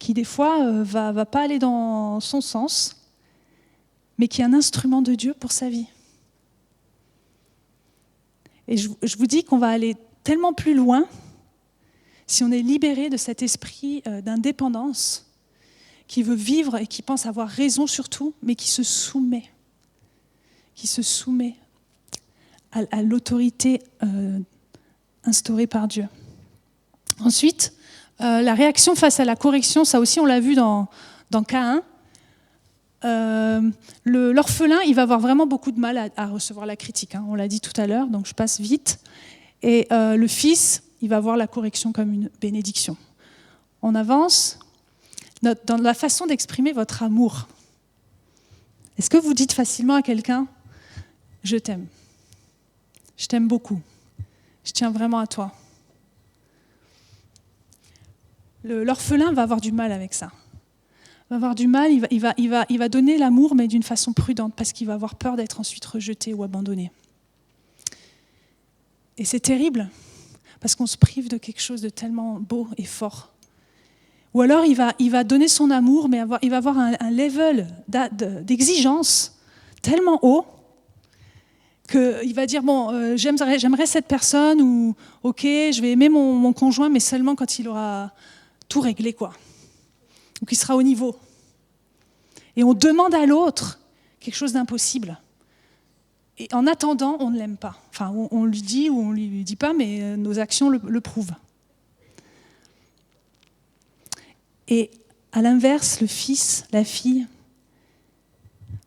qui 0.03 0.15
des 0.15 0.25
fois 0.25 0.65
euh, 0.65 0.83
va, 0.83 1.13
va 1.13 1.25
pas 1.25 1.43
aller 1.43 1.61
dans 1.61 2.19
son 2.19 2.41
sens, 2.41 2.97
mais 4.19 4.27
qui 4.27 4.41
est 4.41 4.45
un 4.45 4.53
instrument 4.53 5.01
de 5.01 5.15
Dieu 5.15 5.33
pour 5.33 5.53
sa 5.53 5.69
vie. 5.69 5.87
Et 8.73 8.79
je, 8.79 9.19
vous 9.19 9.27
dis 9.27 9.45
qu'on 9.45 9.59
va 9.59 9.69
aller 9.69 9.99
tellement 10.25 10.55
plus 10.55 10.73
loin 10.73 11.05
si 12.27 12.43
on 12.43 12.51
est 12.51 12.63
libéré 12.63 13.11
de 13.11 13.19
cet 13.19 13.43
esprit 13.43 14.03
euh, 14.07 14.23
d'indépendance 14.23 15.27
qui 16.09 16.23
veut 16.23 16.35
vivre 16.35 16.79
et 16.79 16.87
qui 16.87 17.03
pense 17.03 17.27
avoir 17.27 17.49
raison 17.49 17.87
sur 17.87 18.09
tout, 18.09 18.33
mais 18.43 18.55
qui 18.55 18.71
se 18.71 18.83
soumet, 18.83 19.45
qui 20.75 20.87
se 20.87 21.03
soumet 21.03 21.55
à, 22.73 23.03
l'autorité 23.03 23.83
euh, 24.03 24.39
instaurée 25.25 25.67
par 25.67 25.87
Dieu. 25.87 26.09
Ensuite, 27.21 27.75
euh, 28.23 28.41
la 28.41 28.55
réaction 28.55 28.95
face 28.95 29.21
à 29.21 29.27
la 29.27 29.37
correction, 29.37 29.85
ça 29.85 30.01
aussi 30.01 30.19
on 30.19 30.25
l'a 30.25 30.41
vu 30.41 30.55
dans, 30.55 30.89
dans 31.31 31.43
Caïn. 31.45 31.83
Euh, 33.05 33.61
l'orphelin, 34.05 34.81
il 34.87 34.95
va 34.95 35.03
avoir 35.03 35.21
vraiment 35.21 35.47
beaucoup 35.47 35.73
de 35.73 35.81
mal 35.81 36.13
à, 36.17 36.27
recevoir 36.27 36.67
la 36.67 36.77
critique. 36.77 37.15
Hein. 37.15 37.25
on 37.29 37.35
l'a 37.35 37.49
dit 37.49 37.61
tout 37.61 37.79
à 37.81 37.87
l'heure, 37.87 38.07
donc 38.07 38.27
je 38.27 38.35
passe 38.35 38.61
vite. 38.61 39.01
Et 39.63 39.87
euh, 39.93 40.17
le 40.17 40.27
fils, 40.27 40.83
il 41.01 41.09
va 41.09 41.21
voir 41.21 41.37
la 41.37 41.47
correction 41.47 41.93
comme 41.93 42.13
une 42.13 42.31
bénédiction. 42.41 42.97
On 43.83 43.95
avance 43.95 44.59
dans 45.43 45.77
la 45.77 45.95
façon 45.95 46.27
d'exprimer 46.27 46.73
votre 46.73 47.03
amour. 47.03 47.49
Est-ce 48.99 49.11
que 49.11 49.17
vous 49.17 49.35
dites 49.35 49.53
facilement 49.53 49.95
à 49.95 50.03
quelqu'un 50.03 50.47
Je 51.43 51.57
t'aime. 51.57 51.87
Je 53.17 53.27
t'aime 53.27 53.49
beaucoup. 53.49 53.81
Je 54.65 54.71
tiens 54.71 54.93
vraiment 54.93 55.19
à 55.19 55.27
toi 55.27 55.53
l'orphelin 58.65 59.33
va 59.33 59.43
avoir 59.43 59.61
du 59.61 59.73
mal 59.73 59.93
avec 59.93 60.15
ça. 60.15 60.31
Il 61.33 61.37
va 61.41 61.47
avoir 61.47 61.55
du 61.55 61.67
mal, 61.67 61.91
il 62.11 62.79
va, 62.79 62.89
donner 62.91 63.17
l'amour, 63.17 63.55
mais 63.55 63.67
d'une 63.67 63.83
façon 63.83 64.13
prudente, 64.13 64.53
parce 64.55 64.75
qu'il 64.75 64.87
va 64.87 64.93
avoir 64.93 65.15
peur 65.15 65.35
d'être 65.35 65.61
ensuite 65.61 65.83
rejeté 65.83 66.35
ou 66.35 66.43
abandonné. 66.43 66.91
Et 69.17 69.25
c'est 69.25 69.41
terrible, 69.41 69.89
parce 70.61 70.75
qu'on 70.75 70.85
se 70.85 70.99
prive 70.99 71.31
de 71.31 71.39
quelque 71.39 71.63
chose 71.63 71.81
de 71.81 71.89
tellement 71.89 72.39
beau 72.39 72.69
et 72.77 72.85
fort. 72.85 73.33
Ou 74.35 74.43
alors 74.43 74.67
il 74.67 74.75
va, 74.77 75.25
donner 75.25 75.49
son 75.49 75.71
amour, 75.71 76.11
mais 76.11 76.21
il 76.43 76.51
va 76.51 76.57
avoir 76.59 76.77
un, 76.77 77.11
level 77.11 77.67
d'exigence 78.43 79.39
tellement 79.81 80.19
haut 80.21 80.45
qu'il 81.91 82.35
va 82.35 82.45
dire, 82.45 82.63
bon, 82.63 82.91
euh, 82.93 83.17
j'aimerais 83.17 83.87
cette 83.87 84.07
personne, 84.07 84.61
ou 84.61 84.95
ok, 85.23 85.45
je 85.45 85.81
vais 85.81 85.93
aimer 85.93 86.11
mon, 86.11 86.53
conjoint, 86.53 86.91
mais 86.91 87.01
seulement 87.01 87.35
quand 87.37 87.59
il 87.59 87.69
aura 87.69 88.13
tout 88.69 88.81
réglé, 88.81 89.15
quoi. 89.15 89.33
Ou 90.43 90.45
qui 90.45 90.57
sera 90.57 90.77
au 90.77 90.83
niveau. 90.83 91.17
Et 92.57 92.65
on 92.65 92.75
demande 92.75 93.15
à 93.15 93.27
l'autre 93.27 93.79
quelque 94.21 94.35
chose 94.35 94.53
d'impossible. 94.53 95.19
Et 96.39 96.49
en 96.53 96.67
attendant, 96.67 97.17
on 97.21 97.31
ne 97.31 97.39
l'aime 97.39 97.57
pas. 97.57 97.77
Enfin, 97.91 98.13
on, 98.31 98.45
lui 98.45 98.63
dit 98.63 98.91
ou 98.91 98.99
on 98.99 99.11
ne 99.11 99.17
lui 99.17 99.45
dit 99.45 99.57
pas, 99.57 99.73
mais 99.73 100.03
euh, 100.03 100.17
nos 100.17 100.39
actions 100.39 100.71
le, 100.71 101.01
prouvent. 101.01 101.35
Et 104.69 104.91
à 105.33 105.43
l'inverse, 105.43 106.01
le 106.01 106.07
fils, 106.07 106.65
la 106.73 106.85
fille, 106.85 107.27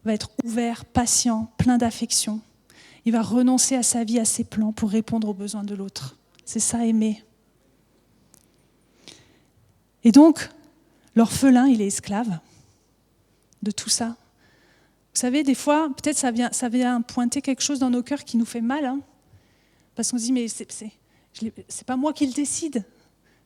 va 0.03 0.13
être 0.13 0.29
ouvert, 0.43 0.85
patient, 0.85 1.51
plein 1.57 1.77
d'affection. 1.77 2.39
Il 3.05 3.11
va 3.11 3.21
renoncer 3.21 3.75
à 3.75 3.83
sa 3.83 4.03
vie, 4.03 4.19
à 4.19 4.25
ses 4.25 4.43
plans 4.43 4.71
pour 4.71 4.89
répondre 4.89 5.29
aux 5.29 5.33
besoins 5.33 5.63
de 5.63 5.75
l'autre. 5.75 6.17
C'est 6.45 6.59
ça 6.59 6.85
aimer. 6.85 7.23
Et 10.03 10.11
donc, 10.11 10.49
l'orphelin, 11.15 11.67
il 11.67 11.81
est 11.81 11.87
esclave 11.87 12.39
de 13.65 13.71
tout 13.71 13.89
ça. 13.89 14.15
Vous 15.13 15.19
savez, 15.19 15.43
des 15.43 15.55
fois, 15.55 15.89
peut-être 15.89 16.17
ça 16.17 16.31
vient, 16.31 16.51
ça 16.51 16.69
vient 16.69 17.01
pointer 17.01 17.41
quelque 17.41 17.61
chose 17.61 17.79
dans 17.79 17.89
nos 17.89 18.03
cœurs 18.03 18.23
qui 18.23 18.37
nous 18.37 18.45
fait 18.45 18.61
mal. 18.61 18.85
Hein. 18.85 19.01
parce 19.95 20.11
qu'on 20.11 20.17
se 20.17 20.23
dit, 20.23 20.31
mais 20.31 20.47
c'est, 20.47 20.71
c'est, 21.67 21.85
pas 21.85 21.97
moi 21.97 22.13
qui 22.13 22.25
le 22.25 22.33
décide. 22.33 22.85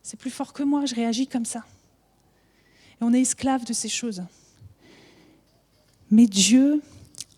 C'est 0.02 0.18
plus 0.18 0.30
fort 0.30 0.52
que 0.52 0.62
moi, 0.62 0.86
je 0.86 0.94
réagis 0.94 1.26
comme 1.26 1.44
ça. 1.44 1.64
Et 3.00 3.04
on 3.04 3.12
est 3.12 3.20
esclave 3.20 3.64
de 3.64 3.72
ces 3.72 3.88
choses. 3.88 4.22
Mais 6.10 6.26
Dieu, 6.26 6.82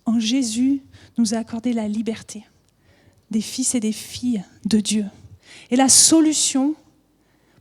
en 0.05 0.19
Jésus, 0.19 0.83
nous 1.19 1.35
a 1.35 1.39
accordé 1.39 1.73
la 1.73 1.89
liberté 1.89 2.45
des 3.31 3.41
fils 3.41 3.75
et 3.75 3.81
des 3.81 3.93
filles 3.93 4.45
de 4.67 4.81
Dieu. 4.81 5.07
Et 5.71 5.77
la 5.77 5.89
solution 5.89 6.75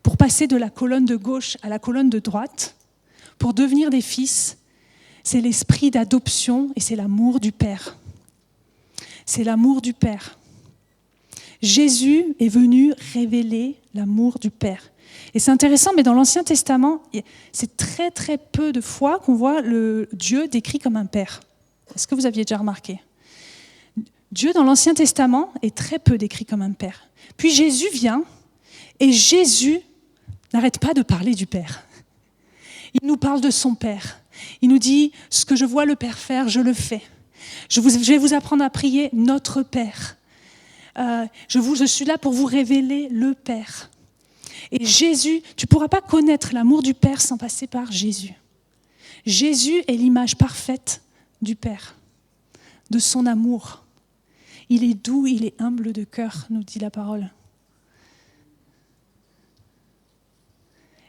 pour 0.04 0.18
passer 0.18 0.48
de 0.48 0.58
la 0.58 0.70
colonne 0.70 1.06
de 1.06 1.16
gauche 1.16 1.58
à 1.62 1.70
la 1.70 1.80
colonne 1.80 2.10
de 2.10 2.20
droite, 2.20 2.76
pour 3.38 3.54
devenir 3.54 3.90
des 3.90 4.02
fils, 4.02 4.58
c'est 5.24 5.42
l'esprit 5.42 5.92
d'adoption 5.92 6.72
et 6.76 6.80
c'est 6.80 6.96
l'amour 6.96 7.40
du 7.40 7.52
Père. 7.52 7.98
C'est 9.26 9.44
l'amour 9.44 9.82
du 9.82 9.94
Père. 9.94 10.38
Jésus 11.62 12.36
est 12.40 12.50
venu 12.50 12.94
révéler 13.14 13.76
l'amour 13.94 14.40
du 14.40 14.50
Père. 14.50 14.92
Et 15.34 15.40
c'est 15.40 15.52
intéressant, 15.52 15.92
mais 15.96 16.04
dans 16.04 16.14
l'Ancien 16.14 16.44
Testament, 16.44 17.04
c'est 17.52 17.78
très 17.78 18.12
très 18.12 18.38
peu 18.38 18.72
de 18.72 18.82
fois 18.82 19.20
qu'on 19.20 19.36
voit 19.36 19.62
le 19.62 20.10
Dieu 20.14 20.48
décrit 20.48 20.80
comme 20.80 20.96
un 20.96 21.06
Père. 21.06 21.42
Est-ce 21.96 22.08
que 22.08 22.16
vous 22.16 22.26
aviez 22.26 22.44
déjà 22.44 22.58
remarqué? 22.58 23.00
Dieu 24.32 24.54
dans 24.54 24.64
l'Ancien 24.64 24.94
Testament 24.94 25.54
est 25.62 25.76
très 25.76 26.00
peu 26.00 26.18
décrit 26.18 26.46
comme 26.46 26.62
un 26.62 26.72
Père. 26.72 27.08
Puis 27.38 27.52
Jésus 27.52 27.90
vient 27.94 28.24
et 29.00 29.12
Jésus 29.12 29.82
n'arrête 30.54 30.80
pas 30.80 30.94
de 30.94 31.02
parler 31.02 31.36
du 31.36 31.46
Père. 31.46 31.84
Il 32.94 33.08
nous 33.08 33.18
parle 33.18 33.42
de 33.42 33.52
son 33.52 33.76
Père. 33.76 34.21
Il 34.62 34.70
nous 34.70 34.80
dit, 34.80 35.12
ce 35.30 35.46
que 35.46 35.56
je 35.56 35.66
vois 35.66 35.86
le 35.86 35.96
Père 35.96 36.18
faire, 36.18 36.50
je 36.50 36.60
le 36.60 36.74
fais. 36.74 37.02
Je, 37.70 37.82
vais 37.82 38.18
vous 38.18 38.34
apprendre 38.34 38.64
à 38.64 38.70
prier 38.70 39.10
notre 39.14 39.64
Père. 39.64 40.18
Euh, 40.98 41.26
je, 41.48 41.60
je 41.60 41.86
suis 41.86 42.06
là 42.06 42.18
pour 42.18 42.34
vous 42.34 42.46
révéler 42.46 43.08
le 43.10 43.34
Père. 43.34 43.90
Et 44.72 44.86
Jésus, 44.86 45.42
tu 45.56 45.66
ne 45.66 45.68
pourras 45.68 45.88
pas 45.88 46.02
connaître 46.02 46.54
l'amour 46.54 46.82
du 46.82 46.94
Père 46.94 47.22
sans 47.22 47.38
passer 47.38 47.68
par 47.68 47.92
Jésus. 47.92 48.34
Jésus 49.26 49.84
est 49.88 49.94
l'image 49.94 50.38
parfaite 50.38 51.02
du 51.42 51.56
Père, 51.56 51.96
de 52.90 53.00
son 53.00 53.26
amour. 53.26 53.84
Il 54.70 54.84
est 54.84 54.94
doux, 54.94 55.28
il 55.28 55.46
est 55.46 55.60
humble 55.60 55.92
de 55.92 56.04
cœur, 56.04 56.46
nous 56.50 56.64
dit 56.64 56.80
la 56.80 56.90
parole. 56.90 57.30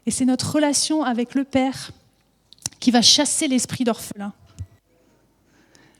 Et 0.04 0.10
c'est 0.10 0.24
notre 0.24 0.56
relation 0.56 1.04
avec 1.04 1.34
le 1.34 1.44
Père 1.44 1.92
qui 2.82 2.90
va 2.90 3.00
chasser 3.00 3.46
l'esprit 3.46 3.84
d'orphelin. 3.84 4.32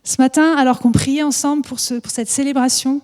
Ce 0.03 0.21
matin, 0.21 0.57
alors 0.57 0.81
qu'on 0.81 0.91
priait 0.91 1.23
ensemble 1.23 1.63
pour, 1.63 1.79
ce, 1.79 1.95
pour 1.95 2.11
cette 2.11 2.29
célébration, 2.29 3.01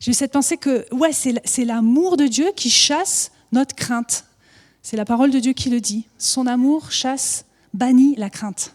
j'ai 0.00 0.12
eu 0.12 0.14
cette 0.14 0.32
pensée 0.32 0.56
que 0.56 0.86
ouais, 0.90 1.12
c'est 1.12 1.64
l'amour 1.66 2.16
de 2.16 2.26
Dieu 2.26 2.50
qui 2.56 2.70
chasse 2.70 3.30
notre 3.52 3.74
crainte. 3.74 4.24
C'est 4.80 4.96
la 4.96 5.04
parole 5.04 5.30
de 5.30 5.38
Dieu 5.38 5.52
qui 5.52 5.68
le 5.68 5.82
dit. 5.82 6.06
Son 6.16 6.46
amour 6.46 6.90
chasse, 6.90 7.44
bannit 7.74 8.14
la 8.16 8.30
crainte. 8.30 8.74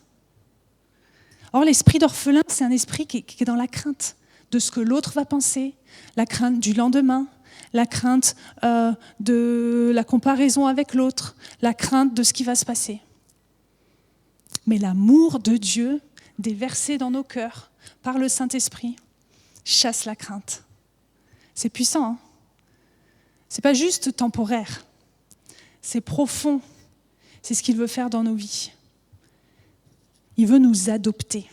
Or, 1.52 1.64
l'esprit 1.64 1.98
d'orphelin, 1.98 2.44
c'est 2.50 2.64
un 2.64 2.72
esprit 2.72 3.08
qui, 3.08 3.24
qui 3.24 3.42
est 3.42 3.48
dans 3.48 3.56
la 3.56 3.68
crainte 3.68 4.16
de 4.52 4.60
ce 4.60 4.70
que 4.70 4.80
l'autre 4.80 5.14
va 5.14 5.26
penser, 5.26 5.74
la 6.16 6.28
crainte 6.28 6.60
du 6.60 6.74
lendemain, 6.74 7.26
la 7.74 7.88
crainte 7.88 8.36
euh, 8.64 8.92
de 9.20 9.92
la 9.92 10.04
comparaison 10.04 10.68
avec 10.68 10.94
l'autre, 10.94 11.36
la 11.64 11.74
crainte 11.74 12.14
de 12.14 12.22
ce 12.22 12.32
qui 12.32 12.44
va 12.44 12.54
se 12.54 12.64
passer 12.64 13.02
mais 14.68 14.78
l'amour 14.78 15.40
de 15.40 15.58
Dieu 15.58 16.02
déversé 16.38 16.98
dans 16.98 17.10
nos 17.10 17.24
cœurs 17.24 17.72
par 18.04 18.18
le 18.20 18.28
Saint-Esprit 18.28 18.96
chasse 19.66 20.06
la 20.06 20.16
crainte. 20.16 20.64
C'est 21.56 21.70
puissant. 21.70 22.06
Hein 22.06 22.18
c'est 23.50 23.64
pas 23.64 23.74
juste 23.74 24.16
temporaire. 24.16 24.86
C'est 25.82 26.02
profond. 26.02 26.62
C'est 27.42 27.54
ce 27.54 27.64
qu'il 27.64 27.78
veut 27.78 27.88
faire 27.88 28.10
dans 28.10 28.24
nos 28.24 28.36
vies. 28.36 28.72
Il 30.36 30.48
veut 30.48 30.60
nous 30.60 30.90
adopter. 30.90 31.50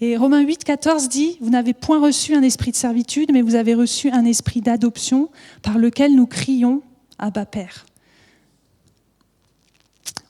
Et 0.00 0.16
Romains 0.16 0.42
8, 0.42 0.62
14 0.62 1.08
dit, 1.08 1.38
vous 1.40 1.50
n'avez 1.50 1.72
point 1.72 2.00
reçu 2.00 2.34
un 2.34 2.42
esprit 2.42 2.70
de 2.70 2.76
servitude, 2.76 3.32
mais 3.32 3.42
vous 3.42 3.54
avez 3.54 3.74
reçu 3.74 4.10
un 4.10 4.24
esprit 4.24 4.60
d'adoption 4.60 5.30
par 5.62 5.78
lequel 5.78 6.14
nous 6.14 6.26
crions 6.26 6.82
Abba 7.18 7.46
Père. 7.46 7.86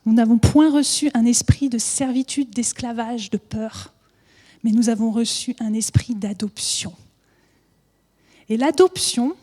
Nous 0.07 0.13
n'avons 0.13 0.39
point 0.39 0.71
reçu 0.71 1.11
un 1.15 1.27
esprit 1.27 1.69
de 1.69 1.79
servitude, 1.79 2.51
d'esclavage, 2.51 3.29
de 3.29 3.39
peur, 3.39 3.93
mais 4.63 4.71
nous 4.71 4.89
avons 4.89 5.11
reçu 5.11 5.57
un 5.59 5.75
esprit 5.75 6.15
d'adoption. 6.15 6.93
Et 8.49 8.57
l'adoption, 8.57 9.35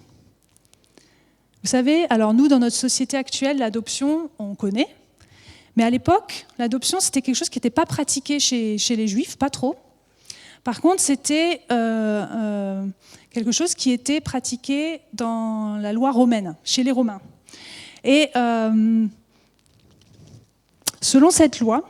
vous 1.64 1.70
savez, 1.70 2.06
alors 2.10 2.34
nous, 2.34 2.48
dans 2.48 2.60
notre 2.60 2.78
société 2.78 3.18
actuelle, 3.18 3.58
l'adoption, 3.58 4.30
on 4.40 4.56
connaît, 4.56 4.88
mais 5.76 5.84
à 5.84 5.90
l'époque, 5.90 6.46
l'adoption, 6.58 7.02
c'était 7.02 7.22
quelque 7.22 7.36
chose 7.36 7.50
qui 7.50 7.58
n'était 7.58 7.70
pas 7.70 7.86
pratiqué 7.86 8.40
chez, 8.40 8.78
les 8.96 9.08
juifs, 9.08 9.38
pas 9.38 9.50
trop. 9.50 9.76
Par 10.64 10.80
contre, 10.80 11.02
c'était 11.02 11.62
euh, 11.74 12.26
euh, 12.32 12.88
quelque 13.32 13.52
chose 13.52 13.76
qui 13.76 13.92
était 13.92 14.22
pratiqué 14.22 15.02
dans 15.12 15.76
la 15.76 15.92
loi 15.92 16.12
romaine, 16.12 16.56
chez 16.64 16.84
les 16.84 16.92
Romains. 16.92 17.20
Et 18.06 18.30
euh, 18.38 19.08
Selon 21.04 21.32
cette 21.32 21.60
loi, 21.60 21.84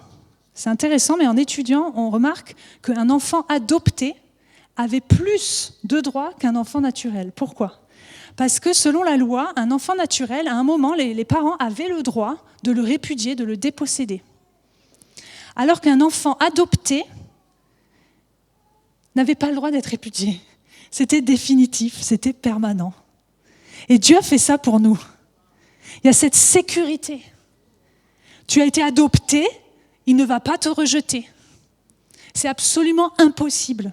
c'est 0.56 0.72
intéressant, 0.72 1.18
mais 1.18 1.28
en 1.28 1.38
étudiant, 1.38 1.94
on 1.96 2.10
remarque 2.10 2.56
qu'un 2.82 3.12
enfant 3.12 3.46
adopté 3.48 4.16
avait 4.76 5.02
plus 5.02 5.76
de 5.84 6.02
droits 6.02 6.34
qu'un 6.40 6.56
enfant 6.56 6.82
naturel. 6.82 7.32
Pourquoi? 7.32 7.84
Parce 8.36 8.60
que 8.60 8.74
selon 8.74 9.04
la 9.04 9.16
loi, 9.16 9.54
un 9.56 9.70
enfant 9.70 9.94
naturel, 9.94 10.48
à 10.48 10.56
un 10.56 10.64
moment, 10.64 10.96
les, 10.96 11.26
parents 11.26 11.56
avaient 11.58 11.90
le 11.90 12.02
droit 12.02 12.44
de 12.64 12.72
le 12.72 12.82
répudier, 12.82 13.36
de 13.36 13.44
le 13.44 13.56
déposséder. 13.56 14.24
Alors 15.56 15.80
qu'un 15.80 16.02
enfant 16.02 16.36
adopté 16.40 17.06
n'avait 19.16 19.36
pas 19.36 19.50
le 19.50 19.56
droit 19.56 19.70
d'être 19.70 19.92
répudié. 19.92 20.42
C'était 20.90 21.22
définitif, 21.22 22.02
c'était 22.02 22.34
permanent. 22.34 22.94
Et 23.90 24.00
Dieu 24.00 24.18
a 24.18 24.24
fait 24.24 24.40
ça 24.40 24.58
pour 24.58 24.80
nous. 24.80 25.00
Il 26.04 26.08
y 26.08 26.10
a 26.10 26.14
cette 26.14 26.34
sécurité 26.34 27.22
tu 28.54 28.62
as 28.62 28.66
été 28.66 28.84
adopté, 28.84 29.48
il 30.06 30.16
ne 30.16 30.24
va 30.24 30.40
pas 30.40 30.60
te 30.60 30.70
rejeter. 30.70 31.28
C'est 32.36 32.48
absolument 32.48 33.12
impossible. 33.18 33.92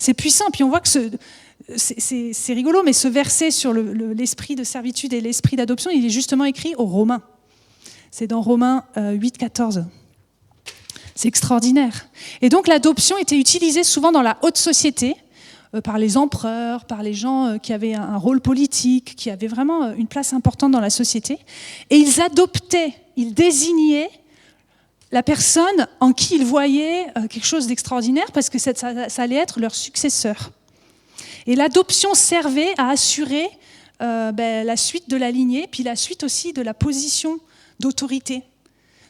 C'est 0.00 0.14
puissant. 0.14 0.46
Puis 0.52 0.64
on 0.64 0.68
voit 0.68 0.80
que 0.80 0.88
c'est 0.88 2.52
rigolo, 2.54 2.82
mais 2.82 2.92
ce 2.92 3.06
verset 3.06 3.52
sur 3.52 3.72
l'esprit 3.72 4.56
de 4.56 4.64
servitude 4.64 5.12
et 5.12 5.20
l'esprit 5.20 5.54
d'adoption, 5.54 5.92
il 5.92 6.04
est 6.04 6.10
justement 6.10 6.44
écrit 6.44 6.74
aux 6.76 6.86
Romains. 6.86 7.22
C'est 8.10 8.26
dans 8.26 8.40
Romains 8.40 8.82
8, 8.96 9.34
euh, 9.36 9.38
14. 9.38 9.84
C'est 11.14 11.28
extraordinaire. 11.28 12.08
Et 12.42 12.48
donc 12.48 12.66
l'adoption 12.66 13.16
était 13.16 13.38
utilisée 13.38 13.84
souvent 13.84 14.10
dans 14.10 14.22
la 14.22 14.38
haute 14.42 14.58
société, 14.58 15.14
par 15.84 15.98
les 15.98 16.16
empereurs, 16.16 16.84
par 16.84 17.02
les 17.02 17.14
gens 17.14 17.46
euh, 17.46 17.58
qui 17.58 17.72
avaient 17.72 17.94
un 17.94 18.16
rôle 18.16 18.40
politique, 18.40 19.14
qui 19.16 19.30
avaient 19.30 19.48
vraiment 19.48 19.92
une 19.92 20.06
place 20.06 20.32
importante 20.32 20.72
dans 20.72 20.80
la 20.80 20.90
société. 20.90 21.38
Et 21.90 21.96
ils 21.96 22.20
adoptaient 22.20 22.94
il 23.18 23.34
désignait 23.34 24.10
la 25.10 25.24
personne 25.24 25.88
en 25.98 26.12
qui 26.12 26.36
il 26.36 26.44
voyait 26.44 27.08
euh, 27.18 27.26
quelque 27.26 27.46
chose 27.46 27.66
d'extraordinaire 27.66 28.30
parce 28.32 28.48
que 28.48 28.58
ça, 28.58 28.72
allait 29.16 29.36
être 29.36 29.58
leur 29.58 29.74
successeur. 29.74 30.52
Et 31.46 31.56
l'adoption 31.56 32.14
servait 32.14 32.72
à 32.78 32.90
assurer 32.90 33.48
euh, 34.02 34.30
ben, 34.30 34.64
la 34.64 34.76
suite 34.76 35.10
de 35.10 35.16
la 35.16 35.32
lignée, 35.32 35.66
puis 35.66 35.82
la 35.82 35.96
suite 35.96 36.22
aussi 36.22 36.52
de 36.52 36.62
la 36.62 36.74
position 36.74 37.40
d'autorité. 37.80 38.44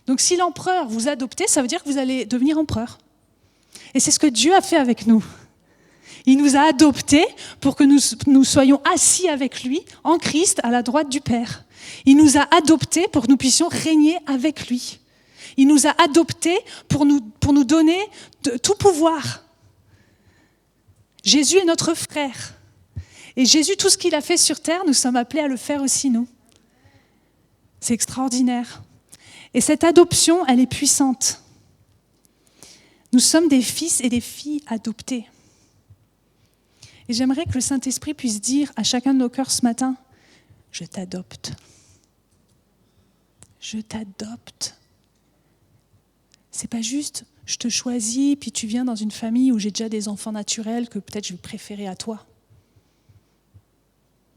Donc 0.06 0.20
si 0.20 0.36
l'empereur 0.36 0.88
vous 0.88 1.08
adoptez, 1.08 1.46
ça 1.46 1.60
veut 1.60 1.68
dire 1.68 1.84
que 1.84 1.90
vous 1.90 1.98
allez 1.98 2.24
devenir 2.24 2.56
empereur. 2.56 2.98
Et 3.92 4.00
c'est 4.00 4.10
ce 4.10 4.18
que 4.18 4.26
Dieu 4.26 4.54
a 4.54 4.62
fait 4.62 4.78
avec 4.78 5.06
nous. 5.06 5.22
Il 6.28 6.36
nous 6.36 6.56
a 6.56 6.68
adoptés 6.68 7.26
pour 7.58 7.74
que 7.74 7.84
nous, 7.84 8.44
soyons 8.44 8.82
assis 8.84 9.30
avec 9.30 9.64
lui 9.64 9.80
en 10.04 10.18
Christ 10.18 10.60
à 10.62 10.70
la 10.70 10.82
droite 10.82 11.08
du 11.08 11.22
Père. 11.22 11.64
Il 12.04 12.18
nous 12.18 12.36
a 12.36 12.46
adoptés 12.54 13.08
pour 13.08 13.22
que 13.22 13.30
nous 13.30 13.38
puissions 13.38 13.68
régner 13.68 14.18
avec 14.26 14.68
lui. 14.68 15.00
Il 15.56 15.68
nous 15.68 15.86
a 15.86 15.94
adoptés 16.02 16.58
pour 16.86 17.06
nous, 17.06 17.22
pour 17.22 17.54
nous 17.54 17.64
donner 17.64 17.98
tout 18.62 18.74
pouvoir. 18.74 19.42
Jésus 21.24 21.56
est 21.56 21.64
notre 21.64 21.94
frère. 21.94 22.52
Et 23.34 23.46
Jésus, 23.46 23.78
tout 23.78 23.88
ce 23.88 23.96
qu'il 23.96 24.14
a 24.14 24.20
fait 24.20 24.36
sur 24.36 24.60
terre, 24.60 24.82
nous 24.86 24.92
sommes 24.92 25.16
appelés 25.16 25.40
à 25.40 25.48
le 25.48 25.56
faire 25.56 25.80
aussi, 25.80 26.10
nous. 26.10 26.28
C'est 27.80 27.94
extraordinaire. 27.94 28.82
Et 29.54 29.62
cette 29.62 29.82
adoption, 29.82 30.44
elle 30.44 30.60
est 30.60 30.66
puissante. 30.66 31.42
Nous 33.14 33.20
sommes 33.20 33.48
des 33.48 33.62
fils 33.62 34.02
et 34.02 34.10
des 34.10 34.20
filles 34.20 34.62
adoptés. 34.66 35.24
Et 37.08 37.14
j'aimerais 37.14 37.44
que 37.44 37.54
le 37.54 37.60
Saint-Esprit 37.60 38.14
puisse 38.14 38.40
dire 38.40 38.72
à 38.76 38.82
chacun 38.82 39.14
de 39.14 39.18
nos 39.18 39.28
cœurs 39.28 39.50
ce 39.50 39.64
matin, 39.64 39.96
je 40.70 40.84
t'adopte. 40.84 41.52
Je 43.60 43.78
t'adopte. 43.78 44.76
C'est 46.50 46.68
pas 46.68 46.82
juste 46.82 47.24
je 47.48 47.56
te 47.56 47.70
choisis, 47.70 48.36
puis 48.36 48.52
tu 48.52 48.66
viens 48.66 48.84
dans 48.84 48.94
une 48.94 49.10
famille 49.10 49.52
où 49.52 49.58
j'ai 49.58 49.70
déjà 49.70 49.88
des 49.88 50.06
enfants 50.08 50.32
naturels 50.32 50.90
que 50.90 50.98
peut-être 50.98 51.26
je 51.26 51.32
vais 51.32 51.38
préférer 51.38 51.86
à 51.86 51.96
toi. 51.96 52.26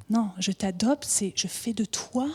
Non, 0.09 0.31
je 0.39 0.53
t'adopte, 0.53 1.03
c'est 1.05 1.33
je 1.35 1.47
fais 1.47 1.73
de 1.73 1.83
toi 1.83 2.29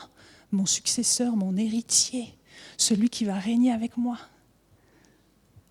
mon 0.52 0.66
successeur, 0.66 1.34
mon 1.34 1.56
héritier, 1.56 2.34
celui 2.76 3.08
qui 3.08 3.24
va 3.24 3.38
régner 3.38 3.72
avec 3.72 3.96
moi. 3.96 4.18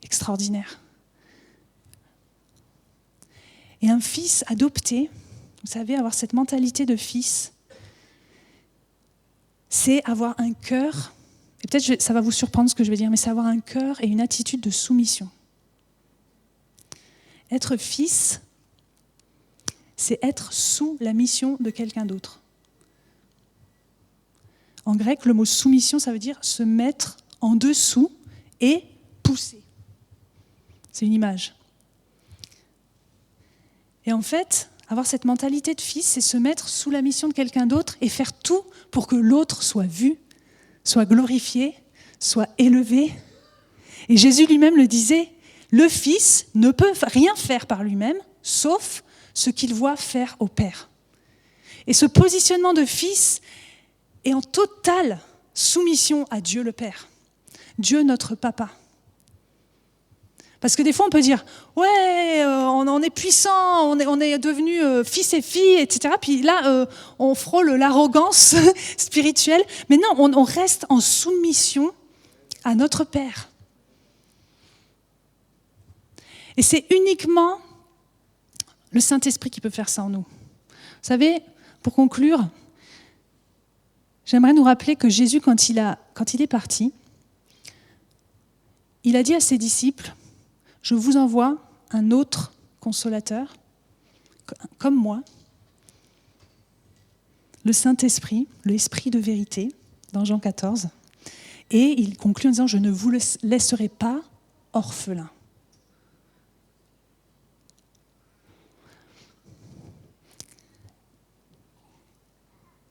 Extraordinaire. 0.01 0.79
Et 3.85 3.89
un 3.91 3.99
fils 3.99 4.43
adopté, 4.47 5.11
vous 5.61 5.71
savez, 5.71 5.93
avoir 5.93 6.15
cette 6.15 6.33
mentalité 6.33 6.87
de 6.87 6.95
fils, 6.95 7.53
c'est 9.69 10.03
avoir 10.09 10.33
un 10.39 10.53
cœur 10.53 11.13
et 11.61 11.67
peut-être 11.67 12.01
ça 12.01 12.11
va 12.11 12.21
vous 12.21 12.31
surprendre 12.31 12.67
ce 12.67 12.73
que 12.73 12.83
je 12.83 12.89
vais 12.89 12.97
dire, 12.97 13.11
mais 13.11 13.15
c'est 13.15 13.29
avoir 13.29 13.45
un 13.45 13.59
cœur 13.59 14.03
et 14.03 14.07
une 14.07 14.21
attitude 14.21 14.59
de 14.59 14.71
soumission. 14.71 15.29
Être 17.51 17.77
fils, 17.77 18.41
c'est 19.95 20.17
être 20.23 20.51
sous 20.51 20.97
la 20.99 21.13
mission 21.13 21.55
de 21.59 21.69
quelqu'un 21.69 22.07
d'autre. 22.07 22.41
En 24.85 24.95
grec, 24.95 25.25
le 25.25 25.35
mot 25.35 25.45
soumission, 25.45 25.99
ça 25.99 26.11
veut 26.11 26.17
dire 26.17 26.39
se 26.41 26.63
mettre 26.63 27.17
en 27.39 27.55
dessous 27.55 28.11
et 28.61 28.83
pousser. 29.21 29.61
C'est 30.91 31.05
une 31.05 31.13
image. 31.13 31.54
Et 34.05 34.13
en 34.13 34.21
fait, 34.21 34.69
avoir 34.87 35.05
cette 35.05 35.25
mentalité 35.25 35.73
de 35.73 35.81
fils, 35.81 36.05
c'est 36.05 36.21
se 36.21 36.37
mettre 36.37 36.69
sous 36.69 36.91
la 36.91 37.01
mission 37.01 37.27
de 37.27 37.33
quelqu'un 37.33 37.65
d'autre 37.65 37.97
et 38.01 38.09
faire 38.09 38.33
tout 38.33 38.63
pour 38.91 39.07
que 39.07 39.15
l'autre 39.15 39.63
soit 39.63 39.87
vu 39.87 40.17
soit 40.85 41.05
glorifié, 41.05 41.75
soit 42.19 42.47
élevé. 42.57 43.11
Et 44.07 44.15
Jésus 44.15 44.45
lui-même 44.45 44.77
le 44.77 44.87
disait, 44.87 45.29
le 45.71 45.89
Fils 45.89 46.45
ne 46.53 46.71
peut 46.71 46.93
rien 47.01 47.35
faire 47.35 47.65
par 47.65 47.83
lui-même, 47.83 48.17
sauf 48.41 49.03
ce 49.33 49.49
qu'il 49.49 49.73
voit 49.73 49.97
faire 49.97 50.37
au 50.39 50.47
Père. 50.47 50.89
Et 51.87 51.93
ce 51.93 52.05
positionnement 52.05 52.73
de 52.73 52.85
Fils 52.85 53.41
est 54.23 54.33
en 54.33 54.41
totale 54.41 55.19
soumission 55.53 56.25
à 56.29 56.39
Dieu 56.39 56.63
le 56.63 56.71
Père, 56.71 57.09
Dieu 57.79 58.03
notre 58.03 58.35
Papa. 58.35 58.69
Parce 60.65 60.75
que 60.75 60.81
des 60.81 60.93
fois, 60.93 61.05
on 61.05 61.11
peut 61.11 61.21
dire, 61.21 61.45
ouais, 61.75 62.41
euh, 62.43 62.63
on, 62.63 62.99
est 63.03 63.11
puissant, 63.11 63.87
on 63.87 63.99
est, 63.99 64.07
on 64.07 64.17
devenu 64.17 64.81
euh, 64.81 65.03
fils 65.03 65.31
et 65.35 65.43
fille, 65.43 65.77
etc. 65.77 66.15
Puis 66.19 66.41
là, 66.41 66.65
euh, 66.65 66.87
on 67.19 67.35
frôle 67.35 67.69
l'arrogance 67.75 68.55
spirituelle. 68.97 69.63
Mais 69.91 69.97
non, 69.97 70.07
on, 70.17 70.43
reste 70.43 70.87
en 70.89 71.01
soumission 71.01 71.93
à 72.63 72.73
notre 72.73 73.03
Père. 73.03 73.51
Et 76.57 76.63
c'est 76.63 76.87
uniquement 76.89 77.59
le 78.89 79.01
Saint-Esprit 79.01 79.51
qui 79.51 79.61
peut 79.61 79.69
faire 79.69 79.87
ça 79.87 80.01
en 80.01 80.09
nous. 80.09 80.25
Vous 80.71 81.03
savez, 81.03 81.43
pour 81.83 81.93
conclure, 81.93 82.43
j'aimerais 84.25 84.53
nous 84.53 84.63
rappeler 84.63 84.95
que 84.95 85.09
Jésus, 85.09 85.41
quand 85.41 85.69
il, 85.69 85.77
a, 85.77 85.99
quand 86.15 86.33
il 86.33 86.41
est 86.41 86.47
parti, 86.47 86.91
il 89.03 89.15
a 89.15 89.21
dit 89.21 89.35
à 89.35 89.39
ses 89.39 89.59
disciples, 89.59 90.11
je 90.85 90.93
vous 90.93 91.17
envoie 91.17 91.57
un 91.89 92.11
autre 92.11 92.53
consolateur, 92.79 93.57
comme 94.77 94.95
moi, 94.95 95.23
le 97.63 97.73
Saint-Esprit, 97.73 98.47
l'Esprit 98.65 99.09
de 99.09 99.17
vérité, 99.17 99.73
dans 100.13 100.25
Jean 100.25 100.37
14. 100.37 100.89
Et 101.71 101.99
il 101.99 102.15
conclut 102.17 102.49
en 102.49 102.51
disant, 102.51 102.67
je 102.67 102.77
ne 102.77 102.91
vous 102.91 103.11
laisserai 103.41 103.89
pas 103.89 104.21
orphelin. 104.73 105.27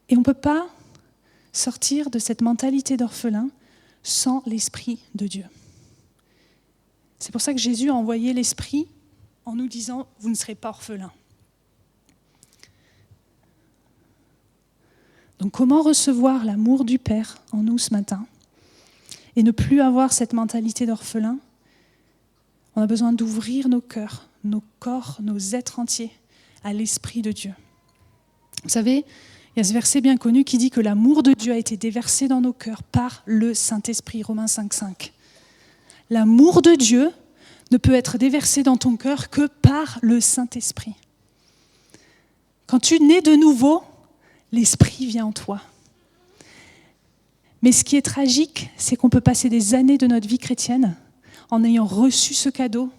Et 0.08 0.16
on 0.16 0.18
ne 0.20 0.24
peut 0.24 0.34
pas 0.34 0.66
sortir 1.52 2.10
de 2.10 2.18
cette 2.18 2.42
mentalité 2.42 2.96
d'orphelin 2.96 3.50
sans 4.02 4.42
l'Esprit 4.46 4.98
de 5.14 5.28
Dieu. 5.28 5.44
C'est 7.24 7.32
pour 7.32 7.40
ça 7.40 7.54
que 7.54 7.58
Jésus 7.58 7.88
a 7.88 7.94
envoyé 7.94 8.34
l'Esprit 8.34 8.86
en 9.46 9.56
nous 9.56 9.66
disant, 9.66 10.06
vous 10.20 10.28
ne 10.28 10.34
serez 10.34 10.54
pas 10.54 10.68
orphelins. 10.68 11.10
Donc 15.38 15.52
comment 15.52 15.80
recevoir 15.80 16.44
l'amour 16.44 16.84
du 16.84 16.98
Père 16.98 17.38
en 17.50 17.62
nous 17.62 17.78
ce 17.78 17.94
matin 17.94 18.26
et 19.36 19.42
ne 19.42 19.52
plus 19.52 19.80
avoir 19.80 20.12
cette 20.12 20.34
mentalité 20.34 20.84
d'orphelin? 20.84 21.38
On 22.76 22.82
a 22.82 22.86
besoin 22.86 23.14
d'ouvrir 23.14 23.70
nos 23.70 23.80
cœurs, 23.80 24.28
nos 24.44 24.62
corps, 24.78 25.16
nos 25.22 25.38
êtres 25.38 25.78
entiers 25.78 26.12
à 26.62 26.74
l'Esprit 26.74 27.22
de 27.22 27.32
Dieu. 27.32 27.54
Vous 28.64 28.68
savez, 28.68 29.06
il 29.56 29.60
y 29.60 29.60
a 29.60 29.64
ce 29.64 29.72
verset 29.72 30.02
bien 30.02 30.18
connu 30.18 30.44
qui 30.44 30.58
dit 30.58 30.68
que 30.68 30.82
l'amour 30.82 31.22
de 31.22 31.32
Dieu 31.32 31.54
a 31.54 31.56
été 31.56 31.78
déversé 31.78 32.28
dans 32.28 32.42
nos 32.42 32.52
cœurs 32.52 32.82
par 32.82 33.22
le 33.24 33.54
Saint-Esprit, 33.54 34.22
Romains 34.22 34.44
5.5 34.44 35.12
l'amour 36.14 36.62
de 36.62 36.76
Dieu 36.76 37.10
ne 37.72 37.76
peut 37.76 37.92
être 37.92 38.18
déversé 38.18 38.62
dans 38.62 38.76
ton 38.76 38.96
cœur 38.96 39.30
que 39.30 39.48
par 39.48 39.98
le 40.00 40.20
Saint-Esprit. 40.20 40.94
Quand 42.68 42.78
tu 42.78 43.00
nais 43.00 43.20
de 43.20 43.34
nouveau, 43.34 43.82
l'Esprit 44.52 45.06
vient 45.06 45.26
en 45.26 45.32
toi. 45.32 45.60
Mais 47.62 47.72
ce 47.72 47.82
qui 47.82 47.96
est 47.96 48.02
tragique, 48.02 48.70
c'est 48.76 48.94
qu'on 48.94 49.08
peut 49.08 49.20
passer 49.20 49.48
des 49.48 49.74
années 49.74 49.98
de 49.98 50.06
notre 50.06 50.28
vie 50.28 50.38
chrétienne 50.38 50.94
en 51.50 51.64
ayant 51.64 51.84
reçu 51.84 52.32
ce 52.32 52.48
cadeau, 52.48 52.90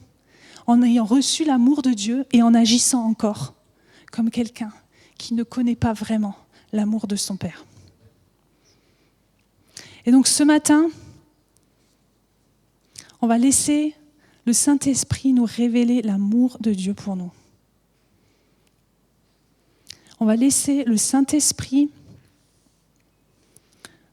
en 0.67 0.83
ayant 0.83 1.05
reçu 1.05 1.45
l'amour 1.45 1.83
de 1.83 1.91
Dieu 1.91 2.25
et 2.33 2.43
en 2.43 2.53
agissant 2.53 3.05
encore 3.05 3.53
comme 4.11 4.29
quelqu'un 4.29 4.73
qui 5.17 5.35
ne 5.35 5.43
connaît 5.43 5.77
pas 5.77 5.93
vraiment 5.93 6.35
l'amour 6.73 7.07
de 7.07 7.15
son 7.15 7.37
Père. 7.37 7.63
Et 10.05 10.11
donc 10.11 10.27
ce 10.27 10.43
matin, 10.43 10.89
on 13.25 13.27
va 13.27 13.39
laisser 13.39 13.95
le 14.45 14.53
Saint-Esprit 14.53 15.33
nous 15.33 15.45
révéler 15.45 16.03
l'amour 16.03 16.57
de 16.59 16.71
Dieu 16.75 16.93
pour 16.93 17.15
nous. 17.15 17.31
On 20.19 20.25
va 20.25 20.35
laisser 20.35 20.83
le 20.83 20.95
Saint-Esprit 20.95 21.89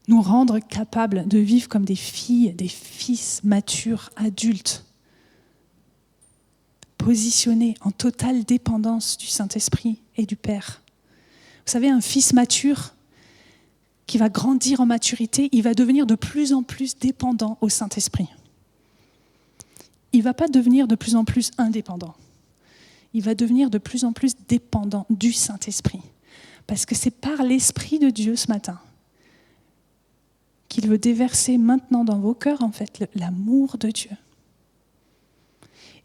nous 0.07 0.19
rendre 0.19 0.57
capables 0.57 1.27
de 1.27 1.37
vivre 1.37 1.69
comme 1.69 1.85
des 1.85 1.95
filles, 1.95 2.53
des 2.53 2.67
fils 2.67 3.43
matures, 3.43 4.09
adultes, 4.15 4.83
positionnés 6.97 7.75
en 7.81 7.91
totale 7.91 8.45
dépendance 8.45 9.15
du 9.19 9.27
Saint-Esprit 9.27 9.99
et 10.17 10.25
du 10.25 10.35
Père. 10.35 10.81
Vous 11.67 11.71
savez, 11.71 11.89
un 11.89 12.01
fils 12.01 12.33
mature 12.33 12.95
qui 14.07 14.17
va 14.17 14.29
grandir 14.29 14.81
en 14.81 14.87
maturité, 14.87 15.49
il 15.51 15.61
va 15.61 15.75
devenir 15.75 16.07
de 16.07 16.15
plus 16.15 16.51
en 16.51 16.63
plus 16.63 16.97
dépendant 16.97 17.59
au 17.61 17.69
Saint-Esprit 17.69 18.27
il 20.13 20.19
ne 20.19 20.23
va 20.23 20.33
pas 20.33 20.47
devenir 20.47 20.87
de 20.87 20.95
plus 20.95 21.15
en 21.15 21.25
plus 21.25 21.51
indépendant. 21.57 22.15
Il 23.13 23.23
va 23.23 23.35
devenir 23.35 23.69
de 23.69 23.79
plus 23.79 24.05
en 24.05 24.13
plus 24.13 24.33
dépendant 24.47 25.05
du 25.09 25.33
Saint-Esprit. 25.33 26.01
Parce 26.67 26.85
que 26.85 26.95
c'est 26.95 27.11
par 27.11 27.43
l'Esprit 27.43 27.99
de 27.99 28.09
Dieu 28.09 28.35
ce 28.35 28.47
matin 28.47 28.79
qu'il 30.69 30.87
veut 30.87 30.97
déverser 30.97 31.59
maintenant 31.59 32.03
dans 32.03 32.17
vos 32.17 32.33
cœurs, 32.33 32.63
en 32.63 32.71
fait, 32.71 33.07
l'amour 33.13 33.77
de 33.77 33.91
Dieu. 33.91 34.09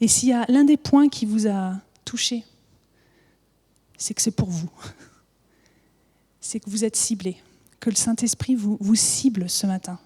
Et 0.00 0.08
s'il 0.08 0.28
y 0.28 0.32
a 0.34 0.44
l'un 0.48 0.64
des 0.64 0.76
points 0.76 1.08
qui 1.08 1.24
vous 1.24 1.48
a 1.48 1.80
touché, 2.04 2.44
c'est 3.96 4.12
que 4.12 4.20
c'est 4.20 4.30
pour 4.30 4.50
vous. 4.50 4.70
C'est 6.40 6.60
que 6.60 6.68
vous 6.68 6.84
êtes 6.84 6.96
ciblé, 6.96 7.36
que 7.80 7.90
le 7.90 7.96
Saint-Esprit 7.96 8.54
vous, 8.54 8.76
vous 8.80 8.94
cible 8.94 9.48
ce 9.48 9.66
matin. 9.66 9.98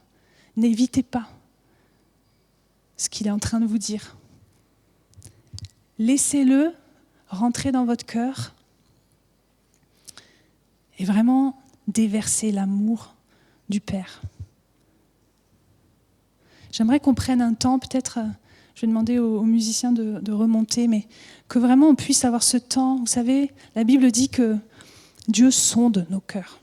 N'évitez 0.56 1.02
pas 1.02 1.28
ce 3.02 3.10
qu'il 3.10 3.26
est 3.26 3.30
en 3.30 3.40
train 3.40 3.58
de 3.58 3.66
vous 3.66 3.78
dire. 3.78 4.16
Laissez-le 5.98 6.72
rentrer 7.28 7.72
dans 7.72 7.84
votre 7.84 8.06
cœur 8.06 8.54
et 10.98 11.04
vraiment 11.04 11.60
déverser 11.88 12.52
l'amour 12.52 13.16
du 13.68 13.80
Père. 13.80 14.22
J'aimerais 16.70 17.00
qu'on 17.00 17.14
prenne 17.14 17.42
un 17.42 17.54
temps, 17.54 17.80
peut-être 17.80 18.20
je 18.76 18.82
vais 18.82 18.86
demander 18.86 19.18
aux, 19.18 19.42
musiciens 19.42 19.92
de, 19.92 20.20
de, 20.20 20.32
remonter, 20.32 20.86
mais 20.86 21.06
que 21.48 21.58
vraiment 21.58 21.88
on 21.88 21.94
puisse 21.94 22.24
avoir 22.24 22.42
ce 22.42 22.56
temps. 22.56 22.96
Vous 22.98 23.06
savez, 23.06 23.50
la 23.74 23.84
Bible 23.84 24.10
dit 24.12 24.28
que 24.28 24.56
Dieu 25.28 25.50
sonde 25.50 26.06
nos 26.08 26.20
cœurs. 26.20 26.60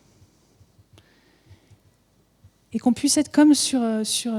Et 2.71 2.79
qu'on 2.79 2.93
puisse 2.93 3.17
être 3.17 3.31
comme 3.31 3.53
sur, 3.53 3.81
sur, 4.05 4.33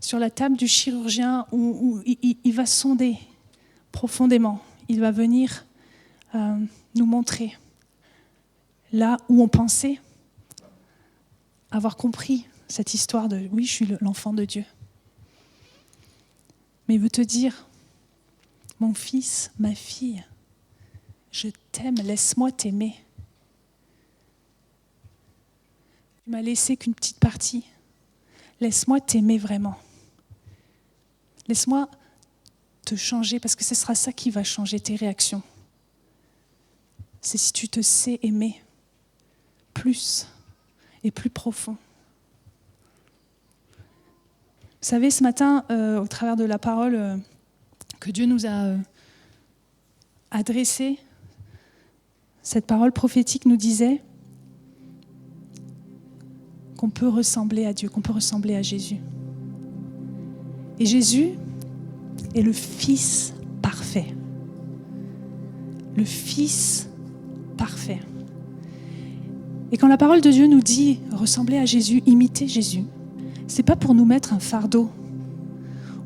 sur 0.00 0.18
la 0.18 0.30
table 0.30 0.56
du 0.56 0.68
chirurgien 0.68 1.46
où, 1.52 2.02
il, 2.04 2.52
va 2.52 2.66
sonder 2.66 3.18
profondément. 3.92 4.62
Il 4.88 5.00
va 5.00 5.10
venir 5.10 5.64
euh, 6.34 6.58
nous 6.94 7.06
montrer 7.06 7.56
là 8.92 9.16
où 9.28 9.42
on 9.42 9.48
pensait 9.48 10.00
avoir 11.70 11.96
compris 11.96 12.46
cette 12.68 12.94
histoire 12.94 13.28
de 13.28 13.48
oui, 13.52 13.64
je 13.64 13.72
suis 13.72 13.88
l'enfant 14.00 14.32
de 14.32 14.44
Dieu. 14.44 14.64
Mais 16.88 16.94
il 16.94 17.00
veut 17.00 17.10
te 17.10 17.20
dire, 17.20 17.66
mon 18.78 18.94
fils, 18.94 19.50
ma 19.58 19.74
fille, 19.74 20.24
je 21.32 21.48
t'aime, 21.72 21.96
laisse-moi 21.96 22.52
t'aimer. 22.52 22.94
Tu 26.24 26.30
m'as 26.30 26.42
laissé 26.42 26.76
qu'une 26.76 26.94
petite 26.94 27.18
partie. 27.18 27.64
Laisse-moi 28.60 29.00
t'aimer 29.00 29.38
vraiment. 29.38 29.76
Laisse-moi 31.48 31.88
te 32.84 32.94
changer 32.94 33.40
parce 33.40 33.54
que 33.54 33.64
ce 33.64 33.74
sera 33.74 33.94
ça 33.94 34.12
qui 34.12 34.30
va 34.30 34.44
changer 34.44 34.80
tes 34.80 34.96
réactions. 34.96 35.42
C'est 37.20 37.38
si 37.38 37.52
tu 37.52 37.68
te 37.68 37.82
sais 37.82 38.20
aimer 38.22 38.62
plus 39.74 40.26
et 41.02 41.10
plus 41.10 41.30
profond. 41.30 41.76
Vous 44.86 44.90
savez, 44.90 45.10
ce 45.10 45.24
matin, 45.24 45.64
euh, 45.70 46.00
au 46.00 46.06
travers 46.06 46.36
de 46.36 46.44
la 46.44 46.58
parole 46.58 46.94
euh, 46.94 47.16
que 47.98 48.10
Dieu 48.12 48.26
nous 48.26 48.46
a 48.46 48.66
euh, 48.66 48.78
adressée, 50.30 50.98
cette 52.42 52.66
parole 52.66 52.92
prophétique 52.92 53.46
nous 53.46 53.56
disait 53.56 54.00
qu'on 56.76 56.90
peut 56.90 57.08
ressembler 57.08 57.66
à 57.66 57.72
Dieu, 57.72 57.88
qu'on 57.88 58.02
peut 58.02 58.12
ressembler 58.12 58.54
à 58.54 58.62
Jésus. 58.62 58.98
Et 60.78 60.86
Jésus 60.86 61.30
est 62.34 62.42
le 62.42 62.52
Fils 62.52 63.34
parfait. 63.62 64.06
Le 65.96 66.04
Fils 66.04 66.88
parfait. 67.56 68.00
Et 69.72 69.76
quand 69.76 69.88
la 69.88 69.96
parole 69.96 70.20
de 70.20 70.30
Dieu 70.30 70.46
nous 70.46 70.60
dit 70.60 71.00
ressembler 71.12 71.58
à 71.58 71.64
Jésus, 71.64 72.02
imiter 72.06 72.46
Jésus, 72.46 72.84
c'est 73.46 73.62
pas 73.62 73.76
pour 73.76 73.94
nous 73.94 74.04
mettre 74.04 74.32
un 74.32 74.38
fardeau 74.38 74.90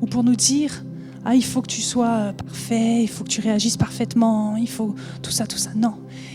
ou 0.01 0.07
pour 0.07 0.25
nous 0.25 0.37
dire 0.37 0.85
ah 1.25 1.35
il 1.35 1.45
faut 1.45 1.61
que 1.61 1.69
tu 1.69 1.83
sois 1.83 2.33
parfait, 2.33 3.03
il 3.03 3.09
faut 3.09 3.25
que 3.25 3.29
tu 3.29 3.41
réagisses 3.41 3.77
parfaitement, 3.77 4.57
il 4.57 4.69
faut 4.69 4.95
tout 5.21 5.31
ça 5.31 5.47
tout 5.47 5.59
ça. 5.59 5.71
Non, 5.77 5.95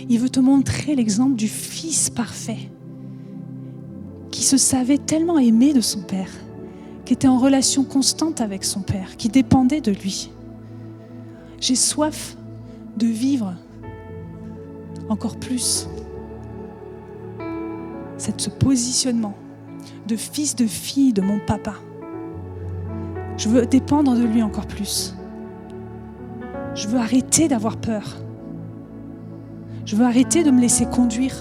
il 0.09 0.19
veut 0.19 0.29
te 0.29 0.39
montrer 0.39 0.95
l'exemple 0.95 1.35
du 1.35 1.47
fils 1.47 2.09
parfait 2.09 2.69
qui 4.31 4.43
se 4.43 4.57
savait 4.57 4.97
tellement 4.97 5.39
aimé 5.39 5.73
de 5.73 5.81
son 5.81 6.01
père, 6.01 6.29
qui 7.05 7.13
était 7.13 7.27
en 7.27 7.37
relation 7.37 7.83
constante 7.83 8.41
avec 8.41 8.63
son 8.63 8.81
père, 8.81 9.15
qui 9.17 9.29
dépendait 9.29 9.81
de 9.81 9.91
lui. 9.91 10.31
J'ai 11.61 11.75
soif 11.75 12.35
de 12.97 13.05
vivre 13.05 13.53
encore 15.09 15.37
plus 15.37 15.87
ce 18.37 18.49
positionnement 18.49 19.35
de 20.07 20.15
fils 20.15 20.55
de 20.55 20.65
fille 20.65 21.13
de 21.13 21.21
mon 21.21 21.39
papa. 21.39 21.73
Je 23.37 23.49
veux 23.49 23.65
dépendre 23.65 24.15
de 24.15 24.23
lui 24.23 24.41
encore 24.41 24.67
plus. 24.67 25.15
Je 26.73 26.87
veux 26.87 26.99
arrêter 26.99 27.47
d'avoir 27.47 27.77
peur. 27.77 28.17
Je 29.85 29.95
veux 29.95 30.05
arrêter 30.05 30.43
de 30.43 30.51
me 30.51 30.59
laisser 30.59 30.85
conduire 30.85 31.35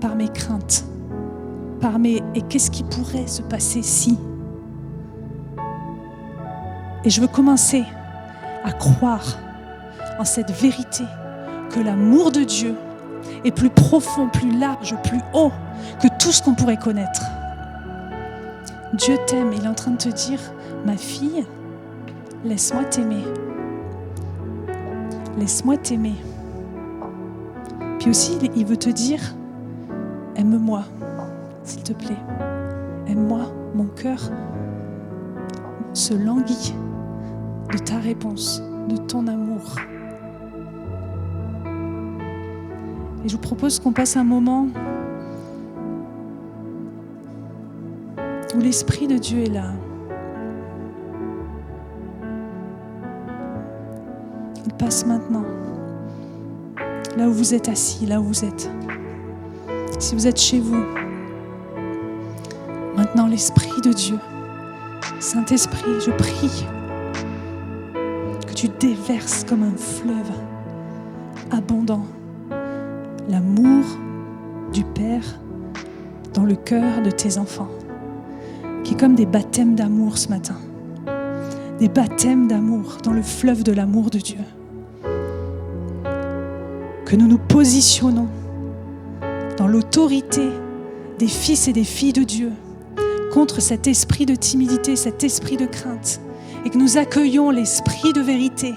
par 0.00 0.16
mes 0.16 0.28
craintes, 0.28 0.84
par 1.80 1.98
mes 1.98 2.22
et 2.34 2.42
qu'est-ce 2.42 2.70
qui 2.70 2.82
pourrait 2.82 3.26
se 3.26 3.42
passer 3.42 3.82
si? 3.82 4.18
Et 7.04 7.10
je 7.10 7.20
veux 7.20 7.28
commencer 7.28 7.84
à 8.64 8.72
croire 8.72 9.38
en 10.18 10.24
cette 10.24 10.50
vérité 10.50 11.04
que 11.70 11.80
l'amour 11.80 12.32
de 12.32 12.42
Dieu 12.42 12.74
est 13.44 13.52
plus 13.52 13.70
profond, 13.70 14.28
plus 14.28 14.56
large, 14.58 14.96
plus 15.04 15.20
haut 15.32 15.52
que 16.02 16.08
tout 16.18 16.32
ce 16.32 16.42
qu'on 16.42 16.54
pourrait 16.54 16.76
connaître. 16.76 17.22
Dieu 18.94 19.16
t'aime, 19.26 19.52
il 19.52 19.64
est 19.64 19.68
en 19.68 19.74
train 19.74 19.92
de 19.92 19.96
te 19.96 20.08
dire, 20.08 20.40
ma 20.84 20.96
fille, 20.96 21.46
laisse-moi 22.44 22.84
t'aimer. 22.84 23.24
Laisse-moi 25.38 25.76
t'aimer. 25.76 26.16
Puis 28.00 28.10
aussi, 28.10 28.38
il 28.56 28.64
veut 28.64 28.76
te 28.76 28.90
dire, 28.90 29.20
aime-moi, 30.36 30.84
s'il 31.62 31.82
te 31.82 31.92
plaît. 31.92 32.16
Aime-moi, 33.06 33.52
mon 33.74 33.86
cœur 33.86 34.18
se 35.92 36.14
languit 36.14 36.74
de 37.72 37.78
ta 37.78 37.98
réponse, 37.98 38.62
de 38.88 38.96
ton 38.96 39.26
amour. 39.26 39.76
Et 43.24 43.28
je 43.28 43.34
vous 43.34 43.42
propose 43.42 43.78
qu'on 43.78 43.92
passe 43.92 44.16
un 44.16 44.24
moment 44.24 44.68
où 48.54 48.58
l'Esprit 48.58 49.06
de 49.06 49.18
Dieu 49.18 49.40
est 49.40 49.50
là. 49.52 49.72
Il 54.64 54.72
passe 54.74 55.04
maintenant, 55.04 55.44
là 57.16 57.28
où 57.28 57.32
vous 57.32 57.54
êtes 57.54 57.68
assis, 57.68 58.06
là 58.06 58.20
où 58.20 58.24
vous 58.24 58.44
êtes. 58.44 58.70
Si 59.98 60.14
vous 60.14 60.26
êtes 60.26 60.40
chez 60.40 60.60
vous, 60.60 60.84
maintenant 62.96 63.26
l'Esprit 63.26 63.80
de 63.82 63.92
Dieu, 63.92 64.18
Saint-Esprit, 65.20 66.00
je 66.00 66.12
prie 66.12 66.64
tu 68.60 68.68
déverses 68.80 69.44
comme 69.44 69.62
un 69.62 69.76
fleuve 69.76 70.32
abondant 71.52 72.04
l'amour 73.28 73.84
du 74.72 74.82
Père 74.82 75.38
dans 76.34 76.42
le 76.42 76.56
cœur 76.56 77.00
de 77.04 77.12
tes 77.12 77.38
enfants, 77.38 77.68
qui 78.82 78.94
est 78.94 78.96
comme 78.96 79.14
des 79.14 79.26
baptêmes 79.26 79.76
d'amour 79.76 80.18
ce 80.18 80.28
matin, 80.28 80.56
des 81.78 81.88
baptêmes 81.88 82.48
d'amour 82.48 82.98
dans 83.04 83.12
le 83.12 83.22
fleuve 83.22 83.62
de 83.62 83.70
l'amour 83.70 84.10
de 84.10 84.18
Dieu. 84.18 84.40
Que 87.06 87.14
nous 87.14 87.28
nous 87.28 87.38
positionnons 87.38 88.28
dans 89.56 89.68
l'autorité 89.68 90.48
des 91.20 91.28
fils 91.28 91.68
et 91.68 91.72
des 91.72 91.84
filles 91.84 92.12
de 92.12 92.24
Dieu 92.24 92.50
contre 93.32 93.60
cet 93.60 93.86
esprit 93.86 94.26
de 94.26 94.34
timidité, 94.34 94.96
cet 94.96 95.22
esprit 95.22 95.56
de 95.56 95.66
crainte, 95.66 96.20
et 96.68 96.70
que 96.70 96.76
nous 96.76 96.98
accueillons 96.98 97.48
l'esprit 97.48 98.12
de 98.12 98.20
vérité, 98.20 98.74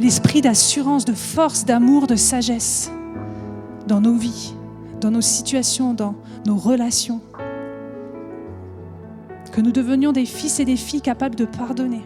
l'esprit 0.00 0.40
d'assurance, 0.40 1.04
de 1.04 1.12
force, 1.12 1.64
d'amour, 1.64 2.08
de 2.08 2.16
sagesse 2.16 2.90
dans 3.86 4.00
nos 4.00 4.16
vies, 4.16 4.56
dans 5.00 5.12
nos 5.12 5.20
situations, 5.20 5.94
dans 5.94 6.16
nos 6.46 6.56
relations. 6.56 7.20
Que 9.52 9.60
nous 9.60 9.70
devenions 9.70 10.10
des 10.10 10.26
fils 10.26 10.58
et 10.58 10.64
des 10.64 10.74
filles 10.74 11.00
capables 11.00 11.36
de 11.36 11.44
pardonner. 11.44 12.02